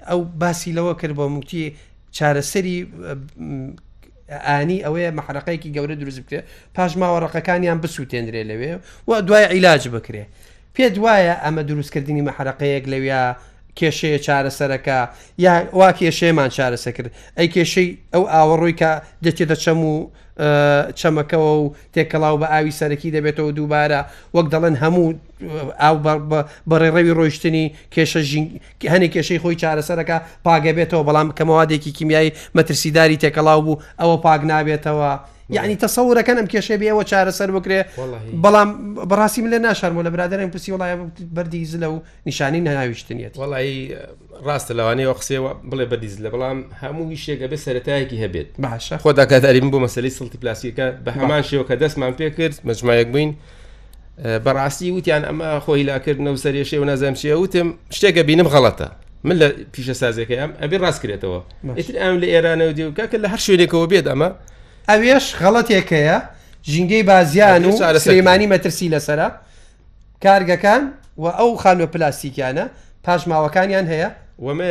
ئەو 0.09 0.21
باسی 0.39 0.75
لەوە 0.77 0.93
کرد 1.01 1.13
بۆ 1.19 1.25
موتی 1.35 1.63
چارەسەری 2.17 2.77
ئانی 4.47 4.79
ئەوەیە 4.85 5.11
مەحرەقەیەکی 5.19 5.73
گەورە 5.75 5.95
دروست 6.01 6.19
بکرێ 6.23 6.41
پاش 6.75 6.91
ماوەڕقەکانیان 7.01 7.77
بسووتێنرێ 7.83 8.43
لەوێ 8.49 8.71
و 9.09 9.21
دوای 9.27 9.45
عیلاج 9.53 9.83
بکرێ 9.95 10.23
پێ 10.75 10.85
دوایە 10.95 11.35
ئەمە 11.43 11.61
دروستکردنی 11.69 12.23
مەحرەقەیەک 12.29 12.85
لەویا 12.93 13.23
کێشەیە 13.79 14.19
چارەسەرەکە 14.25 14.99
یا 15.45 15.53
وا 15.79 15.89
کێشەیەمان 15.99 16.49
چارەسە 16.57 16.89
کرد 16.95 17.07
ئەی 17.37 17.47
کێشەی 17.55 17.89
ئەو 18.13 18.23
ئاوەڕووی 18.33 18.75
کە 18.81 18.91
دەچێتە 19.25 19.55
چەم 19.63 19.79
و 19.91 19.93
چەمەکەەوە 20.99 21.51
و 21.61 21.73
تێکەڵاو 21.93 22.35
بە 22.41 22.47
ئاوی 22.53 22.73
سەرەکی 22.79 23.13
دەبێتەوە 23.15 23.51
دووبارە 23.57 24.01
وەک 24.35 24.47
دەڵێن 24.53 24.75
هەموو 24.83 25.07
ئاو 25.81 25.95
بەڕێڕەوی 26.69 27.13
ڕۆیشتنی 27.17 27.65
کێشە 27.93 28.21
هەنێک 28.93 29.11
کێشەی 29.15 29.39
خۆی 29.43 29.57
چارەسەرەکە 29.63 30.17
پاگەبێتەوە 30.45 31.03
بەڵام 31.07 31.27
کەمەوادێکی 31.37 31.95
کیمیایی 31.97 32.35
مەترسیداری 32.57 33.21
تێکەڵاو 33.23 33.59
بوو 33.65 33.81
ئەوە 34.01 34.17
پاک 34.25 34.41
نابێتەوە 34.51 35.11
یعنی 35.49 35.75
تەسەورەکەن 35.77 36.37
ئەم 36.39 36.47
کێشێ 36.51 36.77
بێەوە 36.81 37.03
چارەسەر 37.11 37.49
بکرێ 37.57 37.81
بەڵام 38.41 38.69
بەڕاستی 39.09 39.39
من 39.41 39.51
لە 39.53 39.59
ناشارمە 39.65 40.03
لە 40.05 40.09
برادێن 40.13 40.49
پرسی 40.51 40.71
وڵای 40.73 40.93
بەردیز 41.35 41.75
لە 41.75 41.83
و 41.89 41.95
نیشانی 42.27 42.61
نەناویشتنیێت 42.67 43.33
وڵی 43.41 43.93
ڕاستە 44.47 44.71
لەوانەیە 44.77 45.13
قسێەوە 45.19 45.51
بڵێ 45.71 45.85
بەدیز 45.91 46.15
لە 46.23 46.29
بەڵام 46.33 46.57
هەموو 46.81 47.15
شێگە 47.23 47.47
بێ 47.51 47.57
سەتایەکی 47.65 48.17
هەبێت 48.23 48.47
باش 48.63 48.93
خۆدا 49.03 49.25
کاتداریم 49.31 49.69
بۆ 49.71 49.79
مەسلی 49.85 50.09
سڵتی 50.19 50.37
پلاسیکە 50.41 50.87
بە 51.05 51.11
هەمان 51.17 51.41
شێوە 51.49 51.65
کە 51.69 51.75
دەستمان 51.81 52.13
پێ 52.19 52.27
کرد 52.37 52.55
مەجمایەک 52.69 53.07
بووین. 53.13 53.31
بەڕاستی 54.45 54.89
وتیان 54.97 55.23
ئەمە 55.29 55.49
خۆی 55.65 55.83
لاکردن 55.89 56.27
و 56.27 56.37
سەرێشێ 56.43 56.77
و 56.81 56.85
نەزەم 56.91 57.15
چیە 57.21 57.35
وتم 57.43 57.67
شتێکە 57.95 58.21
بینم 58.29 58.47
غەڵەتە 58.53 58.87
من 59.27 59.35
لە 59.41 59.45
پیشە 59.73 59.93
سازەکەیان 60.01 60.51
ئەبێ 60.61 60.77
ڕاستکرێتەوە 60.83 61.39
ئیتر 61.79 61.95
ئەم 62.01 62.15
لە 62.21 62.27
ئێرانە 62.33 62.65
و 62.69 62.73
دیوکە 62.77 63.05
کە 63.11 63.17
لە 63.23 63.27
هەر 63.33 63.39
شوێنێکەوە 63.45 63.87
بێت 63.91 64.07
ئەمە 64.11 64.29
ئەوێش 64.89 65.25
غەڵەتێکەیە 65.41 66.17
ژینگەی 66.71 67.03
بازیان 67.09 67.61
و 67.69 67.99
سلمانانی 68.05 68.47
مەترسی 68.53 68.87
لەسرە 68.93 69.27
کارگەکان 70.23 70.81
و 71.23 71.25
ئەو 71.39 71.49
خانوە 71.63 71.87
پلاستیکیانە 71.93 72.65
پاشماوەکانیان 73.05 73.85
هەیە 73.93 74.09
ومن 74.45 74.61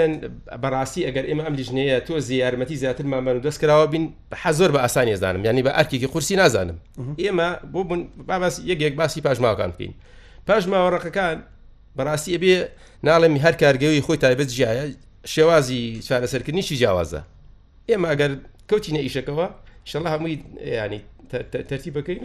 بەڕاستی 0.63 1.03
ئەگەر 1.07 1.25
ئێمە 1.31 1.43
ئەم 1.47 1.55
لیژنەیە 1.61 1.99
تۆ 2.07 2.15
زیارمەتی 2.29 2.77
زیاتر 2.83 3.05
مامەن 3.13 3.35
و 3.39 3.43
دەستکراوە 3.47 3.91
بین 3.93 4.05
حەزۆر 4.43 4.71
بە 4.75 4.79
ئاسانی 4.85 5.17
زانم 5.17 5.45
ینی 5.45 5.63
بە 5.67 5.73
ئەرکێکی 5.79 6.07
قورسی 6.13 6.37
نازانم 6.37 6.77
ئێمە 7.23 7.49
بۆ 7.73 7.81
بوون 7.85 8.09
باباس 8.29 8.55
یەکێک 8.71 8.95
باسی 9.01 9.21
پاشماوەکان 9.27 9.71
بکەین 9.75 9.93
پاشماوەڕەکەکان 10.49 11.37
بەڕاستی 11.99 12.31
ئەبێ 12.35 12.53
ناڵێمی 13.07 13.41
هەر 13.45 13.55
کارگەوی 13.63 14.03
خۆی 14.07 14.19
تایبەت 14.25 14.51
ژایە 14.59 14.85
شێوازی 15.35 15.83
چارەسەرکردنیشی 16.07 16.77
جیاوازە 16.81 17.21
ئێمە 17.91 18.07
ئەگەر 18.13 18.33
کەوتینە 18.71 19.01
ئیشەکەەوە 19.07 19.47
ان 19.85 19.91
شاء 19.91 20.03
الله 20.15 20.39
يعني 20.57 21.01
ترتيبه 21.53 22.01
كاين 22.01 22.19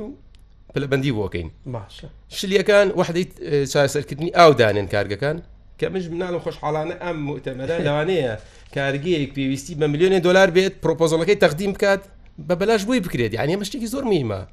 بلا 0.76 0.84
البندي 0.86 1.12
هو 1.12 1.30
كاين 1.30 1.52
ما 1.65 1.86
شاء 1.89 2.04
الله 2.06 2.12
الشيء 2.32 2.50
اللي 2.52 2.63
كان 2.63 2.91
واحد 2.95 3.26
آه، 3.43 3.63
سالكتني 3.65 4.30
او 4.32 4.52
دان 4.52 4.88
كارغا 4.88 5.15
كان 5.15 5.41
كمج 5.78 6.10
من 6.10 6.24
على 6.24 6.39
خوش 6.39 6.63
على 6.63 6.82
انا 6.84 7.10
ام 7.10 7.26
مؤتمر 7.26 7.65
دانيه 7.65 8.39
كارغيك 8.72 9.34
بي 9.34 9.50
ويستي 9.50 9.76
بمليون 9.76 10.22
دولار 10.22 10.50
بيت 10.50 10.84
بروبوزال 10.84 11.24
كي 11.24 11.36
تقديم 11.36 11.74
كاد 11.74 12.00
ببلاش 12.38 12.84
بوي 12.84 13.00
بكريد 13.00 13.34
يعني 13.34 13.56
مش 13.56 13.69
تيجي 13.69 13.88
زور 13.88 14.04
ميما 14.06 14.48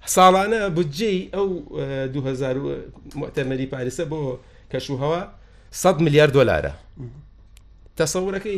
حصل 0.00 0.36
انا 0.36 0.68
بودجي 0.68 1.30
او 1.34 1.60
2000 1.80 2.50
آه، 2.50 2.78
مؤتمر 3.14 3.66
باريس 3.72 4.00
بو 4.00 4.36
هوا 4.90 5.26
100 5.84 5.94
مليار 6.02 6.30
دولار 6.30 6.72
تصورك 7.96 8.48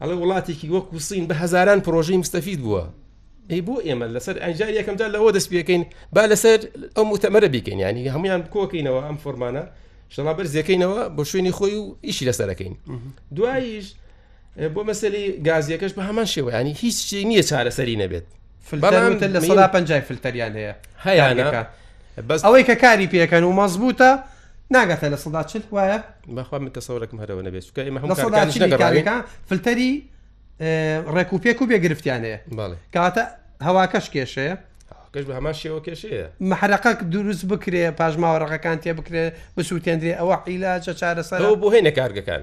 على 0.00 0.12
ولاتي 0.12 0.54
كي 0.54 0.70
وكو 0.70 0.96
الصين 0.96 1.26
بهزاران 1.26 1.80
بروجي 1.80 2.16
مستفيد 2.16 2.62
بوا 2.62 2.82
اي 3.50 3.60
بو 3.60 3.80
اما 3.80 4.04
لا 4.04 4.18
سر 4.18 4.36
ان 4.36 4.40
يعني 4.40 4.52
جاري 4.52 4.82
كم 4.82 4.96
جال 4.96 5.16
هو 5.16 5.30
دس 5.30 5.46
بيكين 5.46 5.84
با 6.12 6.20
لا 6.26 6.34
سر 6.34 6.58
ام 6.98 7.10
بيكين 7.46 7.78
يعني 7.80 8.10
هم 8.10 8.24
يعني 8.26 8.42
كوكين 8.42 8.88
و 8.88 9.08
ام 9.08 9.16
فورمانا 9.16 9.70
شنو 10.10 10.34
بر 10.34 10.44
زيكين 10.44 10.82
و 10.84 11.08
بشويني 11.08 11.52
خويو 11.52 11.96
ايش 12.04 12.22
لا 12.22 12.30
سركين 12.32 12.76
دوايش 13.30 13.94
بو 14.56 14.82
مسلي 14.84 15.42
غاز 15.48 15.70
يكش 15.70 15.92
بهما 15.92 16.24
شي 16.24 16.40
يعني 16.46 16.74
هيش 16.82 17.06
شي 17.06 17.24
ني 17.24 17.42
تشار 17.42 17.70
سرين 17.70 18.06
بيت 18.06 18.24
فلتر 18.62 19.10
مثل 19.16 19.36
الصلاه 19.36 19.66
بنجاي 19.66 20.00
فلتر 20.02 20.36
يعني 20.36 20.76
هي 21.02 21.32
انا 21.32 21.68
بس 22.28 22.44
اويك 22.44 22.70
كاري 22.70 23.06
بي 23.06 23.26
كانوا 23.26 23.52
مزبوطه 23.52 24.24
ناقه 24.70 24.94
ثلاث 24.94 25.24
صداتش 25.24 25.56
هوايه 25.72 26.04
ما 26.28 26.40
اخوان 26.40 26.62
متصورك 26.62 27.14
مهره 27.14 27.34
وانا 27.34 27.50
كاين 27.50 27.62
كاي 27.76 27.90
ما 27.90 28.00
هم 28.00 28.14
كان 28.14 28.76
كان 29.00 29.22
فلتري 29.46 30.13
ڕێکوپێک 31.14 31.60
و 31.62 31.64
بێگرفتیانەیە 31.70 32.38
کاتە 32.94 33.24
هەواکەش 33.66 34.06
کێشەیە 34.14 34.56
کەش 35.14 35.24
بە 35.28 35.32
هەماشیەوە 35.38 35.80
کێشەیە 35.86 36.26
مەحرەقەک 36.50 36.98
دروست 37.12 37.44
بکرێ 37.50 37.84
پاژماوەڕەکەکان 37.98 38.78
تێ 38.82 38.92
بکرێ 38.98 39.24
بسووتێنندێ 39.56 40.12
ئەوە 40.20 40.36
عیلاجە 40.48 40.92
چارەسەر 41.00 41.40
بۆ 41.62 41.68
هێنە 41.74 41.92
کارگەکان 41.98 42.42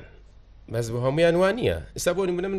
بەس 0.74 0.88
بۆ 0.94 1.00
هەمویان 1.06 1.36
وانە 1.42 1.78
ئستا 1.98 2.12
بۆنی 2.18 2.34
من 2.38 2.54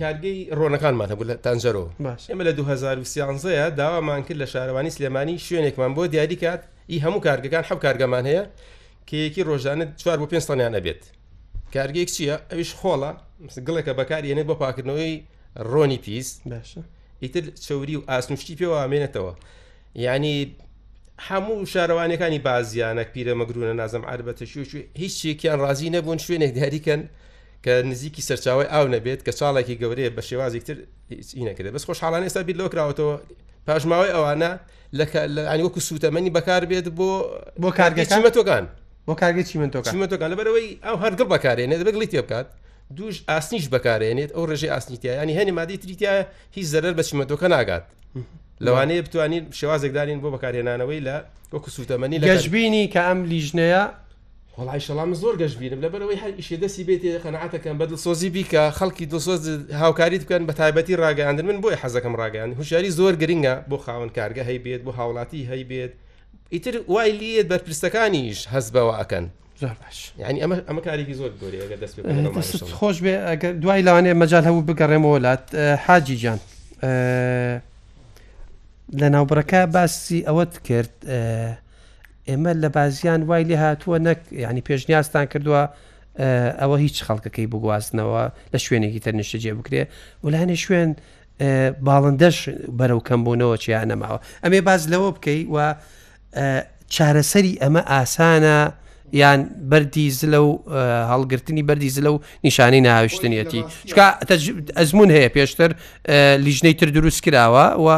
کارگەی 0.00 0.36
ڕۆنەکانمان 0.58 1.08
هەبوو 1.12 1.28
لە 1.30 1.34
تانجەرۆ 1.44 1.84
ئێمە 2.30 2.44
لە 2.48 2.52
2013 2.58 3.70
داوامان 3.80 4.22
کرد 4.26 4.38
لە 4.42 4.46
شارەوانی 4.52 4.90
سلێمانی 4.96 5.36
شوێنێکمان 5.46 5.92
بۆ 5.96 6.02
دیاریکات 6.14 6.60
ئی 6.92 6.98
هەموو 7.04 7.24
کارگەکان 7.26 7.64
حەب 7.68 7.78
کارگەمان 7.84 8.24
هەیە 8.30 8.44
کەیەکی 9.08 9.42
ڕۆژانە 9.48 9.84
چوار 10.00 10.18
بۆ 10.20 10.26
پێنج 10.30 10.44
تانیان 10.48 10.74
ئەبێت 10.78 11.02
کارگەیەک 11.76 12.08
چییە 12.14 12.36
ئەویش 12.50 12.70
خۆڵە 12.80 13.10
گڵێکە 13.66 13.92
بەکارێنێت 14.00 14.46
بۆ 14.50 14.54
پاکردنەوەی 14.62 15.12
ڕۆنی 15.72 15.98
پیس 16.04 16.28
ئیتر 17.22 17.44
چوری 17.66 17.96
و 17.96 18.02
ئاسنوشتی 18.10 18.54
پێوە 18.60 18.76
ئامێنێتەوە 18.82 19.32
ینی 20.04 20.36
هەموو 21.28 21.56
شارەوانەکانی 21.72 22.40
بازیانە 22.48 23.04
پیرە 23.14 23.34
مەگرونە 23.40 23.72
نازم 23.80 24.02
عربەتەشیوش 24.12 24.68
هیچ 25.02 25.12
چێکیان 25.20 25.58
ڕازی 25.64 25.88
نەبوون 25.96 26.18
شوێنێک 26.24 26.52
دیاریکەن 26.56 27.00
کە 27.64 27.72
نزیکی 27.90 28.22
سەرچاوی 28.28 28.68
ئاو 28.72 28.86
نەبێت 28.94 29.20
کە 29.26 29.32
چاڵێکی 29.38 29.74
گەورەیە 29.80 30.10
بە 30.16 30.22
شێوازێکتر 30.28 30.76
نەکرێت 31.48 31.72
بەس 31.76 31.84
خۆشحاڵان 31.88 32.22
ئێستا 32.26 32.42
بیت 32.46 32.56
لۆکراوەتەوە 32.60 33.16
پاشماوەی 33.66 34.14
ئەوانە 34.14 34.52
لەنی 35.36 35.64
وەکو 35.66 35.80
سوتەمەنی 35.88 36.30
بەکار 36.36 36.62
بێت 36.70 36.86
بۆ 36.98 37.10
بۆ 37.62 37.68
کارگەچمەتۆکان 37.78 38.64
بۆ 39.06 39.14
کارگە 39.14 39.42
چی 39.48 39.58
من 39.58 39.70
تۆکەمەۆکان 39.70 40.28
لەبەرەوەی 40.32 40.68
ئەو 40.86 40.96
هەرگڵ 41.02 41.28
بەکارێنێت 41.34 41.80
بەگڵی 41.86 42.06
تێ 42.12 42.20
بکات 42.22 42.46
دوش 42.96 43.16
ئاسنیش 43.30 43.66
بەکارێنێت 43.74 44.30
ئەو 44.36 44.44
ڕێژەی 44.50 44.70
ئاسنیتیە 44.74 45.12
ینی 45.22 45.34
هەنی 45.38 45.52
مادی 45.58 45.76
تریتیە 45.82 46.14
هیچ 46.56 46.66
زەرەر 46.74 46.92
بە 46.98 47.02
چیمەتۆکە 47.08 47.48
ناگات 47.54 47.84
لەوانەیە 48.66 49.02
بتوانین 49.06 49.44
شێوازێکدارین 49.58 50.18
بۆ 50.22 50.28
بەکارێنانەوەی 50.34 51.00
لە 51.06 51.16
وەکو 51.54 51.70
سوتەمەنی 51.76 52.18
گەشببینی 52.30 52.84
کە 52.94 53.00
ئەم 53.08 53.18
لیژنەیە 53.32 53.84
وڵی 54.58 54.80
شەڵام 54.86 55.10
زۆر 55.22 55.34
گەشببینم 55.42 55.80
لەبەرەوەی 55.84 56.18
هەر 56.22 56.32
ئیشێ 56.38 56.56
دەسی 56.62 56.82
بێت 56.88 57.02
قەنعاتەکەم 57.24 57.76
بەدڵ 57.80 57.96
سۆزی 58.04 58.30
بیکە 58.36 58.62
خەڵکی 58.78 59.04
دۆسۆز 59.12 59.42
هاوکاری 59.82 60.18
بکەن 60.22 60.42
بە 60.48 60.52
تایبەتی 60.60 60.94
ڕاگەاندن 61.02 61.46
من 61.50 61.58
بۆی 61.64 61.76
حەزەکەم 61.82 62.14
ڕاگەان 62.20 62.50
هوشیاری 62.58 62.90
زۆر 62.98 63.14
گرنگە 63.22 63.54
بۆ 63.70 63.76
خاون 63.84 64.08
کارگە 64.16 64.42
هەی 64.48 64.58
بێت 64.64 64.80
بۆ 64.86 64.90
هاوڵاتی 64.98 65.42
هەی 65.50 65.64
بێت 65.70 65.92
ئیتر 66.54 66.74
وای 66.88 67.10
لێت 67.18 67.46
بەرپرسەکانیش 67.52 68.38
هەست 68.54 68.70
بەوە 68.74 68.92
ئەکەن 69.00 69.24
زۆر 69.60 69.76
باش 69.82 69.98
ینی 70.18 70.40
ئەمە 70.42 70.54
ئەمە 70.68 70.82
کارێکی 70.86 71.14
زۆر 71.20 71.30
گۆری 71.42 71.58
دەست 71.82 72.68
خۆش 72.80 72.96
بێ 73.04 73.14
ئەگەر 73.30 73.52
دوای 73.62 73.82
لاوانێ 73.86 74.12
مەجال 74.22 74.44
هەبوو 74.48 74.66
بگەڕێمەوە 74.68 75.12
وڵات 75.16 75.44
حاجی 75.84 76.16
جان 76.22 76.38
لە 79.00 79.06
ناوبڕەکە 79.14 79.60
باسی 79.74 80.24
ئەوەت 80.28 80.54
کرد 80.68 80.92
ئێمە 82.28 82.52
لە 82.62 82.68
بازیان 82.76 83.22
وای 83.22 83.44
لێ 83.50 83.56
هاتووە 83.64 83.98
نەک 84.06 84.20
ینی 84.44 84.62
پێشنیاستان 84.68 85.24
کردووە 85.32 85.62
ئەوە 86.60 86.76
هیچ 86.84 86.96
خەڵکەکەی 87.06 87.46
بگواستنەوە 87.52 88.24
لە 88.54 88.58
شوێنێکی 88.64 89.00
تەرنیشتە 89.06 89.38
جێ 89.44 89.52
بکرێ 89.58 89.82
ولاانێ 90.24 90.56
شوێن 90.64 90.90
باڵندەش 91.86 92.36
بەرەو 92.78 93.00
کەمبوونەوە 93.08 93.54
چیان 93.62 93.86
نەماوە 93.92 94.18
ئەمێ 94.44 94.60
باز 94.68 94.82
لەوە 94.92 95.08
بکەیت 95.16 95.48
و 95.54 95.74
چارەسەری 96.94 97.54
ئەمە 97.62 97.82
ئاسانە 97.92 98.72
یان 99.22 99.40
بەری 99.70 100.10
زلە 100.20 100.38
و 100.48 100.50
هەڵگرتنی 101.12 101.62
بەری 101.68 101.90
زلە 101.96 102.10
و 102.14 102.18
نیشانەی 102.46 102.80
ناویشتنیەتی 102.88 103.62
چکا 103.88 104.04
ئەزمون 104.80 105.10
هەیە 105.16 105.28
پێشتر 105.36 105.70
لیژنەی 106.44 106.74
تر 106.80 106.88
دروست 106.96 107.20
کراوە 107.24 107.66
و 107.84 107.88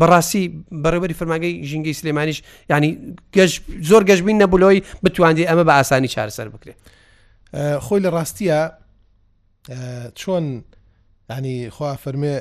بەڕاستی 0.00 0.44
بەڕێبەری 0.84 1.16
فەرماگەی 1.20 1.54
ژینگەی 1.70 1.94
سلێمانیش 2.00 2.38
ینی 2.70 2.90
زۆر 3.88 4.02
گەشتبین 4.08 4.36
نەبولۆی 4.42 4.80
بتواندی 5.04 5.46
ئەمە 5.48 5.64
بە 5.68 5.72
ئاسانی 5.78 6.08
چارەسەر 6.14 6.48
بکرێت 6.54 6.78
خۆی 7.84 8.00
لە 8.04 8.10
ڕاستیە 8.16 8.60
چۆن 10.20 10.44
ینی 11.32 11.56
خوا 11.74 11.96
فەرمێ 12.04 12.34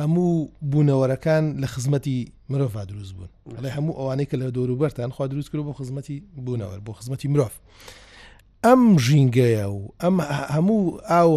هەموو 0.00 0.48
بوونەوەرەکان 0.70 1.44
لە 1.62 1.66
خزمەتی 1.72 2.18
مرۆڤ 2.50 2.86
دروست 2.90 3.12
بوون 3.14 3.30
ئەڵێ 3.56 3.70
هەموو 3.76 3.96
ئەوانەی 3.98 4.26
کە 4.30 4.36
لە 4.40 4.46
دەوروبەرتان 4.56 5.10
خوا 5.14 5.26
دروست 5.32 5.48
کرد 5.52 5.62
بۆ 5.68 5.72
خزمەتی 5.78 6.16
بوونەوە 6.44 6.74
بۆ 6.86 6.92
خزمەتی 6.98 7.28
مرۆڤ 7.32 7.52
ئەم 8.66 8.82
ژینگەیە 9.06 9.66
و 9.74 9.80
ئەم 10.02 10.16
هەموو 10.54 10.96
ئاو 11.10 11.30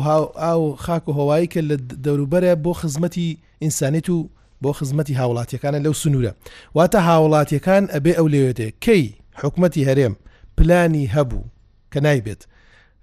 ئاو 0.43 0.61
خاک 0.84 1.05
و 1.09 1.14
هەوایی 1.20 1.47
کە 1.53 1.61
لە 1.70 1.76
دەوروبەرە 2.05 2.51
بۆ 2.66 2.72
خزمەتی 2.82 3.28
ئینسانیت 3.64 4.09
و 4.09 4.18
بۆ 4.64 4.72
خزمەتی 4.80 5.18
هاوڵاتیەکانە 5.20 5.80
لەو 5.86 5.93
سنوورە 6.03 6.32
واتە 6.78 6.99
هاوڵاتیەکان 7.07 7.84
ئەبێ 7.93 8.14
ئەو 8.18 8.28
لێوێتێ 8.34 8.68
کەی 8.86 9.05
حکومەتی 9.41 9.86
هەرێم 9.89 10.14
پلانی 10.57 11.05
هەبوو 11.16 11.45
کە 11.93 11.97
نایبێت 12.05 12.41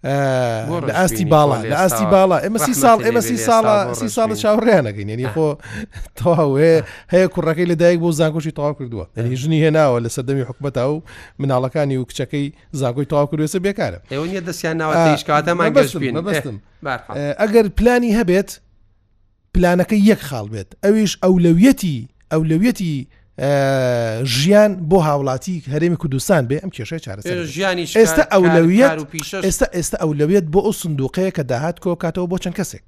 لە 0.04 0.92
ئاستی 0.96 1.24
باڵا 1.32 1.56
لە 1.70 1.76
ئاستی 1.82 2.06
باڵا 2.14 2.36
ئێمە 2.44 2.58
سی 2.66 2.74
ساڵ 2.82 2.98
ئێمە 3.06 3.20
سی 3.28 3.36
ساڵە 3.46 3.76
سی 4.00 4.08
ساڵە 4.16 4.34
چاوەڕیانەکەین 4.42 5.08
یعنی 5.12 5.26
خۆ 5.34 5.48
تەواوێ 6.18 6.74
هەیە 7.12 7.26
کوڕەکەی 7.34 7.66
لەدایک 7.72 7.98
بۆ 8.04 8.10
زانکۆشی 8.20 8.52
تەوا 8.58 8.70
کردووە 8.78 9.04
ئەنی 9.16 9.36
ژنی 9.42 9.60
هێناوە 9.64 9.98
لە 10.04 10.08
سەردەمی 10.16 10.46
حکوبەتا 10.48 10.84
و 10.92 11.02
مناڵەکانی 11.40 11.96
و 12.00 12.04
کچەکەی 12.10 12.44
زانکۆی 12.80 13.06
تەوا 13.10 13.24
کردوێسە 13.30 13.58
بێکارە 13.66 13.98
ئێوە 14.12 14.26
دەستیان 14.48 14.76
ناوەشکاتەمان 14.80 15.70
بەستم 16.26 16.56
ئەگەر 17.40 17.66
پلانی 17.78 18.10
هەبێت 18.18 18.50
پلانەکە 19.54 19.96
یەک 20.10 20.20
خاڵ 20.28 20.46
بێت 20.54 20.70
ئەویش 20.84 21.12
ئەولەویەتی 21.24 21.96
ئەولەویەتی 22.32 22.96
ژیان 24.24 24.74
بۆ 24.88 24.98
هاوڵاتی 25.08 25.62
هەرێمی 25.72 25.96
کوردستان 26.02 26.44
بێ 26.48 26.56
ئەم 26.62 26.70
کێشەیە 26.76 27.00
چارە 27.04 27.20
ژیانی 27.54 27.86
ئێستا 27.96 28.24
ئەولەویت 28.32 28.96
ئێستا 29.46 29.66
ئێستا 29.76 29.96
ئەولەویت 30.02 30.46
بۆ 30.52 30.60
ئەو 30.66 30.74
سندوقەیە 30.82 31.30
کە 31.36 31.42
داهات 31.50 31.76
کۆکاتەوە 31.84 32.26
بۆ 32.30 32.36
چەند 32.42 32.54
کەسێک 32.60 32.82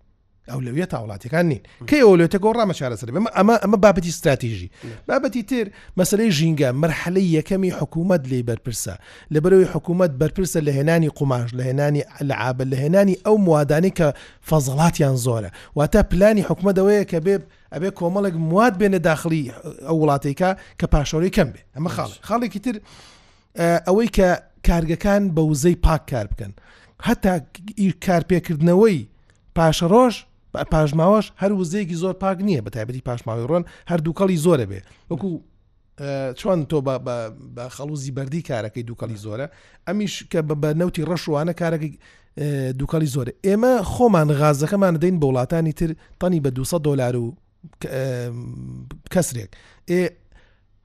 ئەولویە 0.51 0.87
تا 0.91 0.99
وڵاتەکان 1.03 1.47
نین 1.51 1.59
کە 1.87 1.95
ئەولێتە 2.03 2.39
گۆڕامە 2.45 2.75
چارەسەر 2.79 3.11
بێمە 3.15 3.31
ئەمە 3.39 3.55
ئەمە 3.63 3.77
بابەتی 3.85 4.09
استراتیژی 4.11 4.71
بابەتی 5.09 5.43
تر 5.51 5.67
مەسلەی 5.99 6.31
ژینگە 6.39 6.69
مرحلەی 6.83 7.29
یەکەمی 7.39 7.71
حکوومەت 7.81 8.23
لی 8.31 8.43
بەرپرسە 8.49 8.95
لە 9.35 9.39
بەرەوەی 9.45 9.69
حکوومەت 9.75 10.13
بەرپرسە 10.21 10.59
لە 10.67 10.73
هێنانی 10.79 11.09
قوماش 11.19 11.49
لە 11.59 11.63
هێنانی 11.69 12.03
لەعابە 12.29 12.65
لە 12.73 12.77
هێنانی 12.85 13.17
ئەو 13.27 13.37
موادانی 13.47 13.91
کە 13.99 14.09
فەزڵاتیان 14.49 15.17
زۆرە 15.25 15.51
واتە 15.79 16.01
پلانی 16.11 16.43
حکوومەتەوەیە 16.49 17.05
کە 17.11 17.19
بێ 17.25 17.35
ئەبێ 17.75 17.91
کۆمەڵک 17.99 18.35
مواد 18.51 18.75
بێنە 18.81 18.99
داخلی 19.09 19.43
ئەو 19.89 19.97
وڵاتێکە 20.03 20.51
کە 20.81 20.87
پاشۆری 20.93 21.31
کەم 21.37 21.49
بێ 21.55 21.61
ئەمە 21.77 21.91
خاڵ 21.95 22.11
خاڵێکی 22.29 22.61
تر 22.65 22.77
ئەوەی 23.87 24.09
کە 24.17 24.29
کارگەکان 24.69 25.23
بە 25.35 25.41
وزەی 25.51 25.77
پاک 25.87 26.03
کار 26.11 26.27
بکەن 26.33 26.53
هەتا 27.09 27.35
کارپێکردنەوەی 28.05 28.99
پاشەڕۆژ 29.57 30.15
پاژماوەش 30.53 31.31
هەر 31.43 31.53
وزەیەکی 31.61 31.95
زۆر 31.95 32.13
پاک 32.15 32.39
نییە 32.41 32.61
بە 32.65 32.71
تایبەتی 32.77 33.01
پاشماوی 33.05 33.47
ڕۆن 33.51 33.65
هەردووکەڵی 33.91 34.37
زۆرە 34.45 34.67
بێ 34.71 34.81
وەکو 35.11 35.29
چۆن 36.41 36.67
تۆ 36.71 36.79
بە 37.57 37.65
خەڵوزی 37.77 38.13
بەردی 38.17 38.43
کارەکەی 38.51 38.83
دووکەلی 38.83 39.17
زۆرە 39.25 39.47
ئەمیش 39.89 40.25
کە 40.33 40.39
بە 40.49 40.69
نەوتی 40.81 41.03
ڕەشوانە 41.09 41.53
کارەکەی 41.61 41.93
دووکەلی 42.79 43.09
زۆرە 43.15 43.33
ئێمە 43.47 43.73
خۆمان 43.93 44.29
غازەکەمان 44.41 44.97
دەین 45.03 45.17
بە 45.21 45.25
وڵاتانی 45.31 45.73
تر 45.79 45.91
تەنی 46.21 46.41
بە 46.45 46.51
200 46.51 46.85
دلار 46.85 47.17
و 47.17 47.37
کەسرێک 49.15 49.51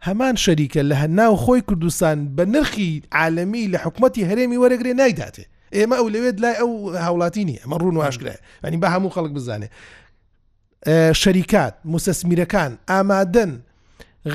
هەمان 0.07 0.36
شەریکە 0.43 0.82
لە 0.89 0.95
هەناو 1.01 1.34
خۆی 1.43 1.61
کوردستان 1.68 2.18
بە 2.38 2.41
نرخی 2.53 2.91
عالمی 3.20 3.63
لە 3.74 3.78
حکوومەتتی 3.86 4.24
هەرێمی 4.30 4.57
وەرەگرێ 4.63 4.91
نایداتێ 5.01 5.45
ئێمە 5.74 5.93
ئەو 5.97 6.07
لەوێت 6.15 6.38
لای 6.43 6.55
ئەو 6.61 6.70
هاوڵاتی 7.05 7.43
نیە 7.49 7.59
ئەمە 7.63 7.76
ڕوون 7.82 7.95
و 7.97 8.01
هاشگرای 8.05 8.38
ئەنی 8.63 8.78
بە 8.82 8.88
هەموو 8.93 9.13
خەڵک 9.15 9.32
بزانێ 9.38 9.68
شەریکات 11.22 11.74
موسەسمیرەکان 11.91 12.72
ئامادەن 12.89 13.51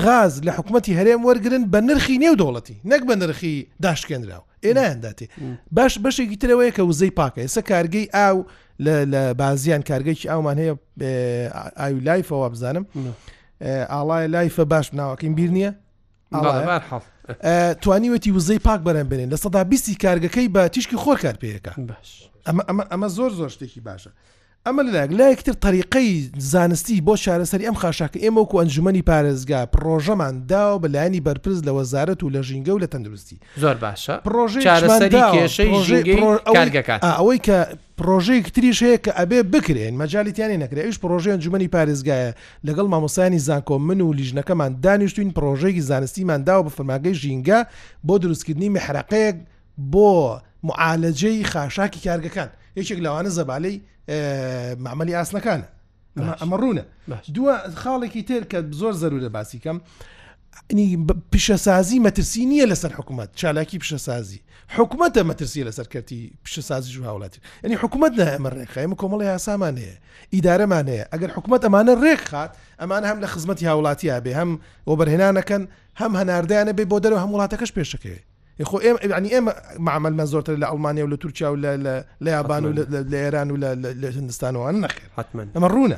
غاز 0.01 0.33
لە 0.45 0.51
حکوومەتتی 0.57 0.93
هەرێم 0.99 1.21
وەرگن 1.27 1.63
بە 1.73 1.79
نرخی 1.87 2.17
نێو 2.23 2.35
دەوڵەتی 2.41 2.75
نەک 2.91 3.01
بە 3.09 3.15
نرخی 3.21 3.67
داشکێنراوە 3.85 4.45
ئێنایانداتێ 4.65 5.27
باش 5.71 5.93
بەشێکی 6.05 6.37
ترەوەی 6.43 6.71
کە 6.75 6.79
وزەی 6.89 7.11
پاکە 7.19 7.39
ئێستا 7.43 7.61
کارگەی 7.71 8.07
ئاو 8.17 8.37
لە 9.13 9.21
بازیان 9.41 9.81
کارگەیکی 9.89 10.27
ئاومان 10.29 10.57
هەیە 10.61 10.73
ئاوی 11.79 11.99
لایفەوە 12.07 12.47
بزانم 12.53 12.85
ئاڵای 13.93 14.27
لایفە 14.35 14.63
باش 14.71 14.87
ناوەکەین 14.99 15.33
بیر 15.37 15.51
نییە 15.57 15.71
توانیوەتی 17.81 18.31
وزەی 18.37 18.59
پاک 18.65 18.79
بەرەمبێنێن 18.87 19.29
لە 19.33 19.35
سەدا 19.43 19.61
بیستی 19.71 19.95
کارگەکەی 20.03 20.47
بە 20.55 20.61
تیشکی 20.73 20.97
خۆر 21.03 21.17
کار 21.23 21.35
پێەکە 21.41 21.73
باش 21.89 22.09
ئەمە 22.47 22.63
ئەمە 22.91 23.07
زۆر 23.17 23.31
زۆر 23.39 23.49
شتێکی 23.55 23.81
باشە 23.87 24.11
ئەمە 24.67 24.81
لەلاک 24.87 25.09
لایەکتر 25.19 25.53
طریقەی 25.65 26.29
زانستی 26.51 27.01
بۆ 27.07 27.13
چارەسەری 27.23 27.65
ئەم 27.67 27.75
خاشاکە 27.81 28.19
ئێمە 28.23 28.37
وکو 28.43 28.59
ئەنجومی 28.63 29.03
پارێزگا 29.09 29.61
پرۆژەمان 29.75 30.33
داوە 30.51 30.77
بەلایانی 30.83 31.21
بەرپرس 31.27 31.59
لە 31.67 31.71
وەزارەت 31.77 32.23
و 32.23 32.29
لە 32.35 32.41
ژینگە 32.47 32.69
و 32.71 32.79
لە 32.83 32.87
تەندروستی 32.87 33.37
زۆر 33.61 33.75
باشە 33.83 34.15
ئەوەی 37.17 37.39
کە 37.47 37.57
پرۆژەیەک 37.99 38.47
تریش 38.55 38.79
هەیە 38.83 38.97
کە 39.03 39.11
ئەبێ 39.19 39.39
بکرێن 39.53 39.93
مەجاالیتیانی 40.01 40.57
نەکرێ 40.63 40.81
ئەوش 40.85 40.97
پرۆژی 41.03 41.31
ئەنجومی 41.33 41.69
پارێزگایە 41.75 42.31
لەگەڵ 42.67 42.87
مامۆسایانی 42.93 43.39
زانکۆ 43.47 43.75
من 43.79 44.01
و 44.01 44.13
لیژنەکەمان 44.19 44.71
دانیشتوین 44.83 45.31
پرۆژێکی 45.37 45.79
زانستیمان 45.89 46.41
داوە 46.47 46.63
بە 46.67 46.71
فەرماگەی 46.77 47.15
ژینگە 47.21 47.59
بۆ 48.07 48.15
دروستکردنی 48.23 48.73
مەحرەقەیەک 48.75 49.35
بۆ 49.93 50.11
معالەجەی 50.67 51.43
خاشاکی 51.51 51.99
کارگەکان. 52.09 52.49
يشك 52.77 52.97
لو 52.97 53.19
انا 53.19 53.29
زبالي 53.29 53.81
اه، 54.09 54.73
معملي 54.75 55.21
اسنا 55.21 55.39
كان 55.39 55.63
امرونا 56.41 56.85
دو 57.29 57.57
خالي 57.73 58.07
كيتير 58.07 58.43
كبزور 58.43 58.91
زروده 58.91 59.27
باسي 59.27 59.57
كم 59.57 59.79
يعني 60.69 60.95
بشا 61.33 61.55
سازي 61.55 61.99
ما 61.99 62.09
ترسيني 62.09 62.65
لسر 62.65 62.93
حكومات 62.93 63.37
شالاكي 63.37 63.77
بشا 63.77 63.97
سازي 63.97 64.41
حكومتها 64.67 65.23
ما 65.23 65.33
ترسيني 65.33 65.69
لسر 65.69 65.85
كرتي 65.87 66.33
بشا 66.45 66.61
سازي 66.61 66.91
جو 66.91 67.03
هاولاتي 67.03 67.39
يعني 67.63 67.77
حكومتنا 67.77 68.35
امر 68.35 68.53
ريخ 68.53 68.69
خايمة 68.71 68.95
كومالا 68.95 69.25
يا 69.31 69.37
سامانية 69.37 69.99
ادارة 70.33 70.65
مانية 70.65 71.09
اگر 71.15 71.23
حكومت 71.27 71.65
امانة 71.65 71.93
ريخ 72.01 72.23
خات 72.27 72.51
امانة 72.81 73.13
هم 73.13 73.19
لخزمتي 73.21 73.65
هاولاتي 73.67 74.17
ابي 74.17 74.35
هم 74.35 74.59
وبرهنانا 74.85 75.41
كان 75.41 75.67
هم 75.99 76.15
هناردانا 76.17 76.71
بي 76.71 76.85
بودر 76.85 77.13
وهم 77.13 77.31
ولاتكش 77.31 77.71
بيشكي 77.71 78.17
یخۆ 78.59 78.79
ئێمە 78.85 78.99
ینی 79.17 79.29
ئێمە 79.35 79.51
معمەلمە 79.87 80.25
زۆرتر 80.33 80.55
لە 80.61 80.65
ئەڵمانیا 80.71 81.03
و 81.05 81.09
لە 81.15 81.17
تورکیا 81.17 81.51
و 81.53 81.57
لە 82.25 82.29
یابان 82.37 82.65
و 82.65 82.73
لە 83.11 83.17
ئێران 83.25 83.51
و 83.51 83.55
لە 84.01 84.07
هندستانەوەوان 84.17 84.85
نەخێر 84.85 85.05
حتمما 85.17 85.43
ئەمە 85.55 85.69
ڕوونە 85.75 85.97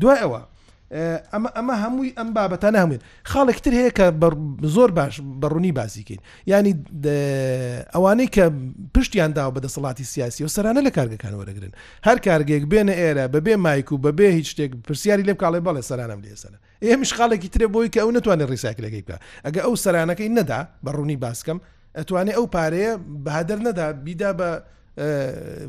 دوای 0.00 0.18
ئەوە 0.24 0.40
ئەمە 1.32 1.48
ئەمە 1.58 1.74
هەمووی 1.84 2.12
ئەم 2.18 2.28
بابەتە 2.36 2.68
نامێن 2.76 3.00
خاڵێکتر 3.32 3.72
هەیە 3.80 3.90
کە 3.98 4.04
زۆر 4.74 4.90
باش 4.98 5.20
بەڕوونی 5.42 5.72
بازیکەین 5.80 6.18
ینی 6.46 6.72
ئەوانەی 7.94 8.28
کە 8.36 8.44
پشتیاندا 8.94 9.42
و 9.50 9.54
بەدەسەڵاتی 9.56 10.04
سیاسی 10.12 10.44
و 10.44 10.48
سەرانە 10.48 10.80
لە 10.86 10.90
کارگەکان 10.96 11.32
وەرەگرن 11.40 11.72
هەر 12.06 12.18
کارگێک 12.26 12.64
بێنە 12.72 12.94
ئێرە 13.00 13.26
بەبێ 13.34 13.54
مایک 13.64 13.92
و 13.92 13.98
بەبێ 14.06 14.28
هیچ 14.38 14.46
شتێک 14.52 14.70
پرسیاری 14.86 15.22
لێم 15.24 15.36
کاڵێ 15.42 15.60
بەڵێ 15.66 15.82
سەرانم 15.90 16.20
لێسەرە 16.24 16.58
ئێمەش 16.84 17.10
خاڵێکی 17.18 17.48
ترێ 17.54 17.66
بۆی 17.74 17.88
کە 17.94 17.98
ئەو 18.02 18.10
نتوانێت 18.16 18.48
ڕیساکرێکی 18.52 19.02
بکە 19.06 19.16
ئەگە 19.46 19.60
ئەو 19.66 19.74
سەرانەکەی 19.84 20.28
نەدا 20.38 20.60
بەڕوونی 20.86 21.16
باسکەم 21.24 21.58
ئەتوانێت 21.98 22.34
ئەو 22.36 22.46
پارەیە 22.54 22.92
بەهادر 23.24 23.58
نەدا 23.66 23.86
بیدا 24.04 24.30
بە 24.38 24.48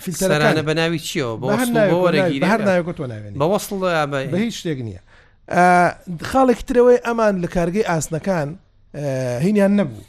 فیلتەرانە 0.05 0.61
بە 0.67 0.73
ناوی 0.75 0.99
چیەوە 0.99 1.41
هەر 1.53 1.69
ناوێت 2.59 3.33
بە 3.39 3.45
وەصل 3.53 3.77
بە 4.11 4.33
هیچ 4.41 4.55
شتێک 4.59 4.79
نییە 4.87 5.01
خاڵێک 6.31 6.59
ترەوەی 6.69 7.01
ئەمان 7.05 7.35
لە 7.43 7.47
کارگەی 7.57 7.85
ئاسنەکان 7.89 8.47
هینیان 9.45 9.73
نەبوو 9.79 10.03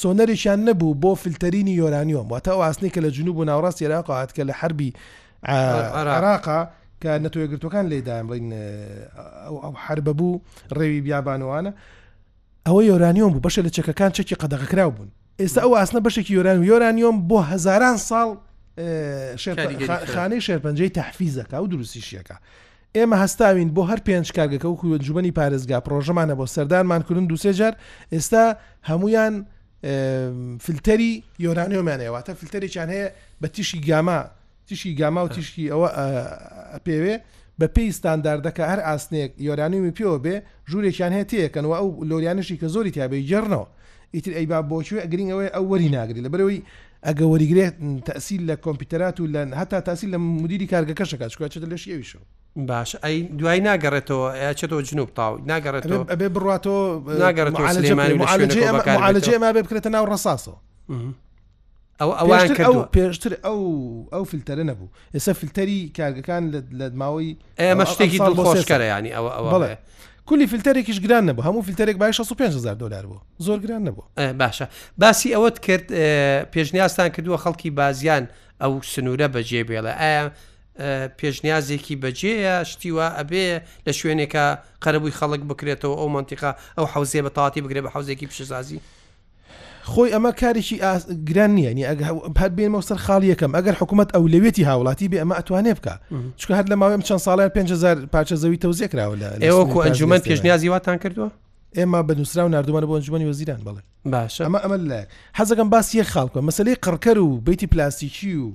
سۆنەرێکیان 0.00 0.60
نەبوو 0.68 0.98
بۆ 1.02 1.10
فلتەرینی 1.22 1.74
یۆرانیۆم 1.82 2.26
واتە 2.32 2.50
ئاسنی 2.64 2.90
کە 2.94 3.00
لە 3.04 3.08
جنوب 3.16 3.36
و 3.38 3.44
ناوڕاست 3.44 3.78
عێراق 3.82 4.06
هاتکە 4.10 4.42
لە 4.48 4.52
حربی 4.60 4.92
عراقا 5.98 6.66
کە 7.02 7.08
نەتوێگرتوەکان 7.24 7.84
لێدایم 7.92 8.26
بڵین 8.30 8.52
ئەو 9.64 9.72
حربە 9.86 10.12
بوو 10.18 10.40
ڕێوی 10.76 11.00
بیابانوانە 11.06 11.70
ئەوە 12.68 12.82
یۆرانیۆم 12.84 13.32
بوو 13.34 13.42
بەشە 13.48 13.60
لە 13.66 13.70
چەکەکان 13.76 14.10
چەکی 14.16 14.36
قەدەغکرااو 14.42 14.90
بوون 14.96 15.08
ئێستا 15.40 15.60
ئەو 15.64 15.72
ئاسنە 15.78 16.00
بەشێکی 16.06 16.30
یۆران 16.36 16.58
و 16.60 16.64
یۆرانیۆم 16.72 17.16
بۆ 17.28 17.38
هزاران 17.50 17.96
ساڵ 18.08 18.28
خانەی 20.14 20.40
شێرپەنجەی 20.46 20.90
تەحفیزەکە 20.98 21.54
و 21.62 21.66
دروستیشیەکە 21.72 22.36
ئێمە 22.96 23.16
هەستاوین 23.24 23.68
بۆ 23.76 23.82
هەر 23.90 24.00
پێنج 24.06 24.26
کارگەکە 24.36 24.64
و 24.64 24.76
کوجوبنی 24.76 25.32
پارێزگا 25.38 25.78
پرۆژەمانە 25.86 26.34
بۆ 26.40 26.46
سەردانمان 26.54 27.02
کردن 27.08 27.26
دوسێجار 27.32 27.74
ئێستا 28.14 28.44
هەمویان 28.90 29.34
فلتەری 30.64 31.12
یۆرانیۆمانەوەتە 31.46 32.32
فلتەرێکیان 32.40 32.88
هەیە 32.94 33.08
بە 33.42 33.48
تیشی 33.54 33.80
گاما 33.88 34.18
تیشی 34.68 34.94
گاما 34.98 35.20
و 35.24 35.28
تیشکی 35.36 35.64
ئەوە 35.72 35.88
پێوێ 36.86 37.14
بە 37.62 37.64
پێی 37.74 37.90
ستانداردەکە 37.98 38.60
هەر 38.72 38.80
ئاسنێک 38.88 39.32
یۆرانیمی 39.46 39.92
پێوە 39.98 40.18
بێ 40.24 40.36
ژوورێکیان 40.70 41.12
هەیەتەکەن 41.18 41.64
و 41.68 41.72
ئەو 41.78 41.88
لۆریانشی 42.10 42.56
کە 42.60 42.66
زۆری 42.74 42.90
تیاابی 42.96 43.26
جەرنەوە 43.30 43.66
ئیتر 44.14 44.32
ئەیبا 44.38 44.58
بۆچوێ 44.70 45.00
ئەگرینەوەی 45.04 45.50
ئەو 45.54 45.64
وەری 45.72 45.88
ناگری 45.96 46.22
لە 46.26 46.30
بەرەوەی 46.32 46.60
ئەگە 47.06 47.24
وەریگرێت 47.32 47.74
تەسییل 48.08 48.42
لە 48.50 48.54
کۆمپیوتەرات 48.64 49.16
و 49.20 49.24
لە 49.34 49.40
هەتا 49.60 49.78
تاسی 49.88 50.06
لە 50.12 50.18
مدیری 50.42 50.66
کارگەکەشەکە 50.72 51.26
چکات 51.32 51.50
چ 51.52 51.54
لەش 51.72 51.84
ئەویشە 51.92 52.18
باش 52.68 52.90
ئەی 53.04 53.16
دوای 53.38 53.60
ناگەڕێتەوە 53.68 54.28
ئەچێتەوە 54.46 54.82
جنوب 54.90 55.08
تاو 55.16 55.32
ناگەڕێتەوە 55.50 56.02
بێ 56.20 56.28
بڕاتەوە 56.36 56.80
ناگەڕێت 57.24 57.54
ما 59.44 59.50
بێ 59.56 59.62
بکرێتە 59.66 59.88
ناو 59.94 60.04
ڕساسەوە. 60.12 60.56
ئەو 62.00 62.10
ئەوان 62.20 62.40
ئەو 62.66 62.76
پێشتر 62.96 63.32
ئەو 63.44 63.60
ئەو 64.14 64.24
فلتەرە 64.30 64.64
نەبوو 64.70 64.88
ئێستا 65.14 65.32
فلتەری 65.40 65.90
کارگەکان 65.98 66.42
لە 66.78 66.86
ماوەی 67.00 67.32
ئێمە 67.60 67.86
شتێکی 67.92 68.18
دڵخۆشکەرە 68.28 68.86
ینی 68.98 69.10
ئەوە 69.16 69.30
ئەوڵێ 69.36 69.74
کولی 70.28 70.46
فلتەرێکیش 70.52 70.98
گران 71.04 71.24
نەبوو 71.30 71.44
هەموو 71.46 71.66
فلتەرێک 71.68 71.96
باش 71.96 72.20
500 72.20 72.78
دلار 72.80 73.06
بوو 73.06 73.20
زۆر 73.42 73.58
گران 73.64 73.82
نەبوو 73.88 74.04
باشە 74.40 74.66
باسی 74.98 75.34
ئەوەت 75.34 75.58
کرد 75.66 75.86
پێشنیازتان 76.54 77.08
کردووە 77.14 77.38
خەڵکی 77.44 77.70
بازیان 77.78 78.24
ئەو 78.62 78.72
سنوورە 78.92 79.28
بەجێ 79.34 79.60
بێڵە 79.68 79.92
ئایا 80.00 80.24
پێشنیازێکی 81.18 81.94
بەجێە 82.02 82.54
شتیوە 82.70 83.06
ئەبێ 83.18 83.46
لە 83.86 83.92
شوێنێکە 83.98 84.46
قەرەبووی 84.84 85.14
خەڵک 85.20 85.42
بکرێتەوە 85.50 85.96
ئەو 86.00 86.08
منتیقا 86.14 86.50
ئەو 86.78 86.86
حوزێ 86.92 87.20
بە 87.26 87.30
تااتی 87.36 87.60
بگرێ 87.64 87.80
بە 87.86 87.90
حوزێکی 87.94 88.26
پیشزازی 88.30 88.80
خۆی 89.84 90.10
ئەمە 90.12 90.32
کارێکی 90.40 90.76
گران 91.28 91.50
نییە 91.56 91.72
نی 91.76 91.84
پات 92.38 92.52
بێنمە 92.56 92.80
سەر 92.88 92.98
خاڵ 93.04 93.22
یەکەم 93.32 93.50
ئەگەر 93.56 93.74
حکوومەت 93.80 94.08
ئەو 94.14 94.24
لەوێتی 94.32 94.64
هاوڵاتی 94.68 95.06
بێ 95.12 95.18
ئەمە 95.22 95.34
ئەتوانێ 95.38 95.74
بکە 95.78 95.94
چکە 96.40 96.52
هەر 96.58 96.66
لە 96.72 96.76
ماوەم 96.80 97.02
چەند 97.06 97.22
ساڵیان 97.26 97.50
500 97.56 98.10
پاچە 98.14 98.36
زەوی 98.42 98.58
تەوزیە 98.64 98.88
کراوە 98.92 99.16
لە 99.22 99.28
ئێوە 99.44 99.64
کو 99.72 99.78
ئەنجومەن 99.84 100.20
پێشنیازی 100.28 100.68
واتان 100.68 100.96
کردووە 101.04 101.28
ئێمە 101.78 102.00
بەنووسرا 102.08 102.42
و 102.46 102.54
نردوانە 102.54 102.86
بۆ 102.88 102.94
ئەنجومی 102.98 103.28
وەزیران 103.30 103.60
بڵێ 103.66 103.82
باش 104.12 104.42
ئەمە 104.42 104.58
ئەمە 104.64 104.78
لە 104.90 105.00
حەزەکەم 105.38 105.68
باس 105.74 105.88
یە 105.98 106.04
خاڵکە 106.12 106.40
مەسلەی 106.48 106.76
قڕکەر 106.84 107.16
و 107.18 107.40
بیتی 107.46 107.66
پلاستیکی 107.72 108.34
و 108.42 108.46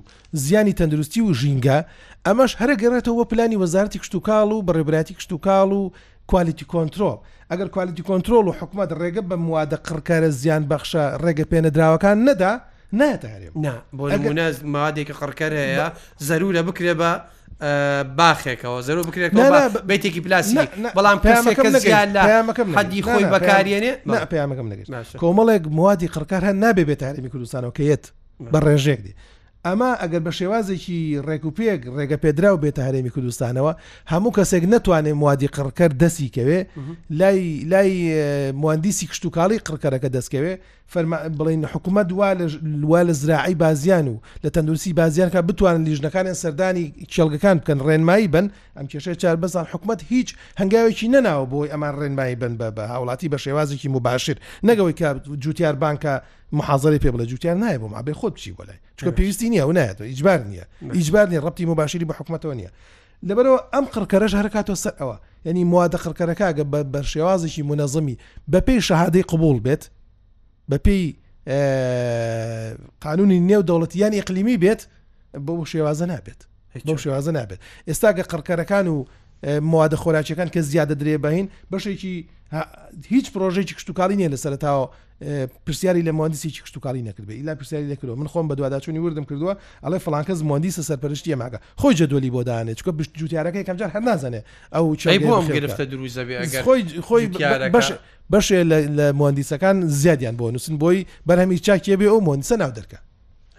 زیانی 0.42 0.72
تەندروستی 0.78 1.20
و 1.20 1.34
ژینگە 1.40 1.78
ئەمەش 2.28 2.52
هەرە 2.60 2.74
گەڕێتەوە 2.82 3.24
پلانی 3.30 3.60
وەزارتی 3.62 3.98
کشتتوکاڵ 4.00 4.48
و 4.54 4.62
بەڕێبراتی 4.66 5.12
کشتتوکاڵ 5.18 5.68
و 5.80 5.82
کوالیتی 6.30 6.64
کۆنتترۆل 6.72 7.18
ئەگەر 7.52 7.68
کوالیتی 7.74 8.02
کۆنتترۆل 8.10 8.44
و 8.48 8.52
حکوومەت 8.60 8.90
ڕێگە 9.00 9.22
بە 9.30 9.36
موادە 9.44 9.76
قڕکارە 9.86 10.30
زیان 10.40 10.62
بەخشە 10.70 11.02
ڕێگە 11.22 11.44
پێنەدراوەکان 11.50 12.16
نەدا 12.26 12.52
ناتارێ 13.00 13.48
بۆ 13.96 14.08
مادێکی 14.74 15.12
قڕکار 15.20 15.52
هەیە 15.64 15.86
زەرورە 16.28 16.62
بکرێ 16.68 16.94
بە 17.02 17.10
باخێکەوە 18.18 18.78
زەرو 18.88 19.00
بکرێت 19.08 19.32
بەیتێکی 19.88 20.20
پلاسی 20.26 20.56
بەڵام 20.96 21.18
حدی 22.78 23.00
خۆی 23.06 23.26
بەکارێنێ 23.34 23.92
پامەکەم 24.30 24.66
نگەێت 24.72 25.16
کۆمەڵێک 25.22 25.62
موادی 25.78 26.08
قڕکار 26.14 26.42
هەن 26.48 26.56
نابێ 26.64 26.84
بێت 26.88 27.02
هەرمی 27.08 27.28
کوردستانەوە 27.32 27.72
کەیت 27.78 28.04
بە 28.52 28.58
ڕێژێک 28.66 29.00
دی 29.06 29.12
ئەمە 29.66 29.88
ئەگەر 30.02 30.20
بە 30.26 30.32
شێوازێکی 30.38 30.98
ڕێکوپێک 31.26 31.80
ڕێگە 31.96 32.16
پێدرا 32.24 32.50
و 32.54 32.60
بێتە 32.64 32.82
هەرێمی 32.88 33.12
کوردستانەوە 33.14 33.72
هەموو 34.12 34.34
کەسێک 34.38 34.64
نتوانێت 34.74 35.16
موادی 35.22 35.48
قڕکەر 35.56 35.92
دەسی 36.02 36.28
کەوێ 36.36 36.60
لای 37.20 37.42
لای 37.72 37.92
مهندیسی 38.62 39.08
کشتتوکاڵی 39.10 39.58
قڕکەرەکە 39.66 40.08
دەستکەوێ 40.16 40.54
بڵین 41.38 41.62
حکوومەت 41.72 42.08
وا 42.18 43.00
لە 43.08 43.12
زراعی 43.20 43.54
بازیان 43.62 44.06
و 44.08 44.16
لە 44.44 44.48
تەندروسی 44.54 44.92
بازیانکە 45.00 45.40
بتوانن 45.48 45.84
لیژنەکانیان 45.88 46.38
سەردانی 46.42 46.84
کێڵگەکان 47.12 47.56
بکەن 47.60 47.78
ڕێنمایی 47.86 48.28
بن 48.34 48.46
ئەم 48.76 48.86
کێشەیە 48.92 49.16
چار 49.22 49.36
بەزان 49.42 49.66
حکوومەت 49.72 50.00
هیچ 50.12 50.28
هەنگاوێکی 50.60 51.06
نەناوە 51.14 51.46
بۆی 51.52 51.68
ئەمان 51.72 51.94
ڕێنمایی 52.00 52.36
بن 52.42 52.52
بە 52.58 52.84
هاوڵاتی 52.92 53.28
بە 53.32 53.38
شێوازێکی 53.44 53.88
مباشر 53.96 54.36
نەگەوەی 54.68 54.94
کە 55.00 55.08
جوتیار 55.42 55.74
بانکە 55.82 56.14
محازری 56.52 56.98
پێ 56.98 57.10
بڵە 57.12 57.24
جووتیان 57.24 57.60
نایە 57.62 57.78
بۆم 57.80 57.94
ئابێ 57.94 58.12
خۆت 58.14 58.32
بچی 58.34 58.52
بۆلای 58.52 58.76
چکە 58.98 59.10
پێویستی 59.16 59.48
نییە 59.50 59.64
و 59.66 59.72
نایەتەوە 59.72 60.00
ئیجبار 60.00 60.38
نییە 60.50 60.64
ئیجبار 60.94 61.28
نیە 61.28 61.40
ڕپتی 61.44 61.66
مباشری 61.66 62.06
بە 62.06 62.12
حکوومەتەوە 62.18 62.54
نییە 62.60 62.70
لەبەرەوە 63.26 63.60
ئەم 63.74 63.84
قڕکەرەش 63.94 64.32
هەرکاتەوە 64.34 64.74
سەر 64.82 64.92
ئەوە 65.00 65.16
یعنی 65.44 65.64
موادە 65.64 65.98
خڕکەرەکە 66.04 66.46
گە 66.58 66.64
بە 66.92 67.00
شێوازێکی 67.12 67.62
منەظمی 67.70 68.16
بە 68.52 68.58
پێی 68.66 68.80
شەهادەی 68.88 69.22
قبول 69.22 69.58
بێت 69.66 69.82
بە 70.70 70.76
پێی 70.84 71.04
قانونی 73.02 73.40
نێو 73.50 73.62
دەوڵەتیان 73.68 74.12
ئقلیمی 74.16 74.56
بێت 74.64 74.80
بۆ 75.46 75.52
شێوازە 75.72 76.06
نابێت 76.12 76.40
بۆ 76.86 76.94
شێوازە 77.02 77.32
نابێت 77.38 77.58
ئێستا 77.88 78.10
گە 78.16 78.22
قڕکەرەکان 78.30 78.86
و 78.94 79.04
موادە 79.72 79.96
خۆراکیەکان 80.02 80.48
کە 80.54 80.60
زیادە 80.70 80.94
درێ 81.00 81.16
بەهین 81.24 81.46
بەشێکی 81.72 82.16
هیچ 83.12 83.26
پرۆژێکی 83.34 83.74
کشتتوکاری 83.78 84.16
نیە 84.20 84.30
لە 84.34 84.36
سەرتاوە 84.44 84.86
پرسیاری 85.66 86.02
لە 86.04 86.08
مهندسیی 86.08 86.50
کشتتوکاری 86.52 87.02
نکردێ 87.02 87.30
ئیلا 87.30 87.54
پرسیاری 87.54 87.94
لەکردەوە 87.94 88.18
من 88.18 88.26
خۆم 88.28 88.48
بە 88.48 88.54
دوواداچوونی 88.54 88.98
وردم 89.00 89.24
کردووە 89.24 89.56
ئەڵێ 89.84 89.98
فلانکە 89.98 90.30
مهندیسە 90.30 90.82
سەرپەرشتی 90.82 91.34
ماگە 91.34 91.58
خۆی 91.80 91.94
جدولی 91.94 92.30
بۆ 92.30 92.42
دانێت 92.48 92.78
چکە 92.78 92.92
جوتیارەکەی 93.18 93.66
کەمجار 93.68 93.90
هەر 93.94 94.02
نازانێ 94.08 94.42
ئەو 94.74 94.96
گرفتە 95.52 95.80
دروست 95.92 96.60
خۆی 97.00 97.28
بەشێ 98.32 98.64
لە 98.64 99.12
مهندیسەکان 99.20 99.86
زیادیان 99.86 100.36
بۆ 100.36 100.50
نووسن 100.52 100.76
بۆی 100.78 101.06
بەرهەمی 101.28 101.58
چاکێ 101.66 101.96
بێ 102.00 102.06
ئەو 102.12 102.20
مهندسە 102.20 102.56
ناو 102.62 102.72
دەکە 102.74 102.98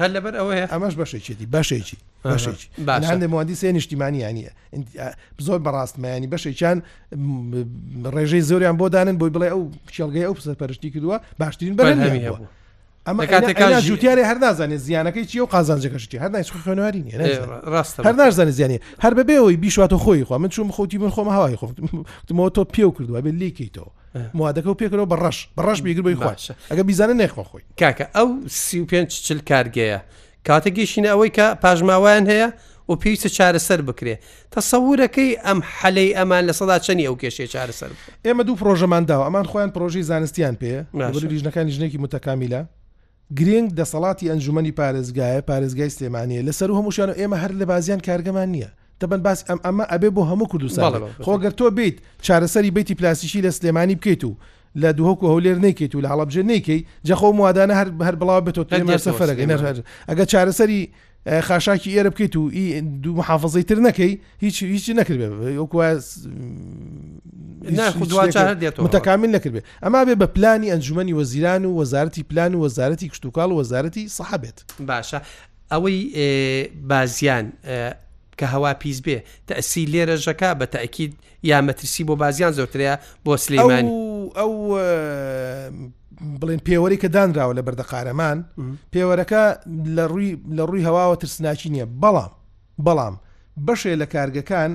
هەر 0.02 0.10
لەبەر 0.16 0.34
ئەوە 0.40 0.54
ئەمەش 0.74 0.94
بەشێکێتی 1.02 1.46
بەشێکی 1.56 1.98
بەشێکی 2.32 2.68
هەندێک 3.12 3.30
مهندیسێ 3.34 3.70
نیشتیمانیانە 3.78 4.42
زۆر 5.48 5.60
بەڕاستمایانی 5.66 6.28
بەشێکیان 6.34 6.78
ڕێژەی 8.16 8.44
زۆریان 8.50 8.76
بۆ 8.80 8.86
دانن 8.96 9.16
بۆی 9.22 9.32
بڵێ 9.36 9.48
ئەو 9.54 9.64
پچێڵگەی 9.88 10.26
ئەو 10.28 10.34
پسە 10.38 10.54
پەرشتی 10.62 10.90
کردووە 10.94 11.18
باشترین 11.42 11.76
بەرهەمی 11.80 12.22
هەبوو. 12.28 12.48
ئەمە 13.08 13.22
ژوتیاری 13.90 14.24
هەر 14.30 14.38
نازانێت 14.46 14.82
زیانەکەی 14.88 15.26
چی 15.32 15.40
و 15.44 15.46
قازانجەکەشتی 15.54 16.18
هەر 16.24 16.30
نای 16.34 16.44
خوێنواری 16.64 17.02
نیە 17.06 17.16
ڕاست 17.74 17.96
هەر 18.08 18.16
نازانێت 18.22 18.56
زیانی 18.58 18.80
هەر 19.04 19.14
بەبێ 19.20 19.36
ئەوی 19.42 19.58
بیشاتە 19.64 19.96
خۆی 20.04 20.24
خوا 20.28 20.38
من 20.44 20.50
چوم 20.54 20.72
خۆتی 20.76 20.98
من 21.04 21.10
خۆم 21.16 21.28
هاوای 21.36 21.58
خۆتمەوە 21.62 22.50
تۆ 22.56 22.62
پێو 22.76 22.90
کردووە 22.98 23.20
بێ 23.26 23.32
لیکیتەوە 23.42 23.90
موادەکە 24.16 24.68
و 24.70 24.76
پێکەوە 24.82 25.06
بە 25.12 25.16
ڕەش 25.24 25.38
بە 25.58 25.62
ڕەش 25.68 25.80
بیگر 25.82 26.02
بی 26.02 26.16
خوش 26.16 26.52
ئەگە 26.72 26.84
بیزانە 26.90 27.14
نێخۆ 27.22 27.44
خۆی 27.50 27.64
کاکە 27.82 28.06
ئەو 28.16 28.28
سی 28.48 28.86
پێ 28.90 29.00
چل 29.28 29.40
کارگەیە 29.50 30.00
کاتە 30.48 30.70
گەشتینە 30.78 31.10
ئەوەی 31.14 31.32
کە 31.38 31.46
پاژماوایان 31.64 32.26
هەیە 32.32 32.48
و 32.90 32.94
پێویستە 33.02 33.30
چارەسەر 33.38 33.82
بکرێ 33.90 34.16
تەسەورەکەی 34.54 35.32
ئەم 35.46 35.60
حەلەی 35.78 36.12
ئەمان 36.18 36.44
لە 36.50 36.54
سەدا 36.60 36.78
چەنی 36.86 37.06
ئەو 37.08 37.16
کێشێ 37.22 37.46
چارەسەر 37.54 37.92
ئێمە 38.26 38.44
دوو 38.48 38.56
پرۆژەمانداوە 38.62 39.24
ئەمان 39.28 39.46
خۆیان 39.52 39.72
پرۆژی 39.76 40.02
زانستیان 40.12 40.56
پێ 40.62 40.74
ژنەکانی 41.42 41.72
ژنێکی 41.78 42.00
متەکامیلە 42.06 42.62
گرنگ 43.40 43.70
دەسەڵاتی 43.80 44.30
ئەنجومی 44.32 44.74
پارێزگایە 44.80 45.42
پارێزگای 45.50 45.92
سلێمانیە 45.96 46.42
لەسەر 46.48 46.70
و 46.72 46.78
هەمووشیان 46.80 47.10
و 47.12 47.18
ئێمە 47.22 47.38
هەر 47.44 47.52
لە 47.60 47.66
بازیان 47.72 48.00
کارگەمان 48.08 48.50
نییە 48.56 48.70
دەبن 49.04 49.22
باس 49.28 49.40
ئەم 49.50 49.60
ئەمە 49.66 49.86
ئەبێ 49.92 50.10
بۆ 50.18 50.22
هەموو 50.32 50.48
کوردستان 50.52 50.92
خۆگەر 51.26 51.52
تۆ 51.60 51.66
بیت 51.78 51.98
چارەسەری 52.26 52.72
بیتی 52.80 52.94
پلاسیشی 52.96 53.42
لە 53.46 53.50
سلێمانی 53.58 53.96
بکەیت 54.02 54.24
و 54.30 54.32
لە 54.82 54.90
دووەکو 54.98 55.26
هەولێر 55.34 55.58
نەیکەیت 55.66 55.92
و 55.96 56.02
لە 56.06 56.10
هەڵبژێ 56.14 56.44
نەیکەی 56.52 56.80
جەخۆ 57.08 57.28
موادانە 57.40 57.74
هەر 57.80 57.88
هەر 58.08 58.16
بڵاو 58.22 58.42
بێتەوە 58.46 58.98
سەفەرەکەی 59.06 59.82
ئەگە 60.10 60.24
چارەسەری 60.32 60.82
اه، 61.26 61.42
خاشاکی 61.42 61.90
ئێرە 61.96 62.10
بکەیت 62.14 62.36
و 62.36 62.50
دوو 63.04 63.14
محافظەی 63.22 63.64
تر 63.64 63.78
نەکەی 63.88 64.14
هیچ 64.44 64.64
هیچی 64.64 64.94
نەکردێ 64.94 65.28
متکامیل 68.86 69.32
نەکردێ 69.38 69.62
ئەما 69.84 70.00
بێ 70.06 70.16
بە 70.22 70.26
پلانی 70.36 70.70
ئەنجومی 70.74 71.14
وەزیران 71.20 71.66
و 71.66 71.72
وەزارتی 71.84 72.24
پلان 72.30 72.56
و 72.56 72.60
وەزارەتی 72.70 73.06
کشتتوکال 73.12 73.50
و 73.52 73.56
وەزارەتی 73.64 74.04
سەحابێت 74.18 74.58
باشە 74.90 75.20
ئەوەی 75.74 76.00
اه، 76.16 76.68
بازیان 76.90 77.46
اه، 77.64 77.94
کە 78.42 78.44
هەوا 78.54 78.74
پیس 78.84 79.00
بێ 79.06 79.18
تەسی 79.52 79.86
لێرە 79.94 80.16
ژەکە 80.26 80.50
بە 80.60 80.66
تەکیید 80.76 81.14
یامەترسی 81.50 82.06
بۆ 82.08 82.16
بازیان 82.22 82.54
زۆرترەیە 82.58 82.96
بۆ 83.26 83.34
سلەیمان 83.46 83.86
ئەو 84.38 84.52
بڵێن 86.42 86.62
پێوەری 86.68 86.98
کە 87.04 87.08
دانراوە 87.16 87.54
لە 87.58 87.62
بەردەقارەمان 87.68 88.38
پێوەرەکە 88.96 89.44
لە 89.96 90.04
ڕووی 90.12 90.32
لە 90.58 90.64
ڕووی 90.70 90.86
هەواوە 90.88 91.16
ترسناچی 91.22 91.70
نییە 91.74 91.86
بەڵام 92.02 92.32
بەڵام 92.86 93.16
بەشێ 93.66 93.94
لە 94.02 94.06
کارگەکان 94.14 94.72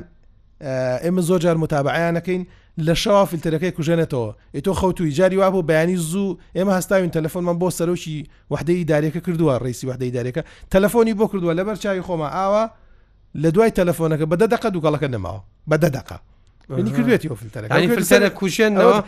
ئێمە 1.05 1.23
زۆر 1.29 1.41
جار 1.45 1.57
متابعیانەکەین 1.65 2.43
لە 2.87 2.93
شەوا 3.03 3.25
فیلتەرەکەی 3.31 3.75
کوژێنێتەوە 3.77 4.29
ئێتۆ 4.57 4.73
خەوتوی 4.81 5.11
جاری 5.19 5.37
وا 5.41 5.49
بۆ 5.55 5.61
بەیانی 5.71 5.97
زوو 6.11 6.39
ئێمە 6.57 6.73
هەستاوین 6.79 7.11
تەلفۆنمان 7.17 7.57
بۆ 7.63 7.69
سەرۆکی 7.79 8.15
وحدەی 8.53 8.87
دارێکە 8.91 9.21
کردووە 9.27 9.55
ڕیسی 9.65 9.87
وحدەی 9.91 10.11
دارێکە 10.17 10.43
تەلفۆنی 10.75 11.15
بۆ 11.19 11.27
کردووە 11.33 11.53
لەبەر 11.59 11.77
چاوی 11.83 12.03
خۆمە 12.09 12.29
ئاوە 12.37 12.65
لە 13.37 13.51
دوای 13.55 13.71
تەلەفۆنەکە 13.71 14.27
بە 14.33 14.37
دەدەق 14.37 14.65
دووگەڵەکە 14.75 15.09
نەماوە 15.15 15.41
بە 15.71 15.77
دەدەق 15.85 16.13
نی 16.71 16.91
کردێتی 16.97 17.29
فلتەرە 17.29 18.31
کوشێنەوە 18.39 18.99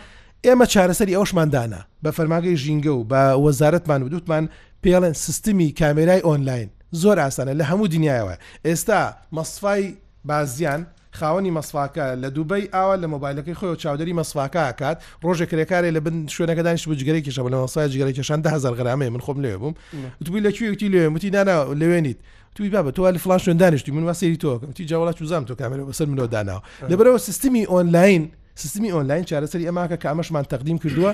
ئێمە 0.45 0.65
چارەسەری 0.73 1.13
ئەوشماندانا 1.17 1.81
بە 2.03 2.09
فەرماگەی 2.17 2.55
ژینگە 2.63 2.87
و 2.97 3.01
بە 3.11 3.21
وەزارەتمان 3.43 4.01
و 4.03 4.09
دووتمان 4.13 4.45
پێڵێن 4.83 5.13
سیستمی 5.23 5.73
کامێرای 5.79 6.21
ئۆنلاین 6.27 6.69
زۆر 7.01 7.17
ئاسانە 7.23 7.53
لە 7.59 7.63
هەموو 7.69 7.87
دنیاەوە 7.93 8.35
ئێستا 8.67 9.01
مەسفای 9.37 9.83
بازیان 10.25 10.87
خاوەنی 11.19 11.51
مەسفاکە 11.57 12.05
لە 12.23 12.27
دووبەی 12.35 12.69
ئاوا 12.73 12.95
لە 13.01 13.07
مۆبایلەکەی 13.13 13.55
خۆی 13.59 13.71
و 13.73 13.75
چاودری 13.75 14.13
مەسفاکەکات 14.13 14.97
ڕۆژێک 15.25 15.49
کرێکارێ 15.51 15.89
لە 15.95 15.99
بن 16.05 16.27
شوێنەکە 16.27 16.63
دانیش 16.67 16.87
بجگەرێکیشە 16.89 17.41
بە 17.45 17.49
لەمەسای 17.53 17.89
جگەرێکیشان 17.91 18.39
دهزار 18.45 18.75
گرامێ 18.79 19.09
من 19.13 19.19
خۆم 19.21 19.37
لێ 19.43 19.57
بووم 19.61 19.73
وتبووی 20.21 20.41
لە 20.47 20.51
کوێوتی 20.55 20.87
لێ 20.93 21.07
وتی 21.15 21.29
نانا 21.29 21.55
لەوێنیت 21.79 22.17
توی 22.55 22.71
بابە 22.71 22.93
تۆ 22.95 23.15
لە 23.15 23.17
فلاش 23.17 23.49
شوێن 23.49 23.57
دانیشتی 23.57 23.91
من 23.91 24.03
واسری 24.03 24.35
تۆکەم 24.37 24.73
تی 24.75 24.85
جاوڵات 24.87 25.15
چوزام 25.15 25.45
تۆ 25.45 25.49
کامێرە 25.51 25.93
بەسەر 25.93 26.05
منەوە 26.09 26.31
داناوە 26.33 26.89
لەبەرەوە 26.91 27.17
سیستمی 27.17 27.65
ئۆنلاین 27.69 28.21
سیستمی 28.55 28.91
ئۆنلاین 28.91 29.23
چارەسەری 29.25 29.65
ئەماکە 29.69 29.99
کامەشمان 30.05 30.43
تەقدیم 30.51 30.77
کردووە 30.77 31.11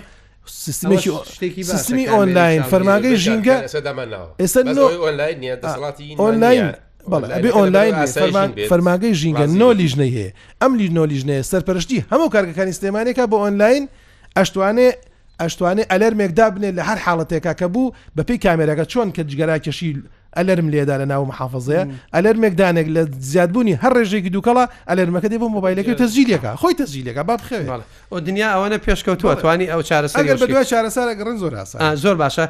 سیستمێکی 0.47 1.11
سیستمی 1.63 2.05
ئۆنلاین 2.05 2.61
فەرماگەی 2.71 3.15
ژینگە 3.23 3.67
ئێستا 4.37 4.63
ئۆنلاین 6.17 6.71
بەڵێ 7.11 7.51
ئۆنلاین 7.57 7.93
فەرماگەی 8.71 9.13
ژینگە 9.21 9.47
نۆ 9.61 9.69
لیژنەی 9.79 10.11
هەیە 10.17 10.31
ئەم 10.61 10.73
لی 10.79 10.87
نۆ 10.97 11.05
لیژنەیە 11.11 11.43
سەرپەرشتی 11.51 11.99
هەموو 12.11 12.29
کارگەکانی 12.35 12.73
سلێمانێکە 12.79 13.23
بە 13.31 13.35
ئۆنلاین 13.43 13.83
ئەشتوانێ 14.39 14.89
ئەشتوانێ 15.41 15.83
ئەلەرمێکدا 15.91 16.47
بنێت 16.55 16.73
لە 16.79 16.83
هەر 16.89 16.97
حاڵەتێکا 17.05 17.53
کە 17.59 17.65
بوو 17.73 17.93
بەپی 18.17 18.37
کامێرەکە 18.45 18.85
چۆن 18.91 19.07
کە 19.15 19.21
جگەراکەشی 19.31 19.91
ئەلەرم 20.39 20.67
لێدا 20.73 20.95
لە 21.01 21.05
ناو 21.11 21.23
محافظەیە 21.31 21.83
ئەلەرمێکدانێک 22.15 22.87
لە 22.95 23.01
زیادبوونی 23.31 23.75
هەر 23.83 23.91
ڕێژێکی 23.97 24.29
دووکەڵا 24.33 24.65
ئەلەرمەکە 24.89 25.27
دێ 25.31 25.37
بۆ 25.41 25.47
مۆبایلەکە 25.55 25.93
تەزیلەکە 26.01 26.51
خۆی 26.61 26.73
تەزیلەکە 26.81 27.17
با 27.27 27.35
بخێ 27.41 27.59
ئەو 28.11 28.19
دنیا 28.27 28.49
ئەوەنە 28.55 28.77
پێشکەوتووە 28.85 29.35
توانی 29.41 29.65
ئەو 29.73 29.81
چارەسەر 29.89 30.23
بە 30.41 30.45
دوای 30.51 30.65
چارەسارە 30.71 31.13
گەڕن 31.19 31.37
زۆر 31.43 31.53
زۆر 32.03 32.15
باشە 32.23 32.45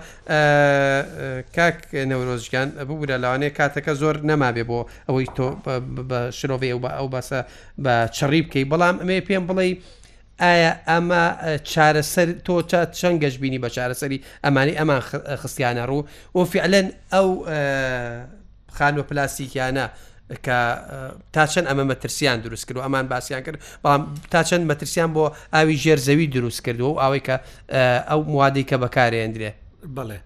کاک 1.56 1.78
نەورۆژگان 2.10 2.68
ببوورە 2.88 3.18
لەوانەیە 3.24 3.52
کاتەکە 3.58 3.94
زۆر 4.02 4.16
نەمابێ 4.30 4.64
بۆ 4.70 4.80
ئەوەی 5.10 5.28
تۆ 5.38 5.48
شرۆڤێ 6.38 6.68
ئەو 6.74 6.80
بە 6.84 6.90
ئەو 6.98 7.08
باسە 7.16 7.40
بە 7.84 7.94
چڕی 8.18 8.42
بکەی 8.46 8.66
بەڵام 8.72 8.96
ئەمێ 9.02 9.18
پێم 9.28 9.44
بڵێ 9.50 9.68
ئایا 10.44 10.72
ئەمە 10.92 11.20
چارەسەر 11.72 12.28
تۆ 12.46 12.56
چات 12.70 12.90
چەند 13.00 13.18
گەشتبینی 13.24 13.60
بە 13.64 13.70
چارەسەری 13.76 14.20
ئەمانی 14.46 14.74
ئەمان 14.80 15.00
خستیانە 15.42 15.84
ڕوو 15.90 16.04
و 16.36 16.44
فعلەن 16.54 16.88
ئەو 17.14 17.28
خان 18.78 18.96
و 19.00 19.04
پلاستیکیانە 19.10 19.86
کە 20.46 20.58
تا 21.34 21.44
چەند 21.52 21.68
ئەمە 21.70 21.84
مەترسیان 21.92 22.38
دروست 22.46 22.66
کرد 22.68 22.78
و 22.78 22.82
ئەمان 22.88 23.06
باسییان 23.12 23.42
کرد 23.46 23.58
بەڵام 23.84 24.02
تا 24.32 24.42
چەند 24.48 24.64
مەترسیان 24.72 25.10
بۆ 25.16 25.24
ئاوی 25.54 25.76
ژێرزەوی 25.84 26.28
دروست 26.36 26.62
کردو 26.66 26.86
و 26.92 27.00
ئەوەی 27.04 27.22
کە 27.28 27.36
ئەو 28.10 28.20
موادی 28.32 28.64
کە 28.70 28.76
بەکارێندرێ 28.84 29.52
بڵێ. 29.98 30.20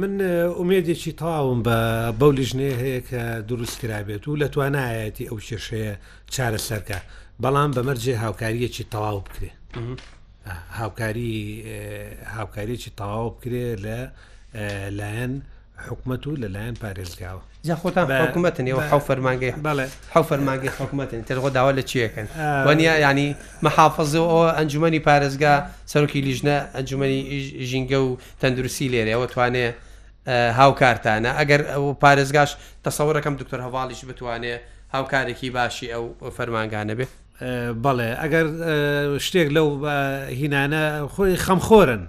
من 0.00 0.12
ئومێدێکی 0.58 1.12
تاوم 1.22 1.60
بە 1.66 1.78
بەو 2.20 2.30
لیژنێ 2.38 2.70
هەیە 2.82 3.00
کە 3.10 3.22
دروست 3.50 3.76
کرابێت 3.82 4.22
و 4.28 4.36
لە 4.42 4.46
توانایەتی 4.54 5.28
ئەو 5.30 5.38
شێشەیە 5.48 5.94
چارە 6.34 6.60
سەرکە 6.68 6.98
بەڵام 7.42 7.70
بەمەرجێ 7.76 8.14
هاوکاریەکی 8.24 8.84
تەواو 8.92 9.18
بکرێ 9.26 9.50
هاوکاری 10.80 11.34
هاوکاریەکی 12.36 12.90
تەواو 13.00 13.30
بکرێ 13.34 13.66
لە 13.84 13.96
لایەن 14.98 15.32
حکومت 15.88 16.22
و 16.26 16.36
لەلایەن 16.42 16.74
پارێزگاوە 16.82 17.42
خۆتان 17.72 18.04
حکوومەتن 18.22 18.66
ەوە 18.72 18.82
حو 18.90 19.00
فەرمانگەی 19.08 19.54
بڵێ 19.64 19.86
حو 20.14 20.22
فەرمانگی 20.22 20.68
حکوومەتن 20.78 21.20
تەرغۆ 21.28 21.48
داوا 21.56 21.72
لە 21.72 21.82
چیەکەن 21.88 22.28
وەنیا 22.68 22.94
ینی 23.10 23.36
مەحافظەوە 23.64 24.48
ئەنجومی 24.58 25.00
پارێزگا 25.08 25.54
سەرۆکی 25.92 26.20
لیژنە 26.28 26.56
ئەنجومی 26.76 27.22
ژینگە 27.70 27.94
و 28.06 28.16
تەندروستی 28.40 28.88
لێرە 28.92 29.10
ئەوە 29.16 29.26
توانێ 29.34 29.66
هاوکارتانە 30.60 31.30
ئەگەر 31.40 31.60
ئەو 31.72 31.84
پارێزگاش 32.04 32.50
تەسەورەکەم 32.86 33.34
دکتۆر 33.40 33.60
هەواڵیش 33.66 34.00
بتوانێ 34.08 34.54
هاوکارێکی 34.94 35.50
باشی 35.56 35.86
ئەو 35.94 36.04
فەرمانگانە 36.36 36.94
بێت 36.98 37.10
بەڵێ 37.84 38.10
ئەگەر 38.22 38.46
شتێک 39.26 39.48
لەو 39.56 39.68
هینانە 40.40 40.82
خۆی 41.14 41.36
خەمخۆرن 41.46 42.02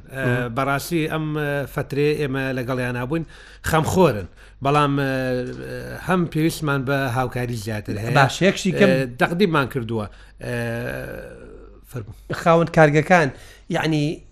بەڕاستی 0.58 1.04
ئەم 1.14 1.26
فترێ 1.74 2.10
ئێمە 2.20 2.44
لەگەڵیان 2.58 2.96
نبووین 3.00 3.26
خەمخۆرن 3.70 4.28
بەڵام 4.64 5.00
هەم 6.08 6.26
پێویستمان 6.34 6.86
بە 6.88 6.98
هاوکاری 7.18 7.56
زیاتر 7.56 7.96
هەیە 8.04 8.12
باشێکشی 8.20 8.72
دەقدیمان 9.20 9.68
کردووە 9.74 10.06
خاوەند 12.44 12.70
کارگەکان 12.78 13.28
یعنی 13.70 14.24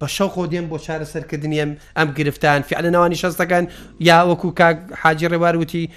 بە 0.00 0.06
شەو 0.16 0.28
خۆ 0.34 0.44
دێن 0.52 0.66
بۆ 0.70 0.78
چارە 0.86 1.06
سەرکردنیم 1.12 1.70
ئەم 1.96 2.08
گرفتان 2.18 2.60
فعلە 2.70 2.90
ناوانی 2.94 3.16
شەستەکان 3.22 3.64
یا 4.08 4.18
وەکو 4.30 4.48
کاک 4.60 4.76
حاجی 5.02 5.28
ڕێوار 5.32 5.54
وتی 5.56 5.90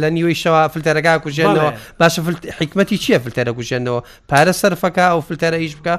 لە 0.00 0.06
نیوەی 0.16 0.36
شەوە 0.42 0.62
فلتەرەکە 0.72 1.22
کوژێنەوە 1.24 1.70
باشە 2.00 2.20
حکمەتی 2.60 2.98
چییە 3.04 3.18
فلتەرە 3.24 3.52
کوژێنەوە 3.58 4.00
پارە 4.30 4.52
سەرفەکە 4.62 5.04
ئەو 5.10 5.20
فلتەرە 5.28 5.56
ئیش 5.62 5.74
بکە؟ 5.78 5.94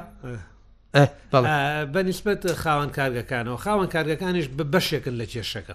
بەنسبت 0.94 2.42
خاوەن 2.62 2.90
کارگەکانەوە 2.98 3.58
خاوەن 3.64 3.88
کارگەکانیش 3.94 4.48
بەشێکن 4.72 5.14
لە 5.20 5.26
کێشەکە 5.32 5.74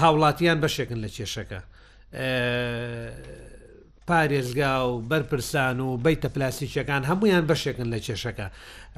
هاوڵاتیان 0.00 0.58
بەشێکن 0.64 0.98
لە 1.04 1.08
کێشەکە 1.16 1.60
پارێزگا 4.08 4.74
و 4.90 4.94
بەرپرسان 5.10 5.78
و 5.86 5.96
بەیتە 6.04 6.28
پلاسیکیەکان 6.34 7.02
هەمویان 7.10 7.44
بەشێکن 7.50 7.88
لە 7.94 7.98
کێشەکە 8.06 8.46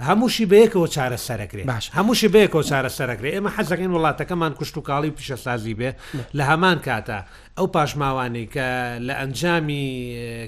هەمووشی 0.09 0.47
بەیەکەوە 0.53 0.87
چارە 0.95 1.17
سەرکرێ 1.27 1.63
باش 1.71 1.85
هەمووشی 1.99 2.29
بەیەکەوە 2.35 2.63
چارە 2.71 2.89
سەرکرێ 2.99 3.31
ئێمە 3.37 3.51
حەزەکەین 3.57 3.93
وڵاتەکەمان 3.95 4.53
کوشت 4.59 4.77
و 4.77 4.81
کاڵی 4.89 5.11
پیشەسازی 5.19 5.75
بێ 5.81 5.91
لە 6.39 6.43
هەمان 6.51 6.79
کاتە 6.87 7.19
ئەو 7.59 7.67
پاشماوانی 7.75 8.47
کە 8.55 8.67
لە 9.09 9.15
ئەنجامی 9.21 9.87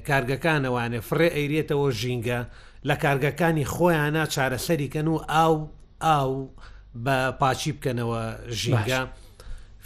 کارگەکانەوانێ 0.09 1.01
فڕێ 1.09 1.29
ئەیرێتەوە 1.37 1.89
ژینگە 2.01 2.41
لە 2.87 2.95
کارگەکانی 3.03 3.65
خۆیانە 3.65 4.25
چارەسەریکەن 4.35 5.07
و 5.09 5.17
ئاو 5.31 5.71
ئاو 6.03 6.49
بە 7.05 7.17
پاچی 7.41 7.73
بکەنەوە 7.77 8.23
ژینگە 8.61 9.01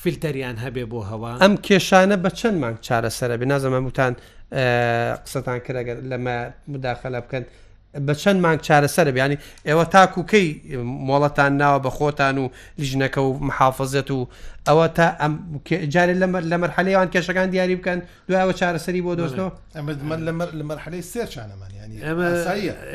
فیلتەریان 0.02 0.56
هەبێ 0.64 0.84
بۆ 0.90 1.00
هەوا 1.10 1.30
ئەم 1.44 1.54
کێشانە 1.66 2.16
بە 2.24 2.30
چەند 2.38 2.56
مانگ 2.62 2.76
چارەسەرە 2.86 3.34
بێ 3.40 3.46
نازەمەموتان 3.52 4.12
قسەتان 5.24 5.58
کرەگە 5.66 5.94
لەمە 6.10 6.36
مداخەلە 6.72 7.20
بکەن 7.24 7.44
بە 8.06 8.14
چەند 8.22 8.38
مانگ 8.44 8.60
چارەسەرە 8.66 9.10
بیانی 9.16 9.36
ئێوە 9.68 9.84
تاکوکەی 9.94 10.48
مۆڵەتان 11.08 11.52
ناوە 11.62 11.78
بە 11.84 11.90
خۆتان 11.96 12.36
و 12.42 12.44
لیژنەکە 12.78 13.18
و 13.26 13.32
محافظەت 13.48 14.08
و 14.16 14.28
ئەوە 14.68 14.86
تا 14.96 15.06
ئەم 15.20 15.32
جارێ 15.94 16.14
لەمەەر 16.22 16.44
لە 16.52 16.56
مەرحەلەیەوان 16.62 17.08
کێشەکان 17.12 17.50
دیاری 17.54 17.76
بکەن 17.80 17.98
دوایەوە 18.28 18.54
چارەسەری 18.60 19.02
بۆ 19.06 19.12
دۆستەوە 19.18 19.50
ئەمە 19.78 20.18
لە 20.58 20.62
مەرحەلەی 20.68 21.02
سێر 21.12 21.28
چانەمانیانی 21.34 21.98
ئەمە 22.04 22.28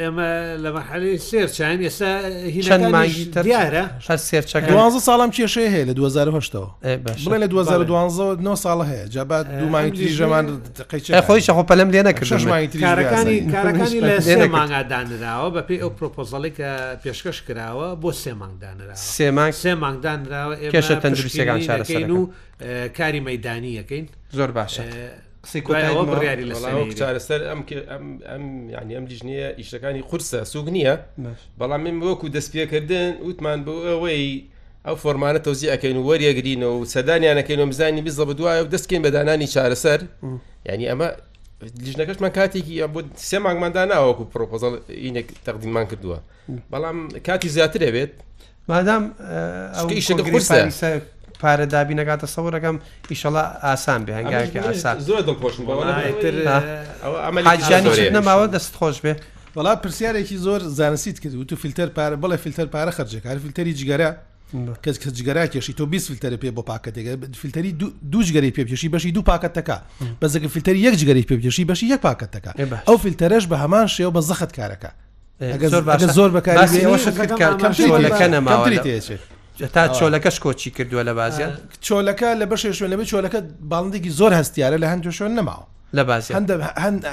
ئێمە 0.02 0.30
لە 0.64 0.70
مەحەلی 0.78 1.18
سێر 1.30 1.48
چان 1.58 1.80
ئێستا 1.90 2.10
دیارە 3.44 3.86
سێ 4.28 4.40
ساڵام 5.08 5.32
کێشەیە 5.36 5.70
هەیە 5.76 5.86
لە 5.90 5.94
2010ەوە 6.00 6.70
بڵێ 7.28 7.38
لە 7.44 7.48
2012 7.48 8.56
ساڵە 8.56 8.86
هەیە 8.92 9.08
جابات 9.10 9.48
دومانی 9.60 9.92
تریژەمان 9.98 10.46
خۆی 11.28 11.42
شەخۆ 11.48 11.64
پەلم 11.70 11.90
لێ 11.94 12.02
نەکردەکانی 12.08 13.38
کارەکانی 13.56 14.00
لە 14.10 14.16
سێ 14.30 14.46
مانگادانراوە 14.56 15.50
بە 15.56 15.62
پێی 15.68 15.80
ئەو 15.84 15.90
پرۆپۆزەڵی 15.98 16.52
کە 16.58 16.70
پێشکەش 17.04 17.38
کراوە 17.48 17.90
بۆ 18.04 18.12
سێ 18.24 18.34
مانگدانرا 18.42 18.96
سێ 19.14 19.28
مانگ 19.38 19.54
سێ 19.64 19.72
مانگدانراوە 19.84 20.56
کێشە 20.74 20.96
تەندروستەکان 21.04 21.57
ئەوانشارەکەین 21.58 22.10
و 22.10 22.28
کاری 22.98 23.22
مەدانی 23.30 23.72
یەکەین 23.80 24.06
زۆر 24.38 24.52
باشە. 24.58 24.82
بڕیاری 26.14 26.46
لەسەر 26.52 27.42
ئەم 27.44 27.64
ینی 28.76 28.94
ئەم 28.98 29.06
لیژنەیە 29.10 29.50
ئیشەکانی 29.60 30.02
قورسە 30.10 30.44
سوگ 30.44 30.68
نییە 30.76 30.96
بەڵام 31.60 31.82
من 31.86 31.96
وەکو 32.08 32.28
دەستپێکردن 32.38 33.12
وتمان 33.28 33.64
بۆ 33.66 33.74
ئەوەی 33.74 34.46
ئەو 34.86 34.96
فۆرمانە 35.04 35.40
تەوزی 35.46 35.68
ئەەکەین 35.74 35.98
و 35.98 36.04
وەریەگرینەوە 36.10 36.74
و 36.82 36.86
سەدانیانەکەین 36.96 37.60
و 37.60 37.66
مزانی 37.72 38.02
بیزە 38.06 38.24
بەدوایە 38.30 38.62
و 38.66 38.70
دەستکەین 38.76 39.02
بەدانانی 39.08 39.48
چارەسەر 39.54 40.00
ینی 40.70 40.86
ئەمە 40.92 41.10
لیژنەکەشمان 41.86 42.32
کاتێکی 42.38 42.76
بۆ 42.94 43.00
سێ 43.30 43.38
مانگماندا 43.46 43.82
ناوەکو 43.92 44.24
پرۆپۆزڵ 44.34 44.74
ئینێک 45.04 45.28
تەقدیمان 45.46 45.86
کردووە 45.92 46.20
بەڵام 46.74 46.98
کاتی 47.28 47.50
زیاترەبێت 47.56 48.12
مادام 48.70 49.04
ئەو 49.20 49.88
پارە 51.42 51.66
دابی 51.76 51.96
نەگاتە 51.96 52.28
سەورەکەم 52.36 52.76
ئیشەڵە 53.12 53.44
ئاسان 53.66 54.02
بێ 54.06 54.14
هەنگاوێکی 54.20 54.60
ئاسان 54.68 54.96
زۆرژیانی 57.48 58.12
نەماوە 58.18 58.46
دەست 58.56 58.74
خۆش 58.80 58.98
بێ 59.06 59.14
بەڵا 59.56 59.74
پرسیارێکی 59.84 60.38
زۆر 60.46 60.62
زانستیت 60.80 61.18
کرد 61.24 61.34
و 61.36 61.44
تو 61.50 61.56
فیلتر 61.64 61.88
پارە 61.98 62.16
بڵێ 62.24 62.36
فیلتر 62.44 62.66
پارە 62.74 62.92
خرجێک 62.98 63.26
هەر 63.32 63.38
فیلتەری 63.44 63.74
جگەرە 63.82 64.10
کەس 64.84 64.98
کە 65.02 65.10
جگەرا 65.18 65.44
کێشی 65.54 65.74
تۆ 65.80 65.84
20 65.92 66.08
فیلتەر 66.12 66.34
پێ 66.42 66.50
بۆ 66.58 66.62
پاکەتێک 66.70 67.06
فیلتەری 67.42 67.72
دوو 68.12 68.24
جگەری 68.24 68.52
پێپێشی 68.58 68.88
بەشی 68.94 69.12
دوو 69.14 69.24
پاکەتەکە 69.30 69.78
بەزەکە 70.22 70.48
فیلتەری 70.48 70.82
یەک 70.88 70.96
جگەری 71.00 71.24
پێپێشی 71.30 71.64
بەشی 71.70 71.86
یەک 71.94 72.00
پاکەتەکە 72.06 72.52
ئەو 72.88 72.98
فیلتەرش 73.04 73.44
بە 73.52 73.56
هەمان 73.64 73.86
شێو 73.96 74.12
بە 74.16 74.22
زەخت 74.30 74.52
کارەکە. 74.60 74.92
زۆر 75.74 75.84
زۆر 76.18 76.32
بەکار 76.38 79.30
تا 79.66 79.88
چۆلەکەش 80.00 80.40
کۆچی 80.40 80.72
کردووە 80.78 81.04
لە 81.10 81.14
بازیە 81.20 81.48
چۆلەکە 81.88 82.30
لە 82.42 82.46
بەشێ 82.50 82.72
شوێن 82.78 82.92
لەبێ 82.94 83.06
چۆلەکە 83.12 83.40
باڵندێکی 83.70 84.10
زۆر 84.10 84.34
هەستیارە 84.44 84.78
لە 84.84 84.88
هەندو 84.94 85.12
شوێن 85.18 85.34
نەماوە 85.40 85.64
لە 85.98 86.00
باز 86.04 86.32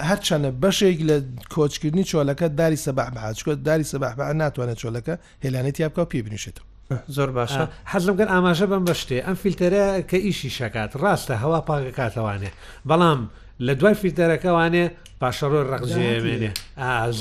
هەرچەنە 0.08 0.50
بەشێک 0.62 1.00
لە 1.08 1.16
کۆچکردنی 1.54 2.04
چۆلەکە 2.04 2.46
داری 2.60 2.76
سەباح 2.76 3.08
بەچکۆ 3.14 3.52
داری 3.64 3.84
سەباح 3.84 4.12
بە 4.18 4.32
ناتوانێت 4.40 4.78
چۆلەکە 4.82 5.14
هێلانێتی 5.44 5.80
یابکە 5.84 6.04
پێ 6.12 6.20
بنیشێتەوە 6.22 6.96
زۆر 7.08 7.30
باشە 7.38 7.60
حەز 7.92 8.02
لەمگەن 8.08 8.28
ئاماژە 8.34 8.66
بم 8.70 8.84
بەشتێ 8.88 9.18
ئەم 9.26 9.34
فیلتەرە 9.42 9.84
کە 10.10 10.14
ئیشی 10.26 10.50
شکات 10.50 10.92
ڕاستە 11.02 11.34
هەوا 11.42 11.60
پاگە 11.68 11.92
کاتەوانێ 11.98 12.50
بەڵام 12.88 13.20
لە 13.66 13.72
دوای 13.80 13.94
فیلتەرەکەوانێ 14.00 14.84
پاشەڕۆ 15.20 15.60
ڕقجێمێنێ 15.72 16.50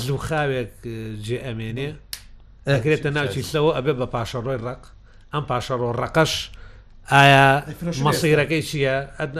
زوو 0.02 0.18
خاوێک 0.26 0.70
جێ 1.26 1.38
ئەمێنێ 1.46 1.88
ئەکرێتە 2.72 3.08
ناوچیسەوە 3.16 3.70
ئەبێ 3.76 3.92
بە 4.00 4.06
پاشەڕۆی 4.14 4.56
ڕق 4.66 4.82
ئەم 5.34 5.44
پاشە 5.50 5.74
ڕۆڕەقەش 5.82 6.32
ئایا 7.14 7.46
مەسیرەکەی 8.06 8.62
چییە 8.68 8.94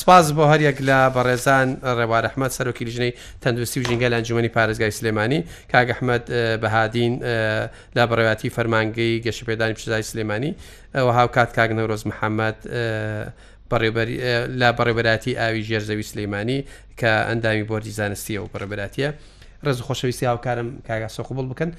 سپاس 0.00 0.26
بۆ 0.36 0.44
هەریەک 0.52 0.78
لە 0.88 0.98
بەڕێزان 1.14 1.68
ڕێوارەحمەد 1.98 2.52
سەرۆکی 2.58 2.84
ژنەی 2.94 3.12
تەندروستی 3.42 3.78
و 3.80 3.84
ژینگە 3.88 4.08
لە 4.12 4.16
ئەنجومی 4.18 4.50
پارێزگای 4.56 4.92
سلێمانی 4.98 5.40
کاگەحمەد 5.72 6.24
بەهادین 6.62 7.14
لا 7.96 8.04
بەڕێواتی 8.10 8.48
فەرمانگەی 8.56 9.14
گەشتپێدانی 9.26 9.74
پشدای 9.78 10.02
سلێمانی 10.10 10.52
هاوکات 11.16 11.30
کات 11.36 11.50
کاگ 11.58 11.70
نەورۆز 11.78 12.02
محەممەد 12.10 12.58
لە 13.80 14.70
بەڕێبەراتی 14.78 15.36
ئاوی 15.40 15.62
ژێرزەوی 15.68 16.04
سلەیمانانی 16.10 16.60
کە 17.00 17.10
ئەندامی 17.28 17.64
بۆردی 17.70 17.92
زانستیە 17.98 18.38
و 18.44 18.50
بەڕێبەراتیە 18.52 19.08
ڕز 19.66 19.78
خۆشەویستی 19.86 20.26
هاوکارم 20.30 20.68
کاگا 20.88 21.08
سۆخبڵ 21.16 21.46
بکەن 21.52 21.70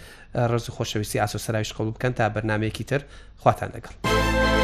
ڕز 0.52 0.66
خۆشەویستی 0.76 1.18
ئاسۆسەراویش 1.24 1.72
قوڵ 1.78 1.90
بکەن 1.96 2.14
تا 2.20 2.26
بەرنمێکی 2.36 2.86
تر 2.90 3.02
خواتان 3.42 3.70
لەگەڵ. 3.76 4.63